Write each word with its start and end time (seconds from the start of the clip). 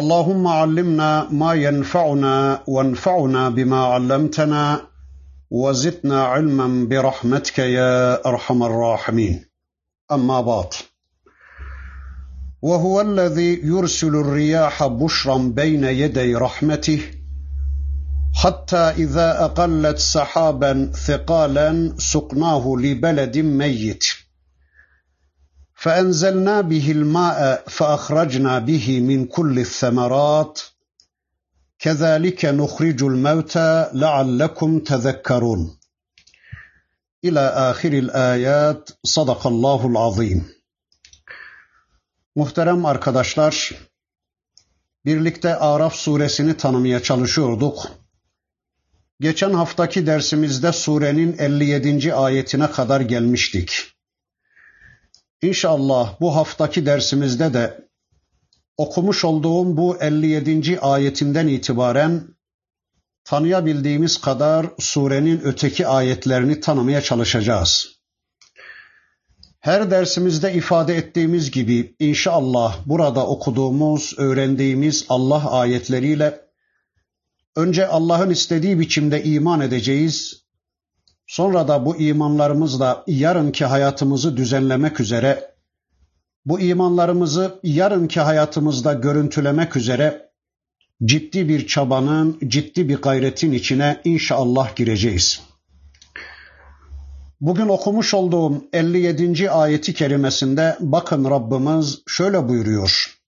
اللهم 0.00 0.46
علمنا 0.46 1.28
ما 1.30 1.54
ينفعنا 1.54 2.62
وانفعنا 2.66 3.48
بما 3.48 3.84
علمتنا 3.84 4.80
وزدنا 5.50 6.24
علما 6.24 6.88
برحمتك 6.88 7.58
يا 7.58 8.26
أرحم 8.26 8.62
الراحمين. 8.62 9.44
أما 10.12 10.40
بعد 10.40 10.66
وهو 12.62 13.00
الذي 13.00 13.60
يرسل 13.64 14.08
الرياح 14.08 14.86
بشرا 14.86 15.36
بين 15.36 15.84
يدي 15.84 16.34
رحمته 16.34 17.00
حتى 18.34 18.76
إذا 18.76 19.44
أقلت 19.44 19.98
سحابا 19.98 20.92
ثقالا 20.94 21.94
سقناه 21.98 22.74
لبلد 22.78 23.38
ميت. 23.38 24.04
فانزلنا 25.79 26.61
به 26.61 26.91
الماء 26.91 27.63
فاخرجنا 27.67 28.59
به 28.59 28.99
من 28.99 29.25
كل 29.25 29.59
الثمرات 29.59 30.61
كذلك 31.79 32.45
نخرج 32.45 33.03
الموتى 33.03 33.89
لعلكم 33.93 34.79
تذكرون 34.79 35.77
الى 37.23 37.39
اخر 37.39 37.93
الايات 37.93 38.89
صدق 39.03 39.47
الله 39.47 39.87
العظيم 39.87 40.55
Muhterem 42.35 42.85
arkadaşlar, 42.85 43.71
birlikte 45.05 45.55
Araf 45.55 45.95
suresini 45.95 46.57
tanımaya 46.57 47.03
çalışıyorduk. 47.03 47.87
Geçen 49.19 49.53
haftaki 49.53 50.07
dersimizde 50.07 50.71
surenin 50.71 51.37
57. 51.37 52.13
ayetine 52.13 52.71
kadar 52.71 53.01
gelmiştik. 53.01 53.95
İnşallah 55.42 56.20
bu 56.20 56.36
haftaki 56.36 56.86
dersimizde 56.86 57.54
de 57.54 57.88
okumuş 58.76 59.24
olduğum 59.24 59.76
bu 59.76 59.96
57. 60.00 60.80
ayetinden 60.80 61.48
itibaren 61.48 62.36
tanıyabildiğimiz 63.24 64.20
kadar 64.20 64.66
surenin 64.78 65.40
öteki 65.44 65.86
ayetlerini 65.86 66.60
tanımaya 66.60 67.00
çalışacağız. 67.00 68.00
Her 69.60 69.90
dersimizde 69.90 70.52
ifade 70.54 70.96
ettiğimiz 70.96 71.50
gibi 71.50 71.96
inşallah 71.98 72.78
burada 72.86 73.26
okuduğumuz, 73.26 74.14
öğrendiğimiz 74.16 75.06
Allah 75.08 75.50
ayetleriyle 75.50 76.40
önce 77.56 77.86
Allah'ın 77.86 78.30
istediği 78.30 78.80
biçimde 78.80 79.24
iman 79.24 79.60
edeceğiz. 79.60 80.39
Sonra 81.30 81.68
da 81.68 81.86
bu 81.86 81.96
imanlarımızla 81.96 83.04
yarınki 83.06 83.64
hayatımızı 83.64 84.36
düzenlemek 84.36 85.00
üzere 85.00 85.54
bu 86.44 86.60
imanlarımızı 86.60 87.60
yarınki 87.62 88.20
hayatımızda 88.20 88.92
görüntülemek 88.92 89.76
üzere 89.76 90.30
ciddi 91.04 91.48
bir 91.48 91.66
çabanın, 91.66 92.38
ciddi 92.46 92.88
bir 92.88 92.96
gayretin 92.96 93.52
içine 93.52 94.00
inşallah 94.04 94.76
gireceğiz. 94.76 95.42
Bugün 97.40 97.68
okumuş 97.68 98.14
olduğum 98.14 98.64
57. 98.72 99.50
ayeti 99.50 99.94
kerimesinde 99.94 100.76
bakın 100.80 101.30
Rabbimiz 101.30 102.02
şöyle 102.06 102.48
buyuruyor. 102.48 103.20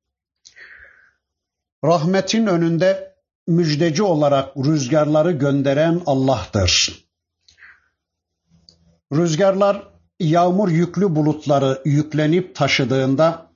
Rahmetin 1.84 2.46
önünde 2.46 3.14
müjdeci 3.46 4.02
olarak 4.02 4.56
rüzgarları 4.56 5.32
gönderen 5.32 6.00
Allah'tır. 6.06 7.02
Rüzgarlar 9.12 9.88
yağmur 10.20 10.68
yüklü 10.68 11.16
bulutları 11.16 11.82
yüklenip 11.84 12.54
taşıdığında 12.54 13.52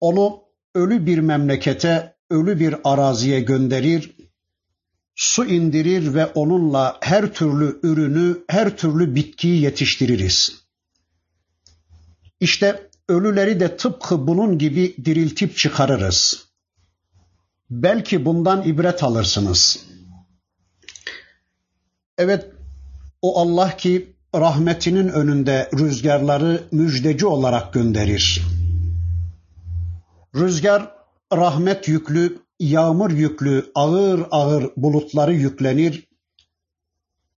onu 0.00 0.42
ölü 0.74 1.06
bir 1.06 1.18
memlekete, 1.18 2.16
ölü 2.30 2.60
bir 2.60 2.76
araziye 2.84 3.40
gönderir, 3.40 4.16
su 5.14 5.44
indirir 5.44 6.14
ve 6.14 6.26
onunla 6.26 6.98
her 7.00 7.34
türlü 7.34 7.80
ürünü, 7.82 8.44
her 8.48 8.76
türlü 8.76 9.14
bitkiyi 9.14 9.62
yetiştiririz. 9.62 10.64
İşte 12.40 12.90
ölüleri 13.08 13.60
de 13.60 13.76
tıpkı 13.76 14.26
bunun 14.26 14.58
gibi 14.58 14.96
diriltip 15.04 15.56
çıkarırız. 15.56 16.48
Belki 17.70 18.24
bundan 18.24 18.62
ibret 18.62 19.02
alırsınız. 19.02 19.86
Evet, 22.18 22.50
o 23.22 23.40
Allah 23.40 23.76
ki 23.76 24.16
rahmetinin 24.34 25.08
önünde 25.08 25.70
rüzgarları 25.78 26.62
müjdeci 26.72 27.26
olarak 27.26 27.72
gönderir. 27.72 28.42
Rüzgar 30.34 30.94
rahmet 31.32 31.88
yüklü, 31.88 32.38
yağmur 32.60 33.10
yüklü, 33.10 33.70
ağır 33.74 34.26
ağır 34.30 34.70
bulutları 34.76 35.34
yüklenir. 35.34 36.08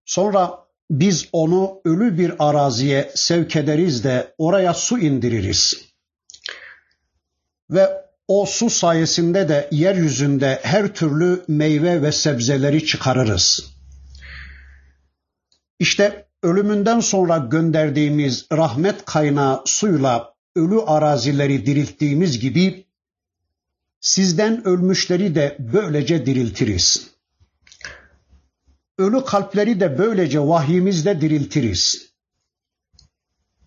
Sonra 0.06 0.60
biz 0.92 1.28
onu 1.32 1.82
ölü 1.86 2.18
bir 2.18 2.50
araziye 2.50 3.12
sevk 3.16 3.56
ederiz 3.56 4.04
de 4.04 4.36
oraya 4.38 4.74
su 4.74 5.00
indiririz. 5.00 5.86
Ve 7.70 8.04
o 8.28 8.46
su 8.46 8.70
sayesinde 8.70 9.50
de 9.50 9.68
yeryüzünde 9.72 10.60
her 10.64 10.94
türlü 10.94 11.44
meyve 11.48 12.02
ve 12.02 12.12
sebzeleri 12.12 12.86
çıkarırız. 12.86 13.74
İşte 15.80 16.26
ölümünden 16.44 17.00
sonra 17.00 17.38
gönderdiğimiz 17.38 18.48
rahmet 18.52 19.06
kaynağı 19.06 19.62
suyla 19.66 20.34
ölü 20.56 20.82
arazileri 20.82 21.66
dirilttiğimiz 21.66 22.40
gibi 22.40 22.86
sizden 24.02 24.68
ölmüşleri 24.68 25.36
de 25.36 25.58
böylece 25.60 26.26
diriltiriz. 26.26 27.14
Ölü 28.98 29.26
kalpleri 29.26 29.80
de 29.80 29.98
böylece 29.98 30.40
vahyimizde 30.40 31.22
diriltiriz. 31.22 32.14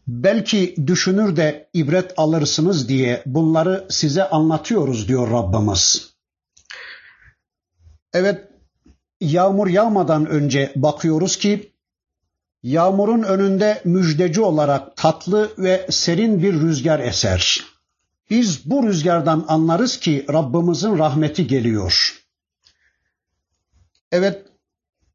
Belki 0.06 0.74
düşünür 0.86 1.36
de 1.36 1.70
ibret 1.74 2.14
alırsınız 2.16 2.88
diye 2.88 3.22
bunları 3.26 3.86
size 3.90 4.28
anlatıyoruz 4.28 5.08
diyor 5.08 5.30
Rabbimiz. 5.30 6.16
Evet, 8.12 8.48
yağmur 9.20 9.66
yağmadan 9.66 10.26
önce 10.26 10.72
bakıyoruz 10.76 11.36
ki 11.38 11.75
Yağmurun 12.62 13.22
önünde 13.22 13.80
müjdeci 13.84 14.40
olarak 14.40 14.96
tatlı 14.96 15.50
ve 15.58 15.86
serin 15.90 16.42
bir 16.42 16.52
rüzgar 16.54 17.00
eser. 17.00 17.64
Biz 18.30 18.70
bu 18.70 18.86
rüzgardan 18.86 19.44
anlarız 19.48 20.00
ki 20.00 20.26
Rabbimizin 20.32 20.98
rahmeti 20.98 21.46
geliyor. 21.46 22.22
Evet, 24.12 24.42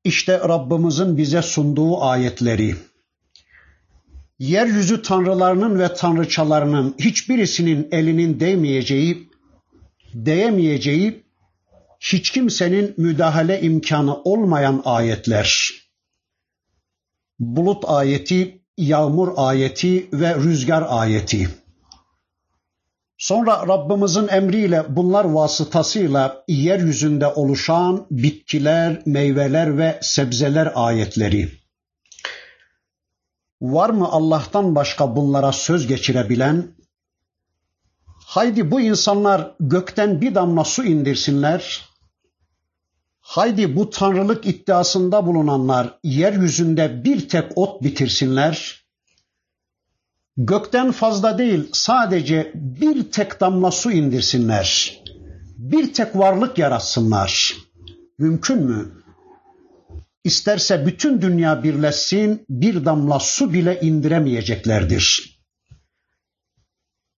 işte 0.03 0.39
Rabbimizin 0.39 1.17
bize 1.17 1.41
sunduğu 1.41 2.01
ayetleri. 2.01 2.75
Yeryüzü 4.39 5.01
tanrılarının 5.01 5.79
ve 5.79 5.93
tanrıçalarının 5.93 6.95
hiçbirisinin 6.99 7.87
elinin 7.91 8.39
değmeyeceği, 8.39 9.29
değemeyeceği, 10.13 11.23
hiç 11.99 12.29
kimsenin 12.29 12.93
müdahale 12.97 13.61
imkanı 13.61 14.15
olmayan 14.15 14.81
ayetler 14.85 15.80
bulut 17.41 17.83
ayeti, 17.87 18.61
yağmur 18.77 19.33
ayeti 19.37 20.09
ve 20.13 20.35
rüzgar 20.35 20.85
ayeti. 20.89 21.49
Sonra 23.17 23.67
Rabbimizin 23.67 24.27
emriyle 24.27 24.85
bunlar 24.89 25.25
vasıtasıyla 25.25 26.43
yeryüzünde 26.47 27.27
oluşan 27.27 28.07
bitkiler, 28.11 29.01
meyveler 29.05 29.77
ve 29.77 29.99
sebzeler 30.01 30.71
ayetleri. 30.75 31.51
Var 33.61 33.89
mı 33.89 34.07
Allah'tan 34.11 34.75
başka 34.75 35.15
bunlara 35.15 35.51
söz 35.51 35.87
geçirebilen? 35.87 36.67
Haydi 38.25 38.71
bu 38.71 38.81
insanlar 38.81 39.51
gökten 39.59 40.21
bir 40.21 40.35
damla 40.35 40.63
su 40.63 40.83
indirsinler, 40.83 41.90
Haydi 43.31 43.75
bu 43.75 43.89
tanrılık 43.89 44.45
iddiasında 44.45 45.25
bulunanlar 45.25 45.99
yeryüzünde 46.03 47.03
bir 47.03 47.29
tek 47.29 47.57
ot 47.57 47.83
bitirsinler. 47.83 48.85
Gökten 50.37 50.91
fazla 50.91 51.37
değil 51.37 51.69
sadece 51.73 52.51
bir 52.55 53.11
tek 53.11 53.39
damla 53.41 53.71
su 53.71 53.91
indirsinler. 53.91 54.97
bir 55.57 55.93
tek 55.93 56.15
varlık 56.15 56.57
yaratsınlar. 56.57 57.55
Mümkün 58.17 58.63
mü? 58.63 58.91
İsterse 60.23 60.85
bütün 60.85 61.21
dünya 61.21 61.63
birleşsin, 61.63 62.45
bir 62.49 62.85
damla 62.85 63.19
su 63.19 63.53
bile 63.53 63.79
indiremeyeceklerdir. 63.81 65.39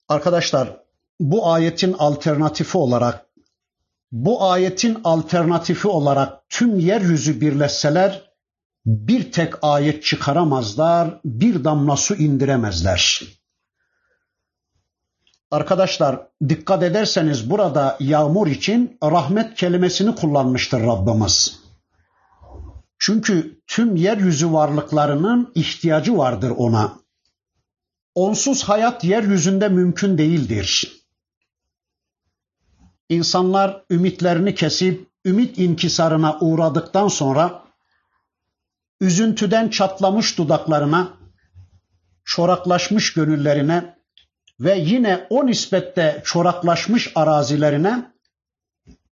Arkadaşlar, 0.08 0.78
bu 1.20 1.52
ayetin 1.52 1.94
alternatifi 1.94 2.78
olarak 2.78 3.33
bu 4.14 4.52
ayetin 4.52 4.98
alternatifi 5.04 5.88
olarak 5.88 6.50
tüm 6.50 6.80
yeryüzü 6.80 7.42
birleşseler 7.42 8.34
bir 8.86 9.32
tek 9.32 9.54
ayet 9.62 10.04
çıkaramazlar, 10.04 11.20
bir 11.26 11.64
damla 11.64 11.98
su 11.98 12.16
indiremezler. 12.16 13.24
Arkadaşlar 15.52 16.28
dikkat 16.50 16.84
ederseniz 16.84 17.50
burada 17.50 17.98
yağmur 18.00 18.48
için 18.48 18.98
rahmet 19.04 19.56
kelimesini 19.56 20.16
kullanmıştır 20.16 20.82
Rabbimiz. 20.82 21.60
Çünkü 23.00 23.62
tüm 23.68 23.96
yeryüzü 23.96 24.54
varlıklarının 24.54 25.52
ihtiyacı 25.56 26.18
vardır 26.18 26.54
ona. 26.58 27.00
Onsuz 28.16 28.64
hayat 28.64 29.04
yeryüzünde 29.04 29.70
mümkün 29.70 30.18
değildir. 30.18 31.03
İnsanlar 33.10 33.84
ümitlerini 33.90 34.56
kesip 34.56 35.08
ümit 35.26 35.58
inkisarına 35.58 36.38
uğradıktan 36.40 37.08
sonra 37.08 37.64
üzüntüden 39.02 39.70
çatlamış 39.70 40.38
dudaklarına, 40.38 41.14
çoraklaşmış 42.26 43.14
gönüllerine 43.14 43.96
ve 44.60 44.78
yine 44.78 45.28
o 45.30 45.46
nispette 45.46 46.22
çoraklaşmış 46.26 47.12
arazilerine 47.16 48.14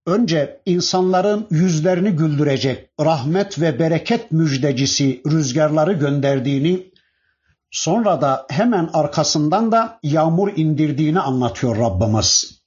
önce 0.07 0.61
insanların 0.67 1.47
yüzlerini 1.51 2.11
güldürecek 2.11 2.91
rahmet 3.01 3.61
ve 3.61 3.79
bereket 3.79 4.33
müjdecisi 4.33 5.23
rüzgarları 5.27 5.93
gönderdiğini, 5.93 6.93
sonra 7.71 8.21
da 8.21 8.47
hemen 8.51 8.91
arkasından 8.93 9.73
da 9.73 9.99
yağmur 10.03 10.53
indirdiğini 10.57 11.21
anlatıyor 11.21 11.77
Rabbimiz. 11.77 12.60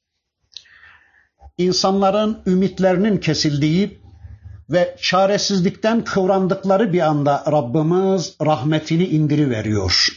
İnsanların 1.57 2.41
ümitlerinin 2.47 3.17
kesildiği 3.17 4.00
ve 4.69 4.95
çaresizlikten 5.01 6.03
kıvrandıkları 6.03 6.94
bir 6.94 7.00
anda 7.00 7.44
Rabbimiz 7.51 8.35
rahmetini 8.45 9.05
indiriveriyor. 9.05 10.07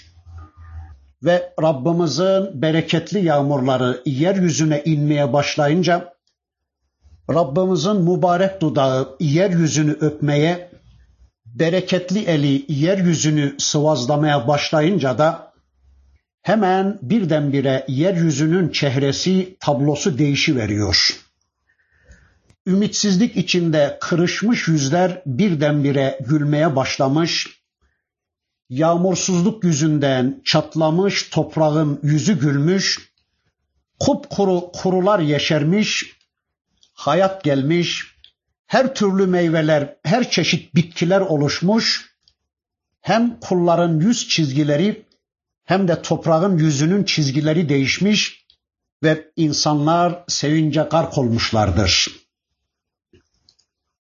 Ve 1.23 1.53
Rabbimizin 1.63 2.63
bereketli 2.63 3.25
yağmurları 3.25 4.03
yeryüzüne 4.07 4.83
inmeye 4.85 5.33
başlayınca 5.33 6.15
Rabbimizin 7.31 7.97
mübarek 7.97 8.61
dudağı 8.61 9.17
yeryüzünü 9.21 9.93
öpmeye, 9.93 10.71
bereketli 11.47 12.25
eli 12.25 12.65
yeryüzünü 12.69 13.55
sıvazlamaya 13.59 14.49
başlayınca 14.49 15.19
da 15.19 15.53
hemen 16.43 16.99
birdenbire 17.03 17.85
yeryüzünün 17.89 18.69
çehresi, 18.69 19.57
tablosu 19.61 20.19
değişiveriyor. 20.19 21.26
Ümitsizlik 22.67 23.37
içinde 23.37 23.99
kırışmış 24.01 24.69
yüzler 24.69 25.23
birdenbire 25.27 26.19
gülmeye 26.29 26.77
başlamış, 26.77 27.61
yağmursuzluk 28.69 29.65
yüzünden 29.65 30.43
çatlamış 30.45 31.29
toprağın 31.29 32.01
yüzü 32.03 32.41
gülmüş, 32.41 33.13
kupkuru 34.01 34.73
kurular 34.73 35.19
yeşermiş, 35.19 36.17
hayat 36.93 37.45
gelmiş, 37.45 38.05
her 38.67 38.95
türlü 38.95 39.27
meyveler, 39.27 39.97
her 40.03 40.31
çeşit 40.31 40.75
bitkiler 40.75 41.21
oluşmuş, 41.21 42.17
hem 43.01 43.41
kulların 43.41 44.01
yüz 44.01 44.29
çizgileri 44.29 45.07
hem 45.65 45.89
de 45.89 46.03
toprağın 46.03 46.59
yüzünün 46.59 47.05
çizgileri 47.05 47.69
değişmiş 47.69 48.47
ve 49.03 49.31
insanlar 49.37 50.25
sevince 50.29 50.81
gark 50.91 51.19
olmuşlardır. 51.19 52.26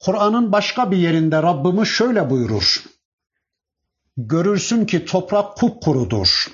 Kur'an'ın 0.05 0.51
başka 0.51 0.91
bir 0.91 0.97
yerinde 0.97 1.43
Rabbimiz 1.43 1.87
şöyle 1.87 2.29
buyurur. 2.29 2.83
Görürsün 4.17 4.85
ki 4.85 5.05
toprak 5.05 5.57
kupkurudur. 5.57 6.47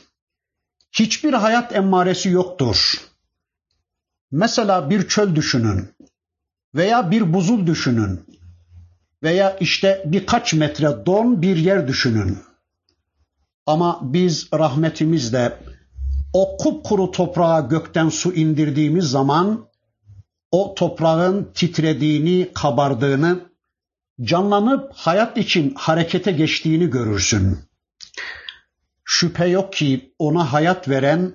Hiçbir 0.92 1.34
hayat 1.34 1.75
emmaresi 1.75 2.30
yoktur. 2.30 3.01
Mesela 4.31 4.90
bir 4.90 5.07
çöl 5.07 5.36
düşünün 5.36 5.90
veya 6.75 7.12
bir 7.12 7.34
buzul 7.34 7.68
düşünün 7.68 8.25
veya 9.24 9.57
işte 9.57 10.04
birkaç 10.06 10.54
metre 10.54 11.06
don 11.06 11.42
bir 11.42 11.57
yer 11.57 11.88
düşünün. 11.88 12.38
Ama 13.66 14.00
biz 14.01 14.50
rahmetimizle 14.54 15.57
o 16.34 16.57
kupkuru 16.57 17.12
toprağa 17.12 17.60
gökten 17.60 18.10
su 18.10 18.34
indirdiğimiz 18.34 19.06
zaman 19.06 19.69
o 20.51 20.75
toprağın 20.75 21.51
titrediğini, 21.54 22.50
kabardığını, 22.54 23.40
canlanıp 24.22 24.92
hayat 24.94 25.38
için 25.38 25.74
harekete 25.78 26.31
geçtiğini 26.31 26.90
görürsün. 26.90 27.60
Şüphe 29.06 29.48
yok 29.48 29.74
ki 29.74 30.13
ona 30.19 30.54
hayat 30.54 30.90
veren, 30.90 31.34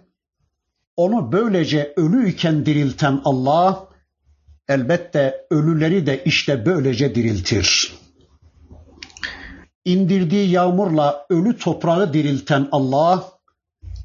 onu 0.97 1.33
böylece 1.33 1.93
ölüyken 1.97 2.67
dirilten 2.67 3.21
Allah, 3.25 3.89
elbette 4.69 5.47
ölüleri 5.51 6.07
de 6.07 6.25
işte 6.25 6.67
böylece 6.67 7.15
diriltir. 7.15 7.93
İndirdiği 9.85 10.51
yağmurla 10.51 11.27
ölü 11.31 11.59
toprağı 11.59 12.13
dirilten 12.13 12.69
Allah, 12.73 13.25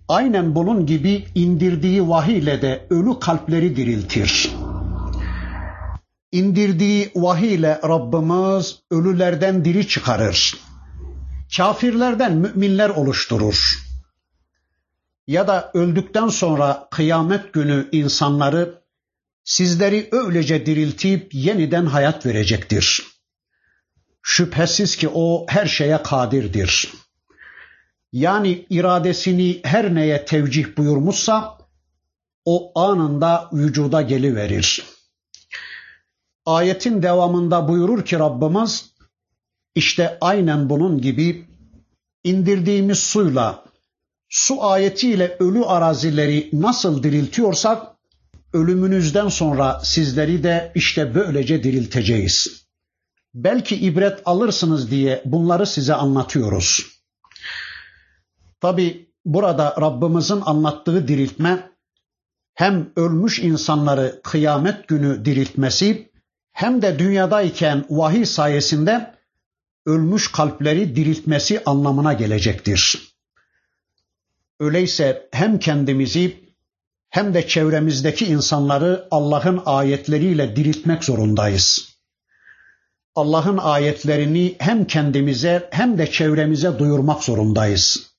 aynen 0.07 0.55
bunun 0.55 0.85
gibi 0.85 1.25
indirdiği 1.35 2.09
vahiyle 2.09 2.61
de 2.61 2.87
ölü 2.89 3.19
kalpleri 3.19 3.75
diriltir. 3.75 4.51
İndirdiği 6.31 7.11
vahiy 7.15 7.53
ile 7.53 7.79
Rabbimiz 7.83 8.79
ölülerden 8.91 9.65
diri 9.65 9.87
çıkarır. 9.87 10.55
Kafirlerden 11.57 12.35
müminler 12.35 12.89
oluşturur. 12.89 13.89
Ya 15.27 15.47
da 15.47 15.71
öldükten 15.73 16.27
sonra 16.27 16.87
kıyamet 16.91 17.53
günü 17.53 17.89
insanları 17.91 18.81
sizleri 19.43 20.09
öylece 20.11 20.65
diriltip 20.65 21.33
yeniden 21.33 21.85
hayat 21.85 22.25
verecektir. 22.25 23.03
Şüphesiz 24.21 24.95
ki 24.95 25.09
o 25.13 25.45
her 25.49 25.65
şeye 25.65 26.03
kadirdir. 26.03 26.93
Yani 28.11 28.65
iradesini 28.69 29.59
her 29.63 29.95
neye 29.95 30.25
tevcih 30.25 30.77
buyurmuşsa 30.77 31.57
o 32.45 32.79
anında 32.79 33.49
vücuda 33.53 34.01
geliverir. 34.01 34.98
Ayetin 36.49 37.03
devamında 37.03 37.67
buyurur 37.67 38.05
ki 38.05 38.19
Rabbimiz 38.19 38.93
işte 39.75 40.17
aynen 40.21 40.69
bunun 40.69 41.01
gibi 41.01 41.47
indirdiğimiz 42.23 42.99
suyla 42.99 43.63
su 44.29 44.63
ayetiyle 44.63 45.37
ölü 45.39 45.65
arazileri 45.65 46.49
nasıl 46.53 47.03
diriltiyorsak 47.03 47.87
ölümünüzden 48.53 49.27
sonra 49.27 49.79
sizleri 49.83 50.43
de 50.43 50.71
işte 50.75 51.15
böylece 51.15 51.63
dirilteceğiz. 51.63 52.65
Belki 53.33 53.75
ibret 53.75 54.19
alırsınız 54.25 54.91
diye 54.91 55.21
bunları 55.25 55.65
size 55.65 55.93
anlatıyoruz. 55.93 56.85
Tabi 58.61 59.13
burada 59.25 59.75
Rabbimizin 59.81 60.41
anlattığı 60.45 61.07
diriltme 61.07 61.69
hem 62.53 62.91
ölmüş 62.95 63.39
insanları 63.39 64.21
kıyamet 64.23 64.87
günü 64.87 65.25
diriltmesi 65.25 66.08
hem 66.51 66.81
de 66.81 66.99
dünyadayken 66.99 67.85
vahiy 67.89 68.25
sayesinde 68.25 69.15
ölmüş 69.85 70.31
kalpleri 70.31 70.95
diriltmesi 70.95 71.63
anlamına 71.65 72.13
gelecektir. 72.13 73.13
Öyleyse 74.59 75.29
hem 75.31 75.59
kendimizi 75.59 76.49
hem 77.09 77.33
de 77.33 77.47
çevremizdeki 77.47 78.25
insanları 78.25 79.07
Allah'ın 79.11 79.61
ayetleriyle 79.65 80.55
diriltmek 80.55 81.03
zorundayız. 81.03 81.89
Allah'ın 83.15 83.57
ayetlerini 83.57 84.55
hem 84.59 84.87
kendimize 84.87 85.69
hem 85.71 85.97
de 85.97 86.11
çevremize 86.11 86.79
duyurmak 86.79 87.23
zorundayız. 87.23 88.09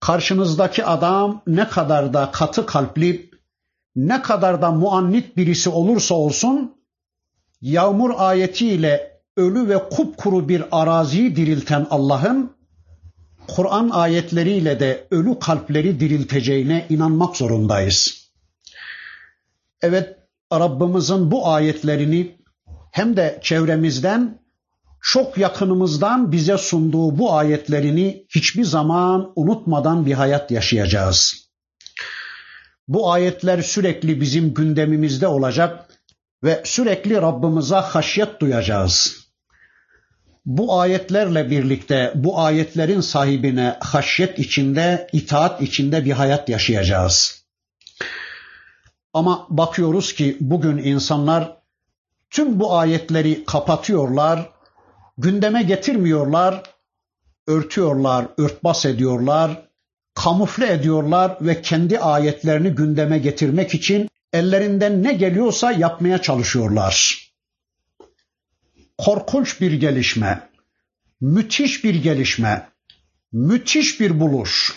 Karşınızdaki 0.00 0.84
adam 0.84 1.42
ne 1.46 1.68
kadar 1.68 2.14
da 2.14 2.30
katı 2.32 2.66
kalpli, 2.66 3.30
ne 3.96 4.22
kadar 4.22 4.62
da 4.62 4.70
muannit 4.70 5.36
birisi 5.36 5.70
olursa 5.70 6.14
olsun, 6.14 6.77
yağmur 7.60 8.10
ayetiyle 8.16 9.20
ölü 9.36 9.68
ve 9.68 9.88
kupkuru 9.88 10.48
bir 10.48 10.64
araziyi 10.70 11.36
dirilten 11.36 11.86
Allah'ın 11.90 12.58
Kur'an 13.48 13.90
ayetleriyle 13.90 14.80
de 14.80 15.06
ölü 15.10 15.38
kalpleri 15.38 16.00
dirilteceğine 16.00 16.86
inanmak 16.88 17.36
zorundayız. 17.36 18.30
Evet, 19.82 20.16
Rabbimizin 20.52 21.30
bu 21.30 21.48
ayetlerini 21.48 22.36
hem 22.92 23.16
de 23.16 23.38
çevremizden 23.42 24.38
çok 25.02 25.38
yakınımızdan 25.38 26.32
bize 26.32 26.58
sunduğu 26.58 27.18
bu 27.18 27.34
ayetlerini 27.34 28.26
hiçbir 28.28 28.64
zaman 28.64 29.32
unutmadan 29.36 30.06
bir 30.06 30.12
hayat 30.12 30.50
yaşayacağız. 30.50 31.48
Bu 32.88 33.12
ayetler 33.12 33.62
sürekli 33.62 34.20
bizim 34.20 34.54
gündemimizde 34.54 35.26
olacak 35.26 35.87
ve 36.44 36.62
sürekli 36.64 37.16
Rabbimize 37.16 37.74
haşyet 37.74 38.40
duyacağız. 38.40 39.28
Bu 40.46 40.80
ayetlerle 40.80 41.50
birlikte 41.50 42.12
bu 42.14 42.40
ayetlerin 42.40 43.00
sahibine 43.00 43.76
haşyet 43.80 44.38
içinde, 44.38 45.08
itaat 45.12 45.62
içinde 45.62 46.04
bir 46.04 46.12
hayat 46.12 46.48
yaşayacağız. 46.48 47.44
Ama 49.12 49.46
bakıyoruz 49.50 50.12
ki 50.12 50.36
bugün 50.40 50.76
insanlar 50.78 51.56
tüm 52.30 52.60
bu 52.60 52.76
ayetleri 52.76 53.44
kapatıyorlar, 53.44 54.50
gündeme 55.18 55.62
getirmiyorlar, 55.62 56.62
örtüyorlar, 57.46 58.26
örtbas 58.38 58.86
ediyorlar, 58.86 59.68
kamufle 60.14 60.72
ediyorlar 60.72 61.36
ve 61.40 61.62
kendi 61.62 61.98
ayetlerini 61.98 62.70
gündeme 62.70 63.18
getirmek 63.18 63.74
için 63.74 64.07
ellerinden 64.32 65.02
ne 65.02 65.12
geliyorsa 65.12 65.72
yapmaya 65.72 66.22
çalışıyorlar. 66.22 67.28
Korkunç 68.98 69.60
bir 69.60 69.72
gelişme, 69.72 70.48
müthiş 71.20 71.84
bir 71.84 71.94
gelişme, 71.94 72.68
müthiş 73.32 74.00
bir 74.00 74.20
buluş. 74.20 74.74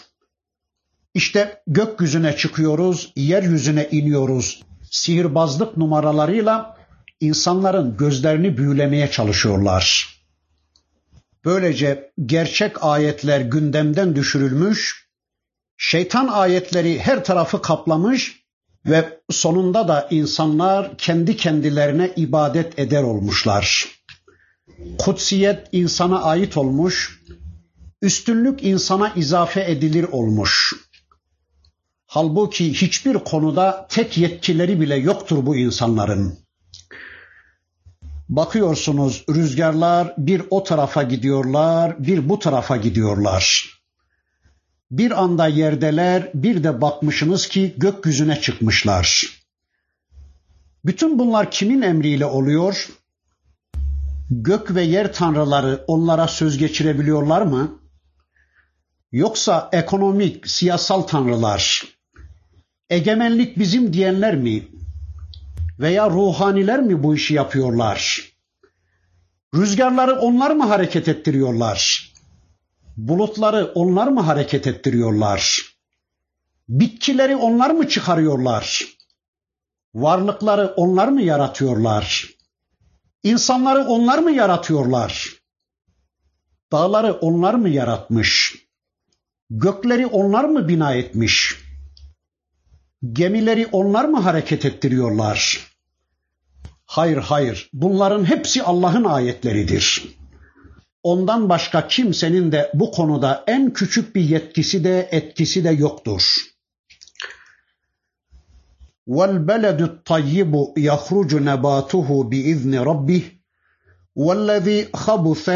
İşte 1.14 1.64
gökyüzüne 1.68 2.36
çıkıyoruz, 2.38 3.14
yeryüzüne 3.16 3.88
iniyoruz. 3.92 4.64
Sihirbazlık 4.92 5.78
numaralarıyla 5.78 6.78
insanların 7.20 7.98
gözlerini 7.98 8.58
büyülemeye 8.58 9.12
çalışıyorlar. 9.12 10.18
Böylece 11.46 12.12
gerçek 12.26 12.84
ayetler 12.84 13.42
gündemden 13.42 14.16
düşürülmüş, 14.16 15.08
şeytan 15.78 16.28
ayetleri 16.28 17.00
her 17.00 17.24
tarafı 17.24 17.62
kaplamış 17.62 18.41
ve 18.86 19.20
sonunda 19.30 19.88
da 19.88 20.08
insanlar 20.12 20.98
kendi 20.98 21.38
kendilerine 21.38 22.12
ibadet 22.16 22.80
eder 22.80 23.04
olmuşlar. 23.04 23.88
Kutsiyet 24.98 25.68
insana 25.72 26.22
ait 26.22 26.58
olmuş, 26.58 27.22
üstünlük 28.02 28.64
insana 28.64 29.14
izafe 29.16 29.72
edilir 29.72 30.04
olmuş. 30.04 30.74
Halbuki 32.06 32.74
hiçbir 32.74 33.14
konuda 33.14 33.88
tek 33.90 34.18
yetkileri 34.18 34.82
bile 34.82 34.96
yoktur 34.96 35.46
bu 35.46 35.56
insanların. 35.56 36.40
Bakıyorsunuz 38.30 39.26
rüzgarlar 39.30 40.14
bir 40.18 40.42
o 40.50 40.64
tarafa 40.64 41.04
gidiyorlar, 41.04 41.96
bir 42.00 42.30
bu 42.30 42.40
tarafa 42.40 42.78
gidiyorlar. 42.78 43.70
Bir 44.92 45.24
anda 45.24 45.48
yerdeler, 45.48 46.32
bir 46.34 46.64
de 46.64 46.82
bakmışsınız 46.82 47.48
ki 47.48 47.74
gökyüzüne 47.78 48.42
çıkmışlar. 48.42 49.38
Bütün 50.86 51.20
bunlar 51.20 51.52
kimin 51.52 51.82
emriyle 51.82 52.26
oluyor? 52.26 52.90
Gök 54.30 54.76
ve 54.76 54.82
yer 54.82 55.14
tanrıları 55.14 55.84
onlara 55.88 56.28
söz 56.28 56.58
geçirebiliyorlar 56.58 57.42
mı? 57.42 57.80
Yoksa 59.12 59.70
ekonomik, 59.72 60.48
siyasal 60.48 61.02
tanrılar, 61.02 61.84
egemenlik 62.90 63.60
bizim 63.60 63.94
diyenler 63.94 64.36
mi? 64.36 64.68
Veya 65.80 66.10
ruhaniler 66.10 66.82
mi 66.82 67.04
bu 67.04 67.16
işi 67.16 67.34
yapıyorlar? 67.34 68.32
Rüzgarları 69.56 70.20
onlar 70.20 70.52
mı 70.52 70.64
hareket 70.66 71.08
ettiriyorlar? 71.08 72.11
Bulutları 73.02 73.72
onlar 73.76 74.08
mı 74.08 74.22
hareket 74.22 74.68
ettiriyorlar? 74.68 75.62
Bitkileri 76.70 77.36
onlar 77.36 77.70
mı 77.70 77.88
çıkarıyorlar? 77.88 78.86
Varlıkları 79.94 80.74
onlar 80.76 81.08
mı 81.08 81.22
yaratıyorlar? 81.22 82.30
İnsanları 83.24 83.84
onlar 83.84 84.18
mı 84.18 84.32
yaratıyorlar? 84.32 85.30
Dağları 86.72 87.14
onlar 87.14 87.54
mı 87.54 87.70
yaratmış? 87.70 88.56
Gökleri 89.50 90.06
onlar 90.06 90.44
mı 90.44 90.68
bina 90.68 90.94
etmiş? 90.94 91.58
Gemileri 93.12 93.68
onlar 93.72 94.06
mı 94.06 94.20
hareket 94.20 94.66
ettiriyorlar? 94.66 95.68
Hayır 96.86 97.18
hayır 97.18 97.70
bunların 97.74 98.26
hepsi 98.26 98.64
Allah'ın 98.64 99.04
ayetleridir. 99.04 100.21
Ondan 101.03 101.49
başka 101.49 101.89
kimsenin 101.89 102.53
de 102.53 102.71
bu 102.75 102.91
konuda 102.91 103.45
en 103.47 103.73
küçük 103.73 104.17
bir 104.17 104.21
yetkisi 104.21 104.85
de 104.85 105.09
etkisi 105.11 105.65
de 105.65 105.71
yoktur. 105.71 106.23
وَالْبَلَدُ 109.09 109.81
الطَّيِّبُ 109.91 110.53
يَخْرُجُ 110.91 111.31
نَبَاتُهُ 111.51 112.09
بِإِذْنِ 112.31 112.73
رَبِّهِ 112.91 113.25
وَالَّذِي 114.17 114.79
خَبُثَ 115.05 115.47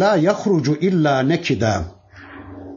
لَا 0.00 0.12
يَخْرُجُ 0.28 0.66
إِلَّا 0.88 1.14
نَكِدًا 1.22 1.76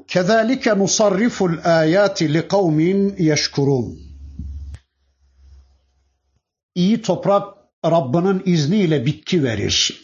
كَذَلِكَ 0.08 0.65
نُصَرِّفُ 0.67 1.38
الْآيَاتِ 1.51 2.17
لِقَوْمٍ 2.36 2.79
يَشْكُرُونَ 3.29 3.88
İyi 6.75 7.01
toprak 7.01 7.43
Rabbinin 7.86 8.41
izniyle 8.46 9.05
bitki 9.05 9.43
verir. 9.43 10.03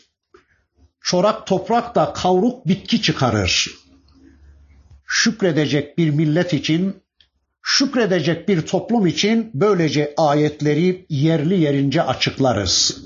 Çorak 1.05 1.47
toprak 1.47 1.95
da 1.95 2.13
kavruk 2.13 2.69
bitki 2.69 3.03
çıkarır. 3.03 3.71
Şükredecek 5.07 5.99
bir 5.99 6.11
millet 6.11 6.53
için, 6.53 7.03
şükredecek 7.63 8.49
bir 8.49 8.67
toplum 8.67 9.07
için 9.07 9.51
böylece 9.55 10.15
ayetleri 10.17 11.07
yerli 11.09 11.61
yerince 11.61 12.03
açıklarız. 12.03 13.05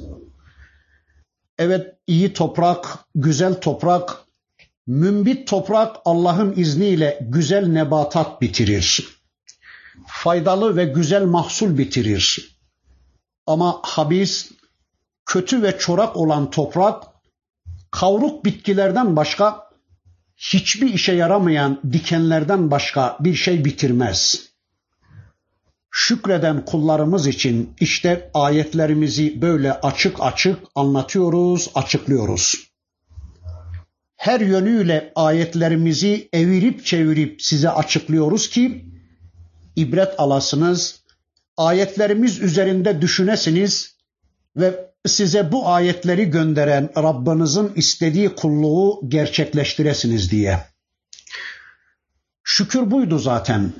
Evet 1.59 1.95
iyi 2.07 2.33
toprak, 2.33 2.99
güzel 3.15 3.55
toprak, 3.55 4.17
mümbit 4.87 5.49
toprak 5.49 5.97
Allah'ın 6.05 6.55
izniyle 6.57 7.19
güzel 7.23 7.67
nebatat 7.67 8.41
bitirir. 8.41 9.09
Faydalı 10.07 10.77
ve 10.77 10.85
güzel 10.85 11.25
mahsul 11.25 11.79
bitirir. 11.79 12.57
Ama 13.47 13.81
habis, 13.83 14.51
kötü 15.27 15.63
ve 15.63 15.79
çorak 15.79 16.17
olan 16.17 16.51
toprak 16.51 17.18
kavruk 17.91 18.45
bitkilerden 18.45 19.17
başka 19.17 19.69
hiçbir 20.37 20.95
işe 20.95 21.13
yaramayan 21.13 21.81
dikenlerden 21.93 22.71
başka 22.71 23.17
bir 23.21 23.35
şey 23.35 23.65
bitirmez. 23.65 24.49
Şükreden 25.91 26.65
kullarımız 26.65 27.27
için 27.27 27.75
işte 27.81 28.31
ayetlerimizi 28.35 29.43
böyle 29.43 29.73
açık 29.73 30.17
açık 30.21 30.59
anlatıyoruz, 30.75 31.71
açıklıyoruz. 31.75 32.69
Her 34.17 34.41
yönüyle 34.41 35.13
ayetlerimizi 35.15 36.29
evirip 36.33 36.87
çevirip 36.87 37.43
size 37.43 37.71
açıklıyoruz 37.71 38.51
ki 38.51 38.85
ibret 39.77 40.21
alasınız, 40.21 41.01
ayetlerimiz 41.57 42.39
üzerinde 42.39 43.01
düşünesiniz 43.01 43.97
ve 44.57 44.88
size 45.07 45.53
bu 45.53 45.69
ayetleri 45.69 46.31
gönderen 46.31 46.91
Rabbinizin 46.97 47.73
istediği 47.77 48.35
kulluğu 48.35 49.01
gerçekleştiresiniz 49.09 50.31
diye. 50.31 50.65
Şükür 52.45 52.91
buydu 52.91 53.19
zaten. 53.19 53.73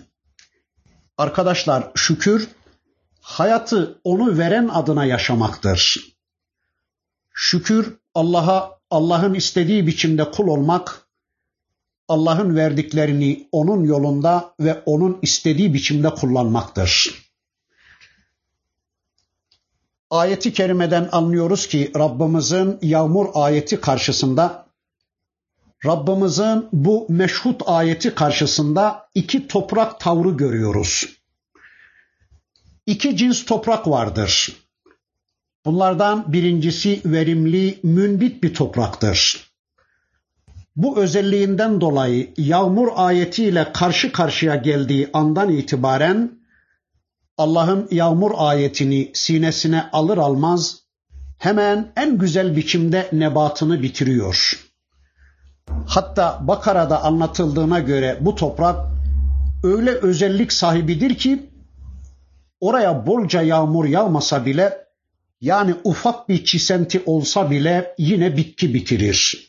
Arkadaşlar 1.19 1.91
şükür 1.95 2.49
hayatı 3.21 4.01
onu 4.05 4.39
veren 4.39 4.69
adına 4.69 5.05
yaşamaktır. 5.05 5.99
Şükür 7.35 7.97
Allah'a 8.15 8.79
Allah'ın 8.91 9.35
istediği 9.35 9.87
biçimde 9.87 10.31
kul 10.31 10.49
olmak, 10.49 11.09
Allah'ın 12.09 12.57
verdiklerini 12.57 13.49
onun 13.53 13.85
yolunda 13.85 14.55
ve 14.61 14.83
onun 14.87 15.19
istediği 15.23 15.75
biçimde 15.75 16.11
kullanmaktır. 16.11 17.28
Ayeti 20.11 20.53
kerimeden 20.53 21.09
anlıyoruz 21.13 21.67
ki 21.67 21.93
Rabbimizin 21.97 22.79
yağmur 22.83 23.27
ayeti 23.35 23.81
karşısında 23.81 24.67
Rabbimizin 25.87 26.69
bu 26.73 27.07
meşhut 27.09 27.63
ayeti 27.67 28.15
karşısında 28.15 29.09
iki 29.15 29.49
toprak 29.49 30.01
tavrı 30.01 30.31
görüyoruz. 30.31 31.07
İki 32.87 33.17
cins 33.17 33.45
toprak 33.45 33.89
vardır. 33.89 34.57
Bunlardan 35.65 36.33
birincisi 36.33 37.01
verimli, 37.05 37.79
münbit 37.83 38.43
bir 38.43 38.55
topraktır. 38.55 39.49
Bu 40.77 40.99
özelliğinden 40.99 41.81
dolayı 41.81 42.35
yağmur 42.37 42.89
ayetiyle 42.95 43.73
karşı 43.73 44.13
karşıya 44.13 44.57
geldiği 44.57 45.11
andan 45.13 45.53
itibaren 45.53 46.38
Allah'ın 47.39 47.89
yağmur 47.91 48.31
ayetini 48.37 49.11
sinesine 49.15 49.91
alır 49.93 50.19
almaz 50.19 50.77
hemen 51.39 51.93
en 51.97 52.19
güzel 52.19 52.57
biçimde 52.57 53.09
nebatını 53.13 53.83
bitiriyor. 53.83 54.65
Hatta 55.87 56.39
Bakara'da 56.43 57.03
anlatıldığına 57.03 57.79
göre 57.79 58.19
bu 58.21 58.35
toprak 58.35 58.87
öyle 59.65 59.91
özellik 59.91 60.53
sahibidir 60.53 61.15
ki 61.15 61.51
oraya 62.61 63.07
bolca 63.07 63.43
yağmur 63.43 63.85
yağmasa 63.85 64.47
bile 64.47 64.89
yani 65.41 65.75
ufak 65.85 66.29
bir 66.29 66.45
çisenti 66.45 67.03
olsa 67.07 67.51
bile 67.51 67.95
yine 67.99 68.37
bitki 68.37 68.75
bitirir. 68.75 69.49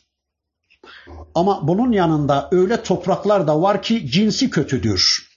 Ama 1.34 1.68
bunun 1.68 1.92
yanında 1.92 2.48
öyle 2.52 2.82
topraklar 2.82 3.46
da 3.46 3.62
var 3.62 3.82
ki 3.82 4.10
cinsi 4.10 4.50
kötüdür. 4.50 5.30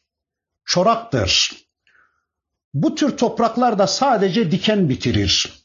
Çoraktır. 0.66 1.64
Bu 2.74 2.96
tür 2.96 3.18
topraklar 3.18 3.80
da 3.80 3.88
sadece 3.88 4.52
diken 4.52 4.90
bitirir. 4.90 5.64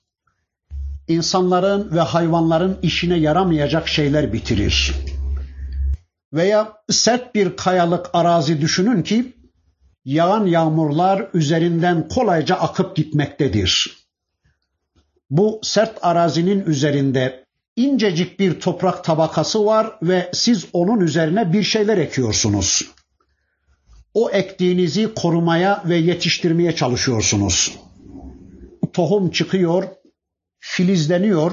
İnsanların 1.08 1.96
ve 1.96 2.00
hayvanların 2.00 2.78
işine 2.82 3.16
yaramayacak 3.16 3.88
şeyler 3.88 4.32
bitirir. 4.32 4.94
Veya 6.32 6.72
sert 6.90 7.34
bir 7.34 7.56
kayalık 7.56 8.10
arazi 8.12 8.60
düşünün 8.60 9.02
ki 9.02 9.34
yağan 10.04 10.46
yağmurlar 10.46 11.28
üzerinden 11.34 12.08
kolayca 12.08 12.56
akıp 12.56 12.96
gitmektedir. 12.96 13.96
Bu 15.30 15.60
sert 15.62 15.98
arazinin 16.02 16.64
üzerinde 16.66 17.44
incecik 17.76 18.40
bir 18.40 18.60
toprak 18.60 19.04
tabakası 19.04 19.66
var 19.66 19.98
ve 20.02 20.30
siz 20.32 20.66
onun 20.72 21.00
üzerine 21.00 21.52
bir 21.52 21.62
şeyler 21.62 21.98
ekiyorsunuz. 21.98 22.90
O 24.18 24.30
ektiğinizi 24.30 25.14
korumaya 25.14 25.82
ve 25.84 25.96
yetiştirmeye 25.96 26.74
çalışıyorsunuz. 26.74 27.78
Tohum 28.92 29.30
çıkıyor, 29.30 29.84
filizleniyor. 30.58 31.52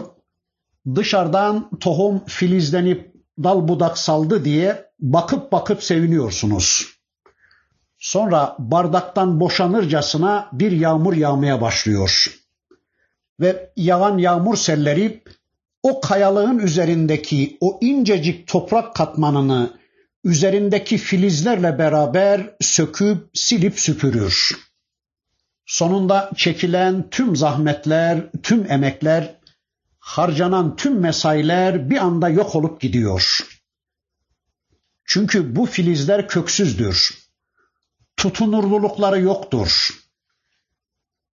Dışarıdan 0.95 1.69
tohum 1.79 2.25
filizlenip 2.25 3.13
dal 3.43 3.67
budak 3.67 3.97
saldı 3.97 4.45
diye 4.45 4.85
bakıp 4.99 5.51
bakıp 5.51 5.83
seviniyorsunuz. 5.83 6.85
Sonra 7.97 8.55
bardaktan 8.59 9.39
boşanırcasına 9.39 10.49
bir 10.53 10.71
yağmur 10.71 11.13
yağmaya 11.13 11.61
başlıyor. 11.61 12.39
Ve 13.39 13.71
yağan 13.75 14.17
yağmur 14.17 14.55
selleri 14.55 15.23
o 15.83 16.01
kayalığın 16.01 16.59
üzerindeki 16.59 17.57
o 17.61 17.77
incecik 17.81 18.47
toprak 18.47 18.95
katmanını 18.95 19.84
üzerindeki 20.25 20.97
filizlerle 20.97 21.79
beraber 21.79 22.55
söküp 22.61 23.29
silip 23.33 23.79
süpürür. 23.79 24.49
Sonunda 25.65 26.31
çekilen 26.35 27.09
tüm 27.09 27.35
zahmetler, 27.35 28.31
tüm 28.43 28.71
emekler, 28.71 29.35
harcanan 29.99 30.75
tüm 30.75 30.99
mesailer 30.99 31.89
bir 31.89 31.97
anda 31.97 32.29
yok 32.29 32.55
olup 32.55 32.81
gidiyor. 32.81 33.39
Çünkü 35.05 35.55
bu 35.55 35.65
filizler 35.65 36.27
köksüzdür. 36.27 37.17
Tutunurlulukları 38.17 39.21
yoktur. 39.21 39.89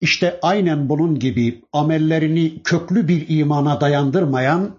İşte 0.01 0.39
aynen 0.43 0.89
bunun 0.89 1.19
gibi 1.19 1.65
amellerini 1.73 2.63
köklü 2.63 3.09
bir 3.09 3.29
imana 3.29 3.81
dayandırmayan, 3.81 4.79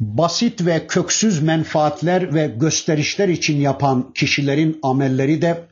basit 0.00 0.66
ve 0.66 0.86
köksüz 0.86 1.42
menfaatler 1.42 2.34
ve 2.34 2.46
gösterişler 2.46 3.28
için 3.28 3.60
yapan 3.60 4.12
kişilerin 4.12 4.78
amelleri 4.82 5.42
de 5.42 5.68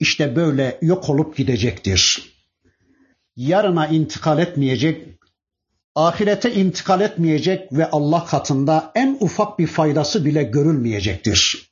işte 0.00 0.36
böyle 0.36 0.78
yok 0.82 1.08
olup 1.08 1.36
gidecektir. 1.36 2.32
Yarına 3.36 3.86
intikal 3.86 4.38
etmeyecek, 4.38 5.08
ahirete 5.94 6.54
intikal 6.54 7.00
etmeyecek 7.00 7.72
ve 7.72 7.90
Allah 7.90 8.24
katında 8.24 8.92
en 8.94 9.16
ufak 9.20 9.58
bir 9.58 9.66
faydası 9.66 10.24
bile 10.24 10.42
görülmeyecektir. 10.42 11.70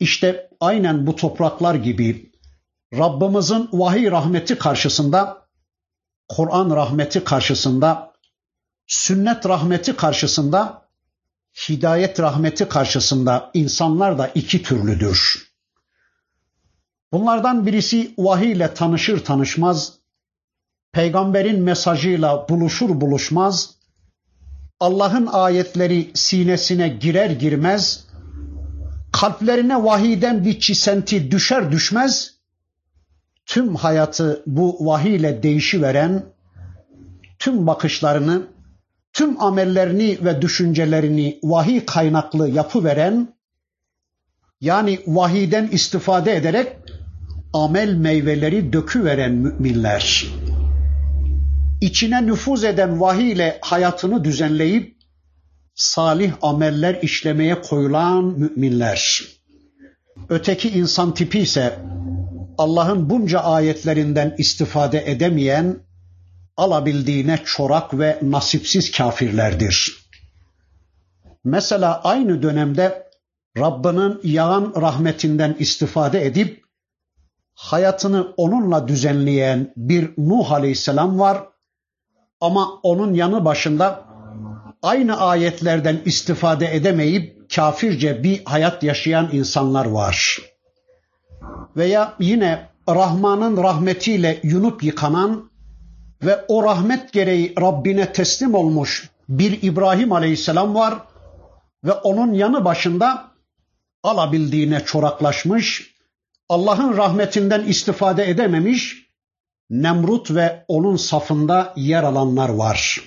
İşte 0.00 0.50
aynen 0.60 1.06
bu 1.06 1.16
topraklar 1.16 1.74
gibi 1.74 2.32
Rabbimizin 2.94 3.68
vahiy 3.72 4.10
rahmeti 4.10 4.58
karşısında, 4.58 5.48
Kur'an 6.28 6.76
rahmeti 6.76 7.24
karşısında, 7.24 8.11
sünnet 8.86 9.46
rahmeti 9.46 9.96
karşısında, 9.96 10.88
hidayet 11.68 12.20
rahmeti 12.20 12.68
karşısında 12.68 13.50
insanlar 13.54 14.18
da 14.18 14.26
iki 14.34 14.62
türlüdür. 14.62 15.48
Bunlardan 17.12 17.66
birisi 17.66 18.14
vahiy 18.18 18.52
ile 18.52 18.74
tanışır 18.74 19.24
tanışmaz, 19.24 19.92
peygamberin 20.92 21.62
mesajıyla 21.62 22.48
buluşur 22.48 23.00
buluşmaz, 23.00 23.74
Allah'ın 24.80 25.26
ayetleri 25.26 26.10
sinesine 26.14 26.88
girer 26.88 27.30
girmez, 27.30 28.06
kalplerine 29.12 29.84
vahiyden 29.84 30.44
bir 30.44 30.60
çisenti 30.60 31.30
düşer 31.30 31.72
düşmez, 31.72 32.34
tüm 33.46 33.74
hayatı 33.74 34.42
bu 34.46 34.86
vahiy 34.86 35.16
ile 35.16 35.42
değişiveren, 35.42 36.24
tüm 37.38 37.66
bakışlarını, 37.66 38.51
tüm 39.12 39.42
amellerini 39.42 40.18
ve 40.24 40.42
düşüncelerini 40.42 41.38
vahiy 41.42 41.84
kaynaklı 41.84 42.48
yapıveren, 42.48 43.34
yani 44.60 45.00
vahiyden 45.06 45.68
istifade 45.72 46.36
ederek 46.36 46.76
amel 47.52 47.94
meyveleri 47.94 48.72
döküveren 48.72 49.32
müminler, 49.32 50.26
içine 51.80 52.26
nüfuz 52.26 52.64
eden 52.64 53.00
vahiy 53.00 53.32
ile 53.32 53.58
hayatını 53.60 54.24
düzenleyip 54.24 54.96
salih 55.74 56.32
ameller 56.42 56.98
işlemeye 57.02 57.60
koyulan 57.60 58.24
müminler. 58.24 59.22
Öteki 60.28 60.70
insan 60.70 61.14
tipi 61.14 61.38
ise 61.38 61.78
Allah'ın 62.58 63.10
bunca 63.10 63.40
ayetlerinden 63.40 64.34
istifade 64.38 65.10
edemeyen, 65.10 65.76
alabildiğine 66.56 67.38
çorak 67.44 67.98
ve 67.98 68.18
nasipsiz 68.22 68.90
kafirlerdir. 68.90 70.02
Mesela 71.44 72.00
aynı 72.04 72.42
dönemde 72.42 73.10
Rabbinin 73.58 74.20
yağan 74.24 74.72
rahmetinden 74.80 75.56
istifade 75.58 76.26
edip 76.26 76.64
hayatını 77.54 78.32
onunla 78.36 78.88
düzenleyen 78.88 79.72
bir 79.76 80.10
Nuh 80.18 80.52
Aleyhisselam 80.52 81.18
var 81.18 81.48
ama 82.40 82.80
onun 82.82 83.14
yanı 83.14 83.44
başında 83.44 84.04
aynı 84.82 85.20
ayetlerden 85.20 86.00
istifade 86.04 86.76
edemeyip 86.76 87.50
kafirce 87.54 88.22
bir 88.22 88.44
hayat 88.44 88.82
yaşayan 88.82 89.28
insanlar 89.32 89.86
var. 89.86 90.38
Veya 91.76 92.14
yine 92.18 92.68
Rahman'ın 92.88 93.56
rahmetiyle 93.56 94.40
yunup 94.42 94.82
yıkanan 94.82 95.50
ve 96.22 96.44
o 96.48 96.62
rahmet 96.62 97.12
gereği 97.12 97.54
Rabbine 97.60 98.12
teslim 98.12 98.54
olmuş 98.54 99.10
bir 99.28 99.62
İbrahim 99.62 100.12
Aleyhisselam 100.12 100.74
var 100.74 100.94
ve 101.84 101.92
onun 101.92 102.32
yanı 102.32 102.64
başında 102.64 103.30
alabildiğine 104.02 104.84
çoraklaşmış, 104.84 105.94
Allah'ın 106.48 106.96
rahmetinden 106.96 107.64
istifade 107.64 108.30
edememiş 108.30 109.02
Nemrut 109.70 110.30
ve 110.30 110.64
onun 110.68 110.96
safında 110.96 111.72
yer 111.76 112.02
alanlar 112.02 112.48
var. 112.48 113.00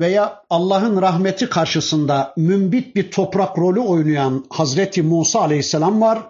Veya 0.00 0.42
Allah'ın 0.50 1.02
rahmeti 1.02 1.48
karşısında 1.48 2.34
mümbit 2.36 2.96
bir 2.96 3.10
toprak 3.10 3.58
rolü 3.58 3.80
oynayan 3.80 4.44
Hazreti 4.50 5.02
Musa 5.02 5.40
aleyhisselam 5.40 6.00
var. 6.00 6.22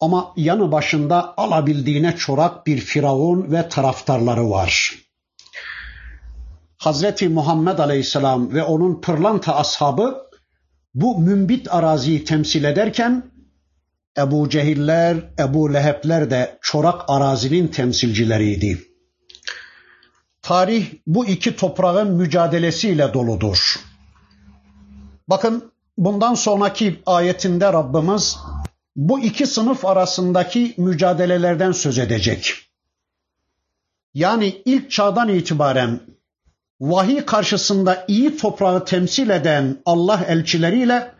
Ama 0.00 0.32
yanı 0.36 0.72
başında 0.72 1.34
alabildiğine 1.36 2.16
çorak 2.16 2.66
bir 2.66 2.78
firavun 2.78 3.52
ve 3.52 3.68
taraftarları 3.68 4.50
var. 4.50 4.94
Hazreti 6.76 7.28
Muhammed 7.28 7.78
aleyhisselam 7.78 8.54
ve 8.54 8.62
onun 8.62 9.00
pırlanta 9.00 9.56
ashabı 9.56 10.30
bu 10.94 11.18
mümbit 11.18 11.74
araziyi 11.74 12.24
temsil 12.24 12.64
ederken 12.64 13.30
Ebu 14.18 14.48
Cehiller, 14.48 15.16
Ebu 15.38 15.74
Lehebler 15.74 16.30
de 16.30 16.58
çorak 16.62 17.04
arazinin 17.08 17.68
temsilcileriydi. 17.68 18.84
Tarih 20.42 20.92
bu 21.06 21.26
iki 21.26 21.56
toprağın 21.56 22.12
mücadelesiyle 22.12 23.14
doludur. 23.14 23.80
Bakın 25.28 25.72
bundan 25.98 26.34
sonraki 26.34 27.02
ayetinde 27.06 27.72
Rabbimiz 27.72 28.38
bu 28.96 29.20
iki 29.20 29.46
sınıf 29.46 29.84
arasındaki 29.84 30.74
mücadelelerden 30.76 31.72
söz 31.72 31.98
edecek. 31.98 32.54
Yani 34.14 34.62
ilk 34.64 34.90
çağdan 34.90 35.28
itibaren 35.28 36.00
vahiy 36.80 37.24
karşısında 37.24 38.04
iyi 38.08 38.36
toprağı 38.36 38.84
temsil 38.84 39.30
eden 39.30 39.82
Allah 39.84 40.24
elçileriyle 40.28 41.14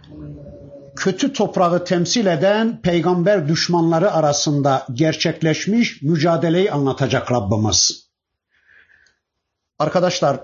kötü 0.96 1.32
toprağı 1.32 1.84
temsil 1.84 2.26
eden 2.26 2.82
peygamber 2.82 3.48
düşmanları 3.48 4.12
arasında 4.12 4.86
gerçekleşmiş 4.92 6.02
mücadeleyi 6.02 6.72
anlatacak 6.72 7.32
Rabbimiz. 7.32 8.10
Arkadaşlar 9.78 10.40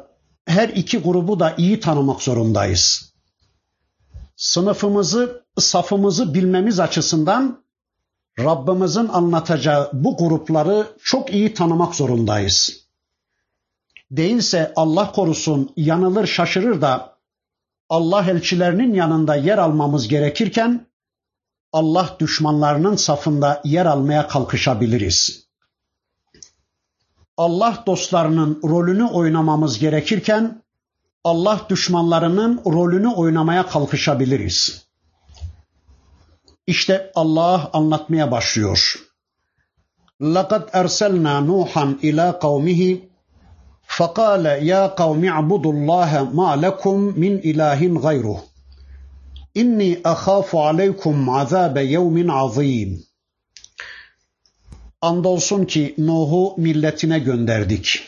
her 0.47 0.69
iki 0.69 0.99
grubu 0.99 1.41
da 1.41 1.55
iyi 1.59 1.81
tanımak 1.81 2.23
zorundayız. 2.23 3.13
Sınıfımızı, 4.37 5.46
safımızı 5.59 6.35
bilmemiz 6.35 6.81
açısından 6.81 7.65
Rabbimizin 8.39 9.09
anlatacağı 9.09 9.91
bu 9.93 10.17
grupları 10.17 10.87
çok 11.03 11.33
iyi 11.33 11.55
tanımak 11.55 11.95
zorundayız. 11.95 12.87
Değilse 14.11 14.73
Allah 14.77 15.13
korusun 15.13 15.73
yanılır 15.77 16.27
şaşırır 16.27 16.81
da 16.81 17.17
Allah 17.89 18.25
elçilerinin 18.31 18.95
yanında 18.95 19.37
yer 19.37 19.59
almamız 19.59 20.09
gerekirken 20.09 20.87
Allah 21.73 22.17
düşmanlarının 22.21 22.97
safında 22.97 23.61
yer 23.65 23.87
almaya 23.87 24.29
kalkışabiliriz. 24.29 25.47
Allah 27.37 27.83
dostlarının 27.87 28.61
rolünü 28.65 29.05
oynamamız 29.05 29.79
gerekirken 29.79 30.63
Allah 31.25 31.67
düşmanlarının 31.69 32.63
rolünü 32.67 33.09
oynamaya 33.09 33.67
kalkışabiliriz. 33.67 34.86
İşte 36.68 37.12
Allah 37.16 37.70
anlatmaya 37.74 38.32
başlıyor. 38.32 38.96
لَقَدْ 40.22 40.64
اَرْسَلْنَا 40.82 41.36
نُوحًا 41.52 41.86
اِلَى 42.08 42.28
قَوْمِهِ 42.46 42.82
فَقَالَ 43.98 44.46
يَا 44.72 44.84
قَوْمِ 45.02 45.22
اعْبُدُوا 45.34 45.74
اللّٰهَ 45.78 46.12
مَا 46.40 46.50
لَكُمْ 46.66 46.98
مِنْ 47.24 47.34
اِلَٰهٍ 47.50 47.82
غَيْرُهُ 48.06 48.40
اِنِّي 49.62 49.92
أَخَافُ 50.14 50.50
عَلَيْكُمْ 50.68 51.16
عَذَابَ 51.38 51.76
يَوْمٍ 51.96 52.18
عَظِيمٍ 52.40 52.90
Andolsun 55.02 55.66
ki 55.66 55.96
Nuh'u 55.98 56.56
milletine 56.58 57.20
gönderdik. 57.20 58.00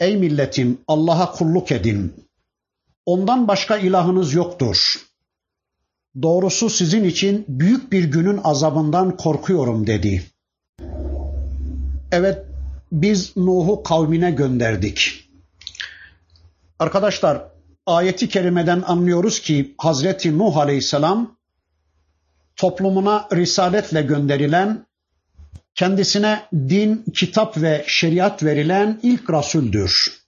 Ey 0.00 0.16
milletim 0.16 0.78
Allah'a 0.88 1.32
kulluk 1.32 1.72
edin. 1.72 2.26
Ondan 3.06 3.48
başka 3.48 3.76
ilahınız 3.76 4.34
yoktur. 4.34 4.96
Doğrusu 6.21 6.69
sizin 6.69 7.03
için 7.03 7.45
büyük 7.47 7.91
bir 7.91 8.03
günün 8.03 8.39
azabından 8.43 9.17
korkuyorum 9.17 9.87
dedi. 9.87 10.23
Evet 12.11 12.45
biz 12.91 13.37
Nuh'u 13.37 13.83
kavmine 13.83 14.31
gönderdik. 14.31 15.29
Arkadaşlar 16.79 17.41
ayeti 17.85 18.29
kerimeden 18.29 18.81
anlıyoruz 18.81 19.39
ki 19.39 19.75
Hazreti 19.77 20.37
Nuh 20.37 20.57
Aleyhisselam 20.57 21.37
toplumuna 22.55 23.27
risaletle 23.33 24.01
gönderilen, 24.01 24.85
kendisine 25.75 26.41
din, 26.53 27.05
kitap 27.13 27.57
ve 27.57 27.83
şeriat 27.87 28.43
verilen 28.43 28.99
ilk 29.03 29.29
rasuldür. 29.29 30.21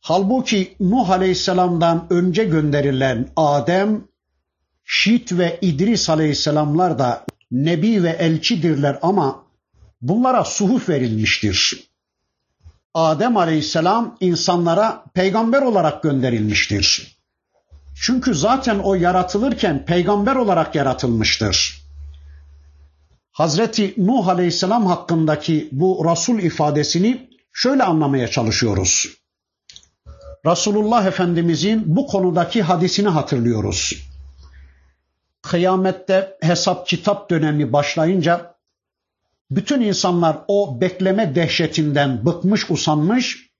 Halbuki 0.00 0.76
Nuh 0.80 1.10
Aleyhisselam'dan 1.10 2.06
önce 2.10 2.44
gönderilen 2.44 3.28
Adem, 3.36 4.09
Şit 4.92 5.32
ve 5.32 5.58
İdris 5.62 6.10
Aleyhisselamlar 6.10 6.98
da 6.98 7.24
nebi 7.50 8.02
ve 8.02 8.10
elçidirler 8.10 8.98
ama 9.02 9.44
bunlara 10.02 10.44
suhuf 10.44 10.88
verilmiştir. 10.88 11.90
Adem 12.94 13.36
Aleyhisselam 13.36 14.16
insanlara 14.20 15.04
peygamber 15.14 15.62
olarak 15.62 16.02
gönderilmiştir. 16.02 17.16
Çünkü 17.94 18.34
zaten 18.34 18.78
o 18.78 18.94
yaratılırken 18.94 19.84
peygamber 19.84 20.36
olarak 20.36 20.74
yaratılmıştır. 20.74 21.82
Hazreti 23.32 23.94
Nuh 23.98 24.28
Aleyhisselam 24.28 24.86
hakkındaki 24.86 25.68
bu 25.72 26.06
Resul 26.10 26.38
ifadesini 26.38 27.28
şöyle 27.52 27.82
anlamaya 27.82 28.28
çalışıyoruz. 28.28 29.08
Resulullah 30.46 31.06
Efendimizin 31.06 31.82
bu 31.86 32.06
konudaki 32.06 32.62
hadisini 32.62 33.08
hatırlıyoruz. 33.08 34.09
Kıyamette 35.42 36.36
hesap 36.40 36.86
kitap 36.86 37.30
dönemi 37.30 37.72
başlayınca 37.72 38.54
bütün 39.50 39.80
insanlar 39.80 40.36
o 40.48 40.80
bekleme 40.80 41.34
dehşetinden 41.34 42.26
bıkmış 42.26 42.70
usanmış, 42.70 43.50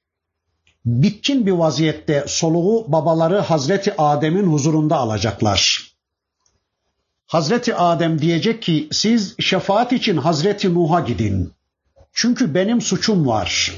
bitkin 0.85 1.47
bir 1.47 1.53
vaziyette 1.53 2.25
soluğu 2.27 2.93
babaları 2.93 3.38
Hazreti 3.38 3.95
Adem'in 3.99 4.53
huzurunda 4.53 4.97
alacaklar. 4.97 5.90
Hazreti 7.27 7.75
Adem 7.75 8.19
diyecek 8.19 8.62
ki 8.62 8.88
siz 8.93 9.35
şefaat 9.40 9.93
için 9.93 10.16
Hazreti 10.16 10.75
Nuh'a 10.75 11.01
gidin. 11.01 11.53
Çünkü 12.12 12.55
benim 12.55 12.81
suçum 12.81 13.27
var. 13.27 13.73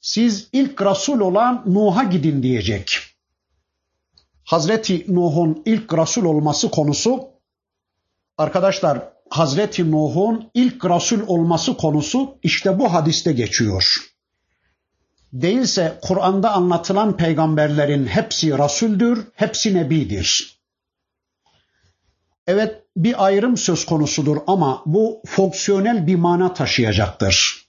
Siz 0.00 0.48
ilk 0.52 0.82
Resul 0.82 1.20
olan 1.20 1.62
Nuh'a 1.66 2.02
gidin 2.04 2.42
diyecek. 2.42 3.13
Hazreti 4.44 5.14
Nuh'un 5.14 5.62
ilk 5.64 5.94
Resul 5.94 6.24
olması 6.24 6.70
konusu 6.70 7.28
arkadaşlar 8.38 8.98
Hazreti 9.30 9.90
Nuh'un 9.90 10.50
ilk 10.54 10.84
Resul 10.84 11.20
olması 11.26 11.76
konusu 11.76 12.38
işte 12.42 12.78
bu 12.78 12.92
hadiste 12.92 13.32
geçiyor. 13.32 13.96
Değilse 15.32 15.98
Kur'an'da 16.02 16.52
anlatılan 16.52 17.16
peygamberlerin 17.16 18.06
hepsi 18.06 18.58
Resuldür, 18.58 19.26
hepsi 19.34 19.74
Nebidir. 19.74 20.60
Evet 22.46 22.82
bir 22.96 23.24
ayrım 23.24 23.56
söz 23.56 23.86
konusudur 23.86 24.36
ama 24.46 24.82
bu 24.86 25.22
fonksiyonel 25.26 26.06
bir 26.06 26.14
mana 26.14 26.54
taşıyacaktır. 26.54 27.64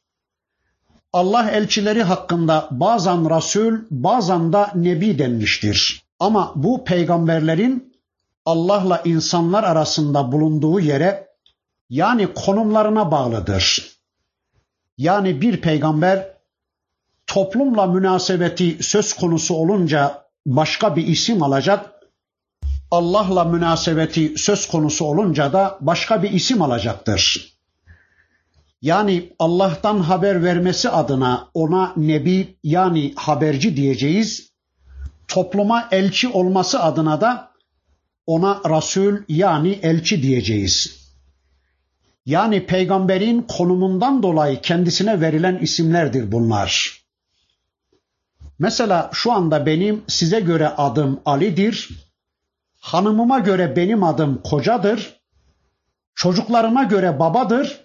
Allah 1.14 1.52
elçileri 1.52 2.04
hakkında 2.04 2.68
bazen 2.72 3.38
Resul, 3.38 3.78
bazen 3.92 4.54
da 4.54 4.72
Nebi 4.76 5.20
denmiştir. 5.20 6.05
Ama 6.20 6.54
bu 6.56 6.84
peygamberlerin 6.84 7.96
Allah'la 8.46 9.02
insanlar 9.06 9.64
arasında 9.64 10.32
bulunduğu 10.32 10.80
yere 10.80 11.28
yani 11.90 12.34
konumlarına 12.34 13.12
bağlıdır. 13.12 13.96
Yani 14.98 15.42
bir 15.42 15.62
peygamber 15.62 16.36
toplumla 17.28 17.86
münasebeti 17.86 18.84
söz 18.84 19.14
konusu 19.14 19.56
olunca 19.56 20.26
başka 20.46 20.96
bir 20.96 21.08
isim 21.08 21.44
alacak. 21.44 21.92
Allah'la 22.92 23.44
münasebeti 23.44 24.34
söz 24.38 24.68
konusu 24.68 25.06
olunca 25.06 25.54
da 25.54 25.78
başka 25.82 26.24
bir 26.24 26.32
isim 26.32 26.62
alacaktır. 26.62 27.56
Yani 28.82 29.34
Allah'tan 29.40 30.00
haber 30.00 30.44
vermesi 30.44 30.90
adına 30.90 31.50
ona 31.54 31.94
nebi 31.98 32.58
yani 32.64 33.14
haberci 33.16 33.78
diyeceğiz. 33.78 34.55
Topluma 35.28 35.88
elçi 35.92 36.28
olması 36.28 36.84
adına 36.84 37.22
da 37.22 37.52
ona 38.28 38.62
Resul 38.66 39.18
yani 39.30 39.80
elçi 39.82 40.24
diyeceğiz. 40.24 41.06
Yani 42.26 42.66
peygamberin 42.66 43.42
konumundan 43.42 44.24
dolayı 44.24 44.62
kendisine 44.62 45.22
verilen 45.22 45.58
isimlerdir 45.58 46.32
bunlar. 46.32 47.02
Mesela 48.60 49.10
şu 49.14 49.32
anda 49.32 49.66
benim 49.66 50.04
size 50.08 50.40
göre 50.40 50.68
adım 50.68 51.22
Ali'dir. 51.26 51.90
Hanımıma 52.80 53.40
göre 53.40 53.76
benim 53.76 54.04
adım 54.04 54.42
kocadır. 54.44 55.20
Çocuklarıma 56.16 56.84
göre 56.84 57.20
babadır. 57.20 57.80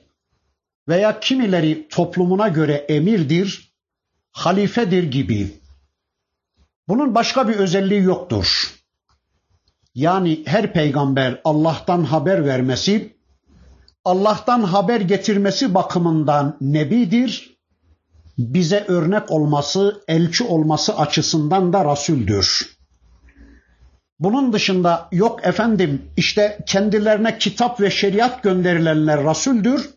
Veya 0.89 1.21
kimileri 1.21 1.89
toplumuna 1.89 2.49
göre 2.49 2.75
emirdir, 2.75 3.73
halifedir 4.33 5.03
gibi. 5.03 5.61
Bunun 6.91 7.15
başka 7.15 7.49
bir 7.49 7.55
özelliği 7.55 8.03
yoktur. 8.03 8.75
Yani 9.95 10.43
her 10.47 10.73
peygamber 10.73 11.41
Allah'tan 11.45 12.05
haber 12.05 12.47
vermesi, 12.47 13.17
Allah'tan 14.05 14.63
haber 14.63 15.01
getirmesi 15.01 15.75
bakımından 15.75 16.57
nebidir, 16.61 17.59
bize 18.39 18.85
örnek 18.89 19.31
olması, 19.31 20.05
elçi 20.09 20.45
olması 20.45 20.97
açısından 20.97 21.73
da 21.73 21.85
rasuldür. 21.85 22.77
Bunun 24.19 24.53
dışında 24.53 25.09
yok 25.13 25.47
efendim 25.47 26.03
işte 26.17 26.59
kendilerine 26.67 27.39
kitap 27.39 27.81
ve 27.81 27.91
şeriat 27.91 28.43
gönderilenler 28.43 29.25
rasuldür, 29.25 29.91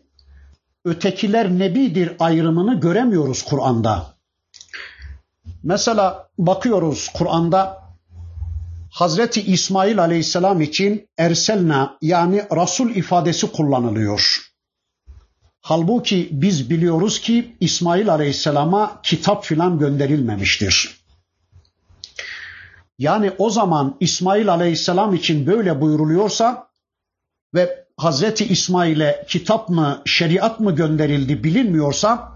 ötekiler 0.84 1.50
nebidir 1.50 2.12
ayrımını 2.18 2.80
göremiyoruz 2.80 3.42
Kur'an'da. 3.42 4.13
Mesela 5.64 6.28
bakıyoruz 6.38 7.08
Kur'an'da 7.14 7.84
Hazreti 8.90 9.42
İsmail 9.42 9.98
Aleyhisselam 9.98 10.60
için 10.60 11.08
erselna 11.18 11.98
yani 12.02 12.44
Resul 12.52 12.90
ifadesi 12.90 13.52
kullanılıyor. 13.52 14.38
Halbuki 15.60 16.28
biz 16.32 16.70
biliyoruz 16.70 17.20
ki 17.20 17.56
İsmail 17.60 18.12
Aleyhisselam'a 18.12 19.00
kitap 19.02 19.44
filan 19.44 19.78
gönderilmemiştir. 19.78 21.00
Yani 22.98 23.32
o 23.38 23.50
zaman 23.50 23.96
İsmail 24.00 24.48
Aleyhisselam 24.48 25.14
için 25.14 25.46
böyle 25.46 25.80
buyuruluyorsa 25.80 26.68
ve 27.54 27.84
Hazreti 27.96 28.44
İsmail'e 28.44 29.24
kitap 29.28 29.68
mı, 29.68 30.02
şeriat 30.06 30.60
mı 30.60 30.76
gönderildi 30.76 31.44
bilinmiyorsa 31.44 32.33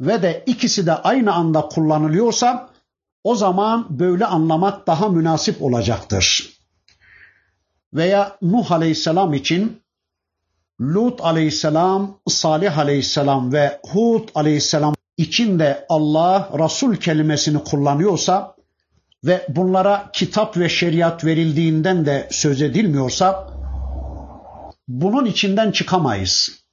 ve 0.00 0.22
de 0.22 0.42
ikisi 0.46 0.86
de 0.86 0.92
aynı 0.92 1.34
anda 1.34 1.60
kullanılıyorsa 1.60 2.70
o 3.24 3.34
zaman 3.34 3.98
böyle 3.98 4.26
anlamak 4.26 4.86
daha 4.86 5.08
münasip 5.08 5.62
olacaktır. 5.62 6.52
Veya 7.94 8.36
Nuh 8.42 8.72
Aleyhisselam 8.72 9.34
için 9.34 9.82
Lut 10.80 11.20
Aleyhisselam, 11.20 12.18
Salih 12.28 12.78
Aleyhisselam 12.78 13.52
ve 13.52 13.80
Hud 13.92 14.28
Aleyhisselam 14.34 14.94
için 15.16 15.58
de 15.58 15.86
Allah 15.88 16.50
Resul 16.58 16.96
kelimesini 16.96 17.64
kullanıyorsa 17.64 18.56
ve 19.24 19.46
bunlara 19.48 20.10
kitap 20.12 20.56
ve 20.56 20.68
şeriat 20.68 21.24
verildiğinden 21.24 22.06
de 22.06 22.28
söz 22.30 22.62
edilmiyorsa 22.62 23.50
bunun 24.88 25.24
içinden 25.24 25.70
çıkamayız. 25.70 26.65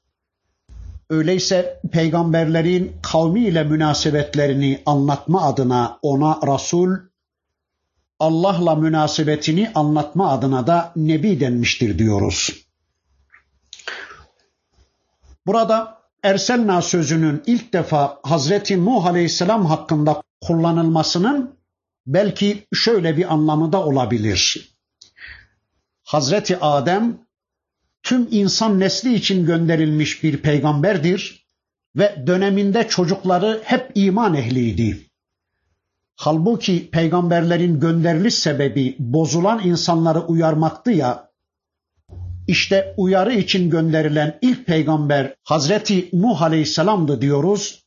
Öyleyse 1.14 1.80
peygamberlerin 1.92 2.96
kavmiyle 3.02 3.64
münasebetlerini 3.64 4.84
anlatma 4.86 5.42
adına 5.42 6.00
ona 6.02 6.40
Resul, 6.54 6.96
Allah'la 8.20 8.76
münasebetini 8.76 9.72
anlatma 9.76 10.32
adına 10.32 10.68
da 10.68 10.92
Nebi 10.96 11.40
denmiştir 11.40 12.00
diyoruz. 12.00 12.66
Burada 15.46 15.98
Erselna 16.24 16.82
sözünün 16.82 17.44
ilk 17.46 17.74
defa 17.74 18.20
Hazreti 18.24 18.86
Nuh 18.86 19.06
Aleyhisselam 19.06 19.66
hakkında 19.66 20.24
kullanılmasının 20.42 21.56
belki 22.08 22.68
şöyle 22.74 23.18
bir 23.18 23.34
anlamı 23.34 23.72
da 23.72 23.86
olabilir. 23.86 24.70
Hazreti 26.04 26.58
Adem 26.60 27.18
tüm 28.04 28.28
insan 28.32 28.80
nesli 28.80 29.14
için 29.14 29.46
gönderilmiş 29.46 30.24
bir 30.24 30.38
peygamberdir 30.38 31.46
ve 31.96 32.24
döneminde 32.28 32.88
çocukları 32.88 33.62
hep 33.64 33.92
iman 33.96 34.34
ehliydi. 34.34 35.00
Halbuki 36.16 36.90
peygamberlerin 36.90 37.80
gönderiliş 37.80 38.34
sebebi 38.34 38.96
bozulan 39.00 39.62
insanları 39.64 40.20
uyarmaktı 40.20 40.92
ya, 40.92 41.30
işte 42.48 42.94
uyarı 42.98 43.34
için 43.34 43.70
gönderilen 43.70 44.40
ilk 44.42 44.66
peygamber 44.66 45.36
Hazreti 45.44 46.10
Nuh 46.14 46.42
Aleyhisselam'dı 46.42 47.22
diyoruz 47.22 47.84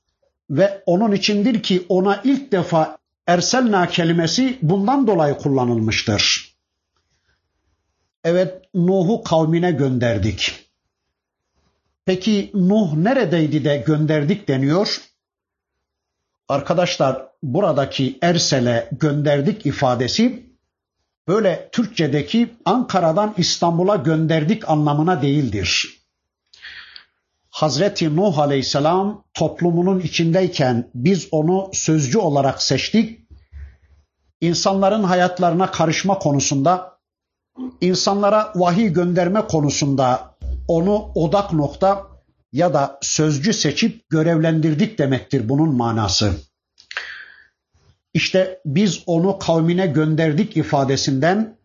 ve 0.51 0.83
onun 0.87 1.13
içindir 1.13 1.63
ki 1.63 1.87
ona 1.89 2.21
ilk 2.25 2.53
defa 2.53 2.99
Erselna 3.27 3.89
kelimesi 3.89 4.59
bundan 4.63 5.07
dolayı 5.07 5.35
kullanılmıştır. 5.35 6.46
Evet 8.27 8.63
Nuh'u 8.75 9.23
kavmine 9.23 9.71
gönderdik. 9.71 10.55
Peki 12.05 12.51
Nuh 12.55 12.95
neredeydi 12.95 13.65
de 13.65 13.85
gönderdik 13.87 14.49
deniyor? 14.49 15.01
Arkadaşlar 16.49 17.29
buradaki 17.43 18.19
Ersel'e 18.23 18.89
gönderdik 18.93 19.67
ifadesi 19.67 20.47
böyle 21.29 21.69
Türkçedeki 21.73 22.55
Ankara'dan 22.65 23.35
İstanbul'a 23.37 23.97
gönderdik 23.97 24.69
anlamına 24.69 25.23
değildir. 25.23 26.01
Hazreti 27.51 28.17
Nuh 28.17 28.39
Aleyhisselam 28.39 29.25
toplumunun 29.35 30.01
içindeyken 30.01 30.91
biz 30.95 31.29
onu 31.31 31.71
sözcü 31.73 32.19
olarak 32.19 32.63
seçtik. 32.63 33.21
İnsanların 34.41 35.03
hayatlarına 35.03 35.71
karışma 35.71 36.19
konusunda, 36.19 36.96
insanlara 37.81 38.53
vahiy 38.55 38.89
gönderme 38.89 39.47
konusunda 39.47 40.37
onu 40.69 41.11
odak 41.15 41.53
nokta 41.53 42.07
ya 42.53 42.75
da 42.75 42.99
sözcü 43.03 43.53
seçip 43.53 44.11
görevlendirdik 44.11 44.99
demektir 44.99 45.49
bunun 45.49 45.77
manası. 45.77 46.33
İşte 48.15 48.61
biz 48.67 49.03
onu 49.07 49.39
kavmine 49.39 49.87
gönderdik 49.87 50.57
ifadesinden 50.57 51.57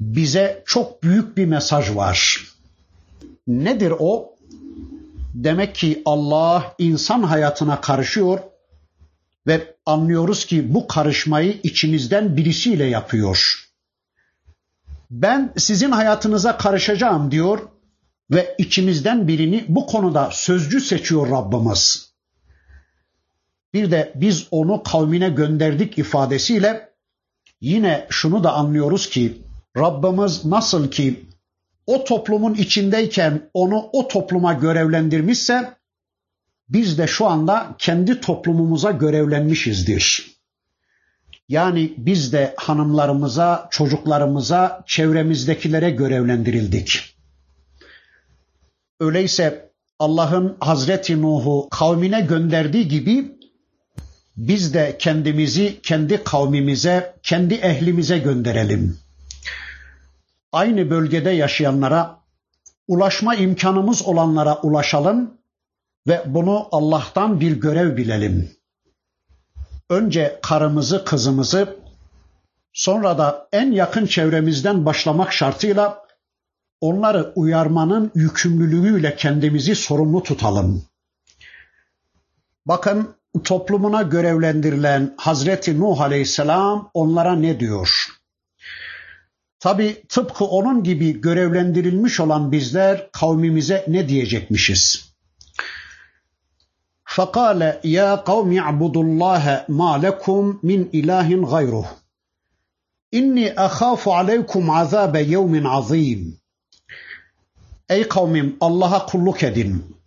bize 0.00 0.62
çok 0.66 1.02
büyük 1.02 1.36
bir 1.36 1.46
mesaj 1.46 1.96
var. 1.96 2.46
Nedir 3.46 3.92
o? 3.98 4.36
Demek 5.34 5.74
ki 5.74 6.02
Allah 6.04 6.74
insan 6.78 7.22
hayatına 7.22 7.80
karışıyor 7.80 8.38
ve 9.46 9.74
anlıyoruz 9.86 10.46
ki 10.46 10.74
bu 10.74 10.86
karışmayı 10.86 11.60
içinizden 11.62 12.36
birisiyle 12.36 12.84
yapıyor. 12.84 13.69
Ben 15.10 15.52
sizin 15.56 15.90
hayatınıza 15.90 16.56
karışacağım 16.56 17.30
diyor 17.30 17.58
ve 18.30 18.54
içimizden 18.58 19.28
birini 19.28 19.64
bu 19.68 19.86
konuda 19.86 20.30
sözcü 20.32 20.80
seçiyor 20.80 21.30
Rabbimiz. 21.30 22.12
Bir 23.74 23.90
de 23.90 24.12
biz 24.14 24.46
onu 24.50 24.82
kavmine 24.82 25.28
gönderdik 25.28 25.98
ifadesiyle 25.98 26.90
yine 27.60 28.06
şunu 28.10 28.44
da 28.44 28.52
anlıyoruz 28.52 29.08
ki 29.08 29.42
Rabbimiz 29.76 30.44
nasıl 30.44 30.90
ki 30.90 31.26
o 31.86 32.04
toplumun 32.04 32.54
içindeyken 32.54 33.50
onu 33.54 33.88
o 33.92 34.08
topluma 34.08 34.52
görevlendirmişse 34.52 35.74
biz 36.68 36.98
de 36.98 37.06
şu 37.06 37.26
anda 37.26 37.74
kendi 37.78 38.20
toplumumuza 38.20 38.90
görevlenmişizdir. 38.90 40.39
Yani 41.50 41.94
biz 41.96 42.32
de 42.32 42.54
hanımlarımıza, 42.56 43.68
çocuklarımıza, 43.70 44.84
çevremizdekilere 44.86 45.90
görevlendirildik. 45.90 47.16
Öyleyse 49.00 49.70
Allah'ın 49.98 50.56
Hazreti 50.60 51.22
Nuh'u 51.22 51.68
kavmine 51.70 52.20
gönderdiği 52.20 52.88
gibi 52.88 53.32
biz 54.36 54.74
de 54.74 54.96
kendimizi 54.98 55.80
kendi 55.82 56.24
kavmimize, 56.24 57.14
kendi 57.22 57.54
ehlimize 57.54 58.18
gönderelim. 58.18 58.98
Aynı 60.52 60.90
bölgede 60.90 61.30
yaşayanlara, 61.30 62.20
ulaşma 62.88 63.34
imkanımız 63.34 64.02
olanlara 64.02 64.56
ulaşalım 64.56 65.34
ve 66.06 66.22
bunu 66.26 66.68
Allah'tan 66.72 67.40
bir 67.40 67.52
görev 67.60 67.96
bilelim. 67.96 68.59
Önce 69.90 70.38
karımızı, 70.42 71.04
kızımızı, 71.04 71.76
sonra 72.72 73.18
da 73.18 73.48
en 73.52 73.72
yakın 73.72 74.06
çevremizden 74.06 74.86
başlamak 74.86 75.32
şartıyla 75.32 76.04
onları 76.80 77.32
uyarmanın 77.34 78.10
yükümlülüğüyle 78.14 79.16
kendimizi 79.16 79.74
sorumlu 79.74 80.22
tutalım. 80.22 80.84
Bakın 82.66 83.14
toplumuna 83.44 84.02
görevlendirilen 84.02 85.14
Hazreti 85.16 85.80
Nuh 85.80 86.00
Aleyhisselam 86.00 86.90
onlara 86.94 87.32
ne 87.36 87.60
diyor? 87.60 88.06
Tabi 89.60 90.02
tıpkı 90.08 90.44
onun 90.44 90.84
gibi 90.84 91.20
görevlendirilmiş 91.20 92.20
olan 92.20 92.52
bizler 92.52 93.10
kavmimize 93.12 93.84
ne 93.88 94.08
diyecekmişiz? 94.08 95.09
فقال 97.19 97.79
يا 97.83 98.15
قوم 98.15 98.57
اعبدوا 98.57 99.03
الله 99.03 99.65
ما 99.69 99.97
لكم 99.97 100.59
من 100.63 100.89
إله 100.93 101.29
غيره 101.45 101.85
İnni 103.11 103.53
ahafu 103.57 104.15
aleykum 104.15 104.69
azabe 104.69 105.21
yevmin 105.21 105.63
azim. 105.63 106.39
Ey 107.89 108.07
kavmim 108.07 108.57
Allah'a 108.61 109.05
kulluk 109.05 109.43
edin. 109.43 109.97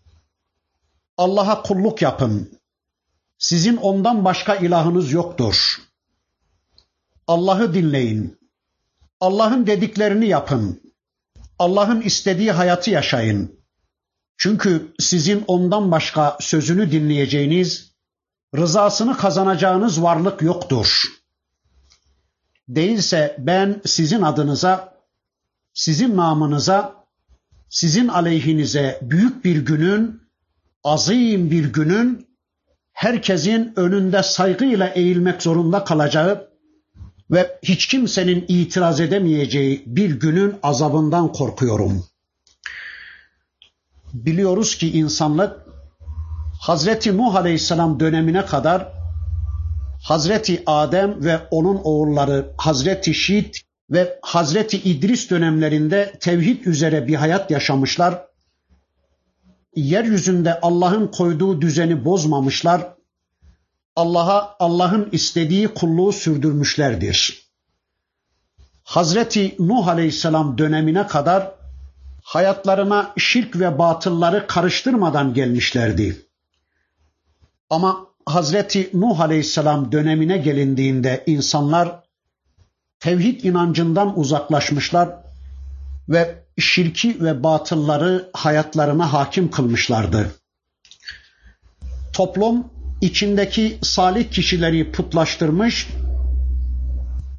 Allah'a 1.16 1.62
kulluk 1.62 2.03
yapın. 2.03 2.61
Sizin 3.38 3.77
ondan 3.77 4.25
başka 4.25 4.57
ilahınız 4.57 5.12
yoktur. 5.12 5.81
Allah'ı 7.27 7.75
dinleyin. 7.75 8.38
Allah'ın 9.21 9.66
dediklerini 9.66 10.27
yapın. 10.27 10.81
Allah'ın 11.59 12.01
istediği 12.01 12.53
hayatı 12.53 12.90
yaşayın. 12.90 13.61
Çünkü 14.38 14.93
sizin 15.00 15.43
ondan 15.48 15.91
başka 15.91 16.38
sözünü 16.41 16.91
dinleyeceğiniz, 16.91 17.91
rızasını 18.58 19.17
kazanacağınız 19.17 20.04
varlık 20.04 20.41
yoktur. 20.41 21.04
Değilse 22.67 23.36
ben 23.39 23.82
sizin 23.86 24.22
adınıza, 24.22 24.93
sizin 25.74 26.17
namınıza, 26.17 27.06
sizin 27.69 28.08
aleyhinize 28.08 29.00
büyük 29.02 29.46
bir 29.46 29.65
günün, 29.65 30.22
azim 30.84 31.52
bir 31.52 31.74
günün, 31.74 32.28
herkesin 32.93 33.74
önünde 33.76 34.24
saygıyla 34.24 34.88
eğilmek 34.88 35.41
zorunda 35.41 35.84
kalacağı 35.84 36.50
ve 37.32 37.60
hiç 37.63 37.88
kimsenin 37.88 38.46
itiraz 38.48 39.00
edemeyeceği 39.00 39.84
bir 39.86 40.19
günün 40.19 40.56
azabından 40.63 41.32
korkuyorum.'' 41.32 42.12
Biliyoruz 44.13 44.78
ki 44.78 44.91
insanlık 44.91 45.65
Hazreti 46.62 47.17
Nuh 47.17 47.36
Aleyhisselam 47.36 47.99
dönemine 47.99 48.45
kadar 48.45 48.93
Hazreti 50.04 50.63
Adem 50.65 51.23
ve 51.26 51.39
onun 51.52 51.76
oğulları 51.84 52.54
Hazreti 52.58 53.13
Şit 53.13 53.62
ve 53.89 54.19
Hazreti 54.21 54.78
İdris 54.78 55.30
dönemlerinde 55.30 56.13
tevhid 56.19 56.65
üzere 56.65 57.08
bir 57.08 57.15
hayat 57.15 57.52
yaşamışlar. 57.52 58.26
Yeryüzünde 59.76 60.60
Allah'ın 60.62 61.08
koyduğu 61.08 61.62
düzeni 61.62 62.06
bozmamışlar. 62.06 62.93
Allah'a 63.95 64.56
Allah'ın 64.60 65.10
istediği 65.12 65.67
kulluğu 65.67 66.12
sürdürmüşlerdir. 66.12 67.43
Hazreti 68.84 69.56
Nuh 69.60 69.88
Aleyhisselam 69.88 70.58
dönemine 70.58 71.08
kadar 71.08 71.52
hayatlarına 72.24 73.14
şirk 73.18 73.60
ve 73.60 73.80
batılları 73.80 74.48
karıştırmadan 74.48 75.34
gelmişlerdi. 75.34 76.22
Ama 77.70 78.08
Hazreti 78.26 78.90
Nuh 78.94 79.20
Aleyhisselam 79.20 79.92
dönemine 79.92 80.38
gelindiğinde 80.38 81.24
insanlar 81.28 82.04
tevhid 83.00 83.44
inancından 83.44 84.20
uzaklaşmışlar 84.20 85.10
ve 86.10 86.36
şirki 86.58 87.24
ve 87.24 87.44
batılları 87.44 88.30
hayatlarına 88.34 89.14
hakim 89.14 89.52
kılmışlardı. 89.52 90.32
Toplum 92.14 92.66
içindeki 93.02 93.78
salih 93.82 94.32
kişileri 94.32 94.92
putlaştırmış, 94.92 95.88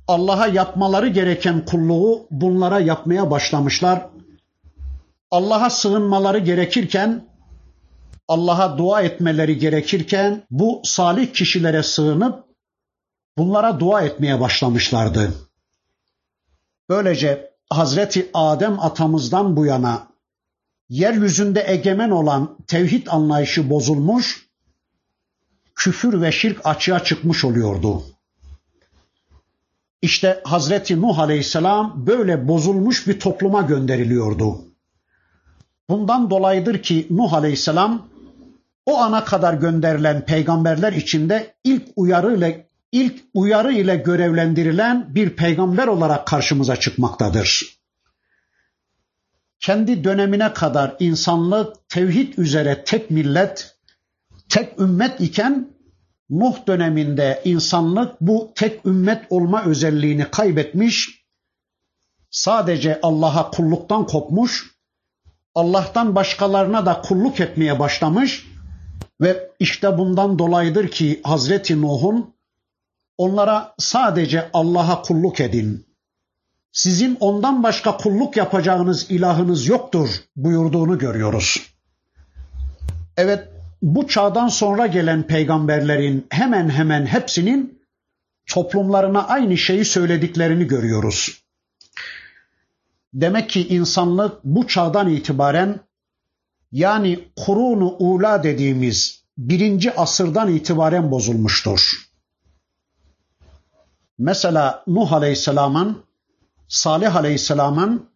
Allah'a 0.09 0.47
yapmaları 0.47 1.09
gereken 1.09 1.65
kulluğu 1.65 2.27
bunlara 2.31 2.81
yapmaya 2.81 3.31
başlamışlar. 3.31 4.07
Allah'a 5.35 5.71
sığınmaları 5.71 6.39
gerekirken, 6.39 7.29
Allah'a 8.29 8.79
dua 8.79 9.03
etmeleri 9.03 9.59
gerekirken 9.59 10.47
bu 10.51 10.83
salih 10.85 11.33
kişilere 11.33 11.83
sığınıp 11.83 12.45
bunlara 13.39 13.81
dua 13.81 14.03
etmeye 14.03 14.41
başlamışlardı. 14.41 15.35
Böylece 16.89 17.51
Hazreti 17.71 18.31
Adem 18.35 18.81
atamızdan 18.81 19.57
bu 19.57 19.67
yana 19.67 20.09
yeryüzünde 20.89 21.65
egemen 21.67 22.11
olan 22.11 22.59
tevhid 22.67 23.07
anlayışı 23.07 23.71
bozulmuş, 23.71 24.49
küfür 25.75 26.23
ve 26.23 26.33
şirk 26.33 26.67
açığa 26.67 27.05
çıkmış 27.05 27.45
oluyordu. 27.45 28.03
İşte 30.03 30.43
Hazreti 30.45 31.03
Nuh 31.03 31.19
Aleyhisselam 31.19 32.07
böyle 32.07 32.49
bozulmuş 32.49 33.07
bir 33.07 33.21
topluma 33.21 33.63
gönderiliyordu. 33.63 34.74
Bundan 35.91 36.31
dolayıdır 36.31 36.83
ki 36.83 37.07
Nuh 37.11 37.33
Aleyhisselam 37.33 38.09
o 38.87 38.99
ana 38.99 39.25
kadar 39.25 39.55
gönderilen 39.55 40.25
peygamberler 40.25 40.93
içinde 40.93 41.55
ilk 41.65 41.89
uyarı 41.97 42.37
ile 42.37 42.69
ilk 42.93 43.25
uyarı 43.35 43.73
ile 43.73 43.97
görevlendirilen 43.97 45.15
bir 45.15 45.31
peygamber 45.31 45.87
olarak 45.87 46.27
karşımıza 46.27 46.77
çıkmaktadır. 46.77 47.79
Kendi 49.61 50.05
dönemine 50.05 50.53
kadar 50.53 50.97
insanlık 51.01 51.89
tevhid 51.89 52.39
üzere 52.39 52.85
tek 52.85 53.11
millet, 53.11 53.77
tek 54.49 54.81
ümmet 54.81 55.21
iken 55.21 55.75
Nuh 56.31 56.67
döneminde 56.67 57.43
insanlık 57.45 58.21
bu 58.21 58.53
tek 58.55 58.87
ümmet 58.87 59.27
olma 59.31 59.65
özelliğini 59.65 60.31
kaybetmiş, 60.31 61.25
sadece 62.31 63.01
Allah'a 63.03 63.51
kulluktan 63.51 64.07
kopmuş, 64.07 64.74
Allah'tan 65.55 66.15
başkalarına 66.15 66.87
da 66.87 67.01
kulluk 67.01 67.41
etmeye 67.41 67.79
başlamış 67.79 68.47
ve 69.21 69.51
işte 69.59 69.99
bundan 69.99 70.39
dolayıdır 70.39 70.89
ki 70.89 71.21
Hazreti 71.25 71.83
Nuh'un 71.83 72.35
onlara 73.19 73.75
sadece 73.79 74.51
Allah'a 74.53 75.03
kulluk 75.03 75.41
edin. 75.41 75.87
Sizin 76.73 77.17
ondan 77.21 77.63
başka 77.63 77.97
kulluk 77.97 78.37
yapacağınız 78.37 79.11
ilahınız 79.11 79.67
yoktur 79.67 80.09
buyurduğunu 80.37 80.99
görüyoruz. 80.99 81.75
Evet 83.17 83.49
bu 83.83 84.09
çağdan 84.09 84.49
sonra 84.49 84.87
gelen 84.87 85.23
peygamberlerin 85.23 86.27
hemen 86.31 86.69
hemen 86.69 87.07
hepsinin 87.07 87.83
toplumlarına 88.47 89.29
aynı 89.29 89.57
şeyi 89.57 89.85
söylediklerini 89.85 90.67
görüyoruz. 90.67 91.44
Demek 93.15 93.51
ki 93.51 93.69
insanlık 93.69 94.45
bu 94.45 94.67
çağdan 94.67 95.09
itibaren 95.09 95.81
yani 96.73 97.29
kurunu 97.37 97.97
ula 97.99 98.43
dediğimiz 98.43 99.25
birinci 99.39 99.97
asırdan 99.97 100.55
itibaren 100.55 101.11
bozulmuştur. 101.11 102.11
Mesela 104.19 104.85
Nuh 104.87 105.13
Aleyhisselam'ın, 105.13 106.03
Salih 106.69 107.17
Aleyhisselam'ın, 107.17 108.09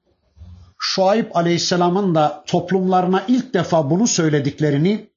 Şuayb 0.79 1.27
Aleyhisselam'ın 1.35 2.15
da 2.15 2.45
toplumlarına 2.47 3.25
ilk 3.29 3.55
defa 3.55 3.91
bunu 3.91 4.07
söylediklerini, 4.07 5.11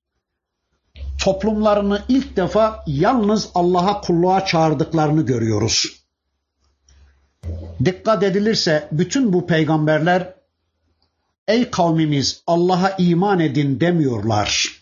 toplumlarını 1.24 2.02
ilk 2.10 2.38
defa 2.38 2.84
yalnız 2.88 3.50
Allah'a 3.56 4.02
kulluğa 4.02 4.46
çağırdıklarını 4.46 5.26
görüyoruz. 5.26 6.01
Dikkat 7.86 8.24
edilirse 8.24 8.88
bütün 8.92 9.34
bu 9.34 9.48
peygamberler 9.48 10.34
ey 11.48 11.72
kavmimiz 11.72 12.44
Allah'a 12.48 12.90
iman 12.90 13.40
edin 13.40 13.80
demiyorlar. 13.80 14.82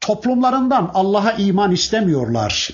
Toplumlarından 0.00 0.90
Allah'a 0.94 1.32
iman 1.32 1.72
istemiyorlar. 1.72 2.70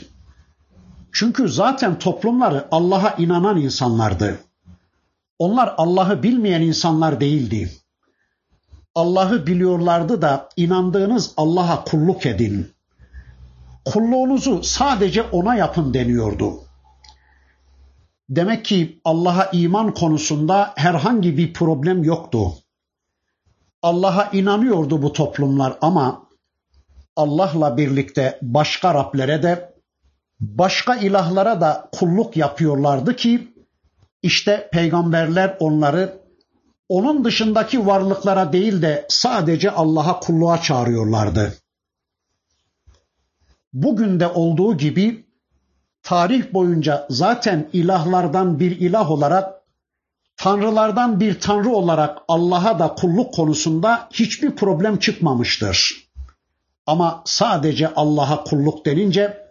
Çünkü 1.13 1.49
zaten 1.49 1.99
toplumları 1.99 2.69
Allah'a 2.71 3.11
inanan 3.11 3.61
insanlardı. 3.61 4.39
Onlar 5.39 5.75
Allah'ı 5.77 6.23
bilmeyen 6.23 6.61
insanlar 6.61 7.21
değildi. 7.21 7.73
Allah'ı 8.95 9.47
biliyorlardı 9.47 10.23
da 10.23 10.49
inandığınız 10.57 11.33
Allah'a 11.37 11.85
kulluk 11.85 12.27
edin. 12.27 12.73
Kulluğunuzu 13.85 14.63
sadece 14.63 15.23
ona 15.23 15.55
yapın 15.55 15.95
deniyordu. 15.95 16.61
Demek 18.37 18.65
ki 18.65 19.01
Allah'a 19.05 19.51
iman 19.53 19.95
konusunda 19.95 20.73
herhangi 20.77 21.37
bir 21.37 21.53
problem 21.53 22.05
yoktu. 22.05 22.55
Allah'a 23.83 24.31
inanıyordu 24.33 25.03
bu 25.03 25.13
toplumlar 25.13 25.79
ama 25.81 26.29
Allah'la 27.17 27.77
birlikte 27.77 28.39
başka 28.43 28.95
Rablere 28.95 29.43
de 29.43 29.75
başka 30.41 30.97
ilahlara 30.97 31.61
da 31.61 31.89
kulluk 31.93 32.37
yapıyorlardı 32.37 33.17
ki 33.17 33.55
işte 34.23 34.69
peygamberler 34.73 35.57
onları 35.61 36.23
onun 36.89 37.25
dışındaki 37.25 37.87
varlıklara 37.87 38.53
değil 38.53 38.83
de 38.83 39.07
sadece 39.09 39.71
Allah'a 39.71 40.21
kulluğa 40.21 40.63
çağırıyorlardı. 40.63 41.55
Bugün 43.73 44.21
de 44.21 44.27
olduğu 44.27 44.77
gibi 44.77 45.32
tarih 46.03 46.53
boyunca 46.53 47.07
zaten 47.11 47.69
ilahlardan 47.73 48.61
bir 48.61 48.71
ilah 48.81 49.11
olarak, 49.11 49.63
tanrılardan 50.37 51.21
bir 51.21 51.41
tanrı 51.41 51.71
olarak 51.71 52.19
Allah'a 52.29 52.79
da 52.79 52.95
kulluk 52.95 53.35
konusunda 53.35 54.09
hiçbir 54.13 54.57
problem 54.57 54.99
çıkmamıştır. 54.99 56.09
Ama 56.87 57.23
sadece 57.25 57.95
Allah'a 57.95 58.45
kulluk 58.45 58.87
denince 58.87 59.43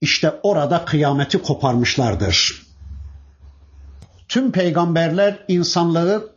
işte 0.00 0.40
orada 0.42 0.84
kıyameti 0.84 1.42
koparmışlardır. 1.42 2.62
Tüm 4.28 4.52
peygamberler 4.52 5.44
insanlığı 5.48 6.36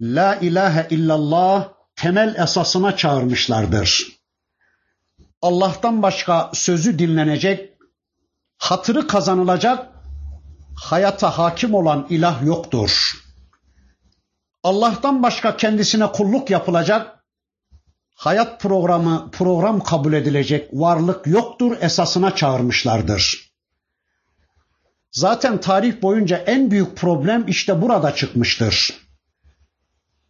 La 0.00 0.36
ilahe 0.36 0.86
illallah 0.90 1.68
temel 1.96 2.34
esasına 2.34 2.96
çağırmışlardır. 2.96 4.06
Allah'tan 5.42 6.02
başka 6.02 6.50
sözü 6.54 6.98
dinlenecek, 6.98 7.71
hatırı 8.62 9.06
kazanılacak, 9.06 9.88
hayata 10.74 11.38
hakim 11.38 11.74
olan 11.74 12.06
ilah 12.10 12.42
yoktur. 12.46 13.12
Allah'tan 14.62 15.22
başka 15.22 15.56
kendisine 15.56 16.12
kulluk 16.12 16.50
yapılacak, 16.50 17.24
hayat 18.14 18.60
programı 18.60 19.30
program 19.30 19.80
kabul 19.80 20.12
edilecek 20.12 20.68
varlık 20.72 21.26
yoktur 21.26 21.76
esasına 21.80 22.34
çağırmışlardır. 22.34 23.52
Zaten 25.12 25.60
tarih 25.60 26.02
boyunca 26.02 26.36
en 26.36 26.70
büyük 26.70 26.96
problem 26.96 27.44
işte 27.46 27.82
burada 27.82 28.14
çıkmıştır. 28.14 28.94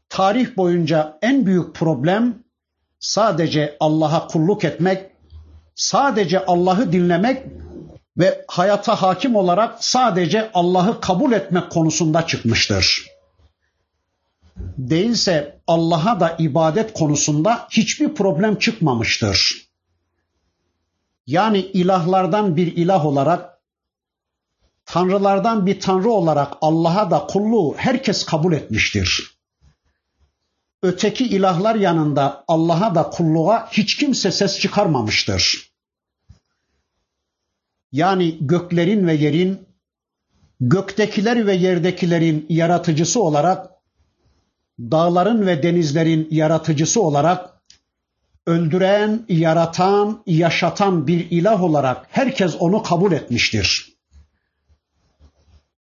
Tarih 0.08 0.56
boyunca 0.56 1.18
en 1.22 1.46
büyük 1.46 1.74
problem 1.74 2.44
sadece 3.00 3.76
Allah'a 3.80 4.26
kulluk 4.26 4.64
etmek, 4.64 5.10
sadece 5.74 6.46
Allah'ı 6.46 6.92
dinlemek 6.92 7.46
ve 8.16 8.44
hayata 8.48 9.02
hakim 9.02 9.36
olarak 9.36 9.84
sadece 9.84 10.50
Allah'ı 10.54 11.00
kabul 11.00 11.32
etmek 11.32 11.70
konusunda 11.70 12.26
çıkmıştır. 12.26 13.06
Değilse 14.78 15.60
Allah'a 15.66 16.20
da 16.20 16.36
ibadet 16.38 16.92
konusunda 16.92 17.66
hiçbir 17.70 18.14
problem 18.14 18.58
çıkmamıştır. 18.58 19.68
Yani 21.26 21.58
ilahlardan 21.58 22.56
bir 22.56 22.76
ilah 22.76 23.06
olarak, 23.06 23.60
tanrılardan 24.86 25.66
bir 25.66 25.80
tanrı 25.80 26.10
olarak 26.10 26.52
Allah'a 26.60 27.10
da 27.10 27.26
kulluğu 27.26 27.74
herkes 27.76 28.24
kabul 28.24 28.52
etmiştir. 28.52 29.38
Öteki 30.82 31.24
ilahlar 31.24 31.74
yanında 31.74 32.44
Allah'a 32.48 32.94
da 32.94 33.10
kulluğa 33.10 33.68
hiç 33.70 33.96
kimse 33.96 34.32
ses 34.32 34.58
çıkarmamıştır. 34.58 35.71
Yani 37.92 38.38
göklerin 38.40 39.06
ve 39.06 39.14
yerin, 39.14 39.66
göktekiler 40.60 41.46
ve 41.46 41.54
yerdekilerin 41.54 42.46
yaratıcısı 42.48 43.22
olarak, 43.22 43.70
dağların 44.80 45.46
ve 45.46 45.62
denizlerin 45.62 46.28
yaratıcısı 46.30 47.02
olarak, 47.02 47.62
öldüren, 48.46 49.24
yaratan, 49.28 50.22
yaşatan 50.26 51.06
bir 51.06 51.30
ilah 51.30 51.62
olarak 51.62 52.06
herkes 52.10 52.56
onu 52.58 52.82
kabul 52.82 53.12
etmiştir. 53.12 53.96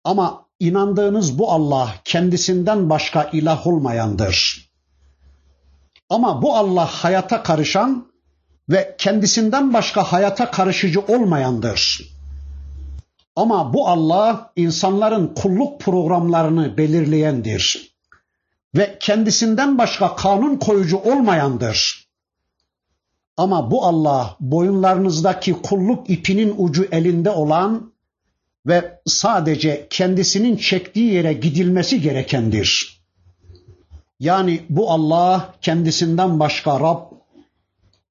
Ama 0.03 0.45
inandığınız 0.59 1.39
bu 1.39 1.51
Allah 1.51 1.95
kendisinden 2.05 2.89
başka 2.89 3.23
ilah 3.23 3.67
olmayandır. 3.67 4.69
Ama 6.09 6.41
bu 6.41 6.55
Allah 6.55 6.85
hayata 6.85 7.43
karışan 7.43 8.10
ve 8.69 8.95
kendisinden 8.97 9.73
başka 9.73 10.03
hayata 10.03 10.51
karışıcı 10.51 11.01
olmayandır. 11.01 12.11
Ama 13.35 13.73
bu 13.73 13.87
Allah 13.87 14.51
insanların 14.55 15.33
kulluk 15.35 15.81
programlarını 15.81 16.77
belirleyendir 16.77 17.91
ve 18.75 18.97
kendisinden 18.99 19.77
başka 19.77 20.15
kanun 20.15 20.57
koyucu 20.57 20.97
olmayandır. 20.97 22.07
Ama 23.37 23.71
bu 23.71 23.85
Allah 23.85 24.35
boyunlarınızdaki 24.39 25.53
kulluk 25.53 26.09
ipinin 26.09 26.55
ucu 26.57 26.87
elinde 26.91 27.29
olan 27.29 27.93
ve 28.67 29.01
sadece 29.05 29.87
kendisinin 29.89 30.57
çektiği 30.57 31.13
yere 31.13 31.33
gidilmesi 31.33 32.01
gerekendir. 32.01 33.01
Yani 34.19 34.61
bu 34.69 34.91
Allah 34.91 35.53
kendisinden 35.61 36.39
başka 36.39 36.79
Rab, 36.79 37.01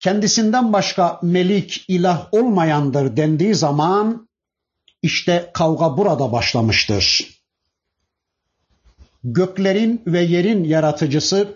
kendisinden 0.01 0.73
başka 0.73 1.19
melik, 1.23 1.85
ilah 1.89 2.29
olmayandır 2.33 3.17
dendiği 3.17 3.55
zaman 3.55 4.29
işte 5.03 5.51
kavga 5.55 5.97
burada 5.97 6.33
başlamıştır. 6.33 7.31
Göklerin 9.25 10.03
ve 10.07 10.21
yerin 10.21 10.65
yaratıcısı, 10.65 11.55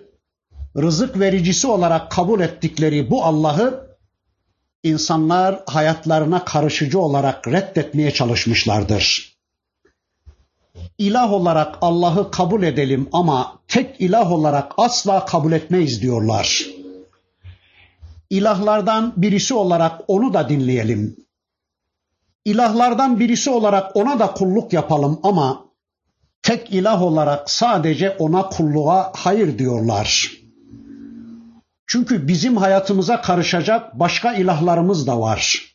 rızık 0.76 1.20
vericisi 1.20 1.66
olarak 1.66 2.11
kabul 2.11 2.40
ettikleri 2.40 3.11
bu 3.11 3.24
Allah'ı 3.24 3.97
insanlar 4.82 5.62
hayatlarına 5.66 6.45
karışıcı 6.45 7.01
olarak 7.01 7.49
reddetmeye 7.49 8.11
çalışmışlardır. 8.11 9.34
İlah 10.99 11.32
olarak 11.32 11.78
Allah'ı 11.80 12.30
kabul 12.30 12.62
edelim 12.62 13.09
ama 13.12 13.59
tek 13.68 14.01
ilah 14.01 14.32
olarak 14.32 14.72
asla 14.76 15.24
kabul 15.24 15.53
etmeyiz 15.53 16.03
diyorlar. 16.03 16.66
İlahlardan 18.30 19.12
birisi 19.16 19.54
olarak 19.54 20.00
onu 20.08 20.34
da 20.34 20.48
dinleyelim. 20.48 21.16
İlahlardan 22.44 23.20
birisi 23.20 23.50
olarak 23.50 23.96
ona 23.96 24.18
da 24.18 24.32
kulluk 24.32 24.72
yapalım 24.72 25.20
ama 25.22 25.64
tek 26.42 26.70
ilah 26.70 27.02
olarak 27.02 27.50
sadece 27.50 28.10
ona 28.18 28.48
kulluğa 28.48 29.12
hayır 29.16 29.58
diyorlar. 29.58 30.32
Çünkü 31.86 32.28
bizim 32.28 32.56
hayatımıza 32.56 33.22
karışacak 33.22 33.98
başka 33.98 34.34
ilahlarımız 34.34 35.06
da 35.06 35.20
var. 35.20 35.74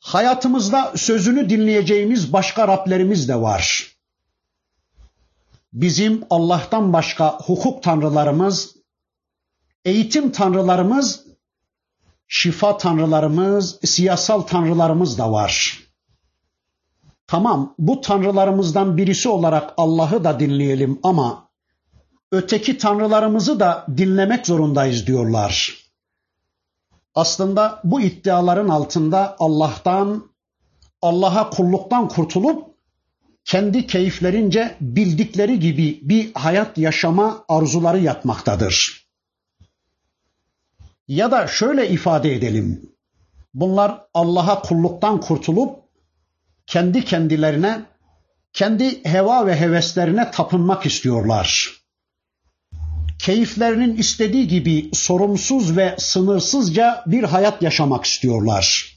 Hayatımızda 0.00 0.92
sözünü 0.96 1.50
dinleyeceğimiz 1.50 2.32
başka 2.32 2.68
Rablerimiz 2.68 3.28
de 3.28 3.40
var. 3.40 3.96
Bizim 5.72 6.24
Allah'tan 6.30 6.92
başka 6.92 7.38
hukuk 7.38 7.82
tanrılarımız, 7.82 8.76
eğitim 9.84 10.32
tanrılarımız, 10.32 11.29
şifa 12.32 12.78
tanrılarımız, 12.78 13.78
siyasal 13.84 14.40
tanrılarımız 14.40 15.18
da 15.18 15.32
var. 15.32 15.78
Tamam 17.26 17.74
bu 17.78 18.00
tanrılarımızdan 18.00 18.96
birisi 18.96 19.28
olarak 19.28 19.74
Allah'ı 19.76 20.24
da 20.24 20.40
dinleyelim 20.40 21.00
ama 21.02 21.48
öteki 22.32 22.78
tanrılarımızı 22.78 23.60
da 23.60 23.86
dinlemek 23.96 24.46
zorundayız 24.46 25.06
diyorlar. 25.06 25.76
Aslında 27.14 27.80
bu 27.84 28.00
iddiaların 28.00 28.68
altında 28.68 29.36
Allah'tan, 29.38 30.30
Allah'a 31.02 31.50
kulluktan 31.50 32.08
kurtulup 32.08 32.64
kendi 33.44 33.86
keyiflerince 33.86 34.76
bildikleri 34.80 35.60
gibi 35.60 36.00
bir 36.02 36.34
hayat 36.34 36.78
yaşama 36.78 37.44
arzuları 37.48 37.98
yatmaktadır. 37.98 38.99
Ya 41.10 41.30
da 41.30 41.46
şöyle 41.46 41.90
ifade 41.90 42.34
edelim. 42.34 42.92
Bunlar 43.54 44.06
Allah'a 44.14 44.62
kulluktan 44.62 45.20
kurtulup 45.20 45.78
kendi 46.66 47.04
kendilerine, 47.04 47.82
kendi 48.52 49.04
heva 49.04 49.46
ve 49.46 49.60
heveslerine 49.60 50.30
tapınmak 50.30 50.86
istiyorlar 50.86 51.80
keyiflerinin 53.20 53.96
istediği 53.96 54.48
gibi 54.48 54.90
sorumsuz 54.92 55.76
ve 55.76 55.94
sınırsızca 55.98 57.04
bir 57.06 57.22
hayat 57.24 57.62
yaşamak 57.62 58.04
istiyorlar. 58.04 58.96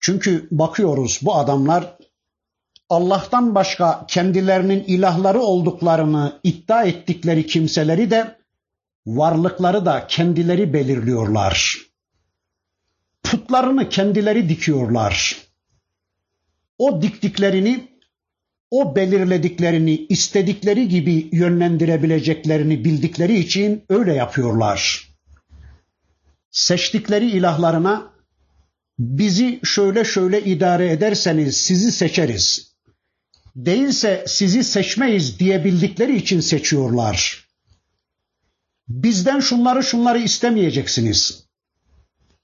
Çünkü 0.00 0.48
bakıyoruz 0.50 1.20
bu 1.22 1.34
adamlar 1.34 1.96
Allah'tan 2.88 3.54
başka 3.54 4.06
kendilerinin 4.08 4.84
ilahları 4.84 5.40
olduklarını 5.40 6.40
iddia 6.42 6.84
ettikleri 6.84 7.46
kimseleri 7.46 8.10
de 8.10 8.38
varlıkları 9.06 9.86
da 9.86 10.06
kendileri 10.06 10.72
belirliyorlar. 10.72 11.78
Putlarını 13.22 13.88
kendileri 13.88 14.48
dikiyorlar. 14.48 15.36
O 16.78 17.02
diktiklerini 17.02 17.88
o 18.70 18.96
belirlediklerini 18.96 20.06
istedikleri 20.08 20.88
gibi 20.88 21.28
yönlendirebileceklerini 21.32 22.84
bildikleri 22.84 23.38
için 23.38 23.84
öyle 23.88 24.14
yapıyorlar. 24.14 25.08
Seçtikleri 26.50 27.30
ilahlarına 27.30 28.12
bizi 28.98 29.60
şöyle 29.64 30.04
şöyle 30.04 30.44
idare 30.44 30.90
ederseniz 30.90 31.56
sizi 31.56 31.92
seçeriz. 31.92 32.74
Değilse 33.56 34.24
sizi 34.26 34.64
seçmeyiz 34.64 35.38
diyebildikleri 35.38 36.16
için 36.16 36.40
seçiyorlar. 36.40 37.43
Bizden 38.88 39.40
şunları 39.40 39.82
şunları 39.82 40.18
istemeyeceksiniz. 40.18 41.44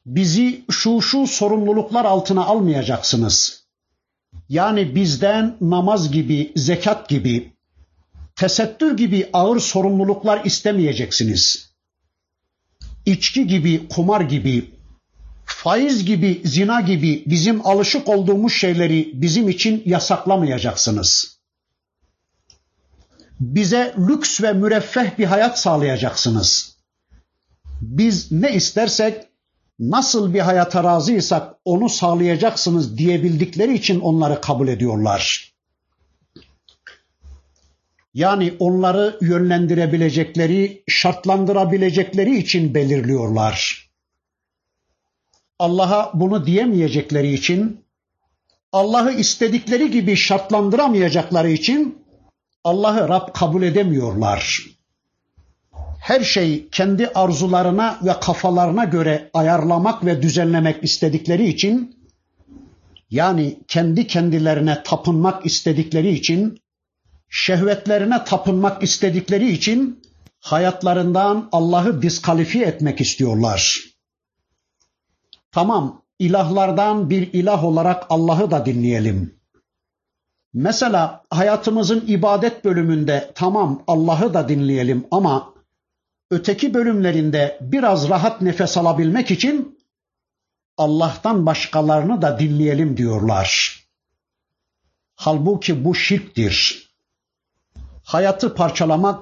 Bizi 0.06 0.64
şu 0.70 1.02
şu 1.02 1.26
sorumluluklar 1.26 2.04
altına 2.04 2.44
almayacaksınız.'' 2.44 3.60
Yani 4.48 4.94
bizden 4.94 5.56
namaz 5.60 6.12
gibi, 6.12 6.52
zekat 6.56 7.08
gibi, 7.08 7.52
tesettür 8.36 8.96
gibi 8.96 9.30
ağır 9.32 9.60
sorumluluklar 9.60 10.44
istemeyeceksiniz. 10.44 11.70
İçki 13.06 13.46
gibi, 13.46 13.88
kumar 13.88 14.20
gibi, 14.20 14.70
faiz 15.44 16.04
gibi, 16.04 16.42
zina 16.44 16.80
gibi 16.80 17.22
bizim 17.26 17.66
alışık 17.66 18.08
olduğumuz 18.08 18.52
şeyleri 18.52 19.10
bizim 19.14 19.48
için 19.48 19.82
yasaklamayacaksınız. 19.86 21.39
Bize 23.40 23.94
lüks 23.98 24.42
ve 24.42 24.52
müreffeh 24.52 25.18
bir 25.18 25.24
hayat 25.24 25.58
sağlayacaksınız. 25.58 26.76
Biz 27.80 28.32
ne 28.32 28.54
istersek 28.54 29.26
nasıl 29.78 30.34
bir 30.34 30.40
hayata 30.40 30.84
razıysak 30.84 31.54
onu 31.64 31.88
sağlayacaksınız 31.88 32.98
diyebildikleri 32.98 33.74
için 33.74 34.00
onları 34.00 34.40
kabul 34.40 34.68
ediyorlar. 34.68 35.52
Yani 38.14 38.54
onları 38.58 39.18
yönlendirebilecekleri, 39.20 40.82
şartlandırabilecekleri 40.88 42.38
için 42.38 42.74
belirliyorlar. 42.74 43.90
Allah'a 45.58 46.10
bunu 46.14 46.46
diyemeyecekleri 46.46 47.32
için, 47.32 47.84
Allah'ı 48.72 49.12
istedikleri 49.12 49.90
gibi 49.90 50.16
şartlandıramayacakları 50.16 51.50
için 51.50 51.99
Allah'ı 52.64 53.08
Rab 53.08 53.32
kabul 53.32 53.62
edemiyorlar 53.62 54.70
her 56.00 56.24
şeyi 56.24 56.70
kendi 56.70 57.08
arzularına 57.08 57.98
ve 58.02 58.20
kafalarına 58.20 58.84
göre 58.84 59.30
ayarlamak 59.34 60.04
ve 60.04 60.22
düzenlemek 60.22 60.84
istedikleri 60.84 61.48
için 61.48 61.96
yani 63.10 63.60
kendi 63.68 64.06
kendilerine 64.06 64.82
tapınmak 64.82 65.46
istedikleri 65.46 66.10
için 66.10 66.58
şehvetlerine 67.28 68.24
tapınmak 68.24 68.82
istedikleri 68.82 69.52
için 69.52 70.02
hayatlarından 70.40 71.48
Allah'ı 71.52 72.02
diskalifiye 72.02 72.66
etmek 72.66 73.00
istiyorlar. 73.00 73.80
Tamam, 75.52 76.02
ilahlardan 76.18 77.10
bir 77.10 77.32
ilah 77.32 77.64
olarak 77.64 78.06
Allah'ı 78.10 78.50
da 78.50 78.66
dinleyelim. 78.66 79.39
Mesela 80.54 81.24
hayatımızın 81.30 82.04
ibadet 82.06 82.64
bölümünde 82.64 83.30
tamam 83.34 83.82
Allah'ı 83.86 84.34
da 84.34 84.48
dinleyelim 84.48 85.06
ama 85.10 85.54
öteki 86.30 86.74
bölümlerinde 86.74 87.58
biraz 87.60 88.08
rahat 88.08 88.42
nefes 88.42 88.76
alabilmek 88.76 89.30
için 89.30 89.78
Allah'tan 90.76 91.46
başkalarını 91.46 92.22
da 92.22 92.38
dinleyelim 92.38 92.96
diyorlar. 92.96 93.80
Halbuki 95.14 95.84
bu 95.84 95.94
şirktir. 95.94 96.88
Hayatı 98.02 98.54
parçalamak 98.54 99.20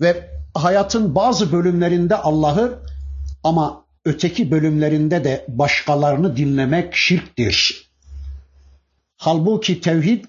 ve 0.00 0.30
hayatın 0.54 1.14
bazı 1.14 1.52
bölümlerinde 1.52 2.16
Allah'ı 2.16 2.78
ama 3.44 3.84
öteki 4.04 4.50
bölümlerinde 4.50 5.24
de 5.24 5.44
başkalarını 5.48 6.36
dinlemek 6.36 6.94
şirktir. 6.94 7.90
Halbuki 9.16 9.80
tevhid 9.80 10.24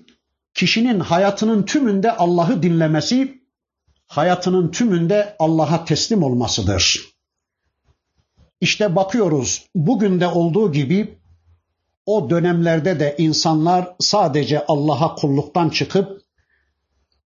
kişinin 0.54 1.00
hayatının 1.00 1.64
tümünde 1.64 2.12
Allah'ı 2.12 2.64
dinlemesi, 2.64 3.42
hayatının 4.08 4.72
tümünde 4.72 5.36
Allah'a 5.40 5.86
teslim 5.86 6.24
olmasıdır. 6.24 7.12
İşte 8.62 8.96
bakıyoruz 8.96 9.66
bugün 9.76 10.20
de 10.20 10.28
olduğu 10.28 10.72
gibi 10.72 11.20
o 12.06 12.30
dönemlerde 12.30 13.00
de 13.00 13.16
insanlar 13.18 13.96
sadece 14.00 14.66
Allah'a 14.68 15.16
kulluktan 15.16 15.70
çıkıp 15.70 16.22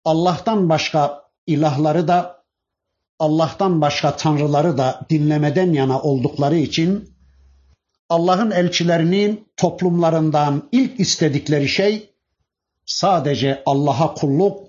Allah'tan 0.05 0.68
başka 0.68 1.25
ilahları 1.47 2.09
da 2.09 2.45
Allah'tan 3.18 3.81
başka 3.81 4.16
tanrıları 4.16 4.79
da 4.79 5.01
dinlemeden 5.11 5.72
yana 5.72 6.03
oldukları 6.03 6.57
için 6.57 7.14
Allah'ın 8.09 8.51
elçilerinin 8.51 9.49
toplumlarından 9.57 10.68
ilk 10.72 11.01
istedikleri 11.01 11.68
şey 11.68 12.14
sadece 12.87 13.62
Allah'a 13.66 14.14
kulluk, 14.14 14.68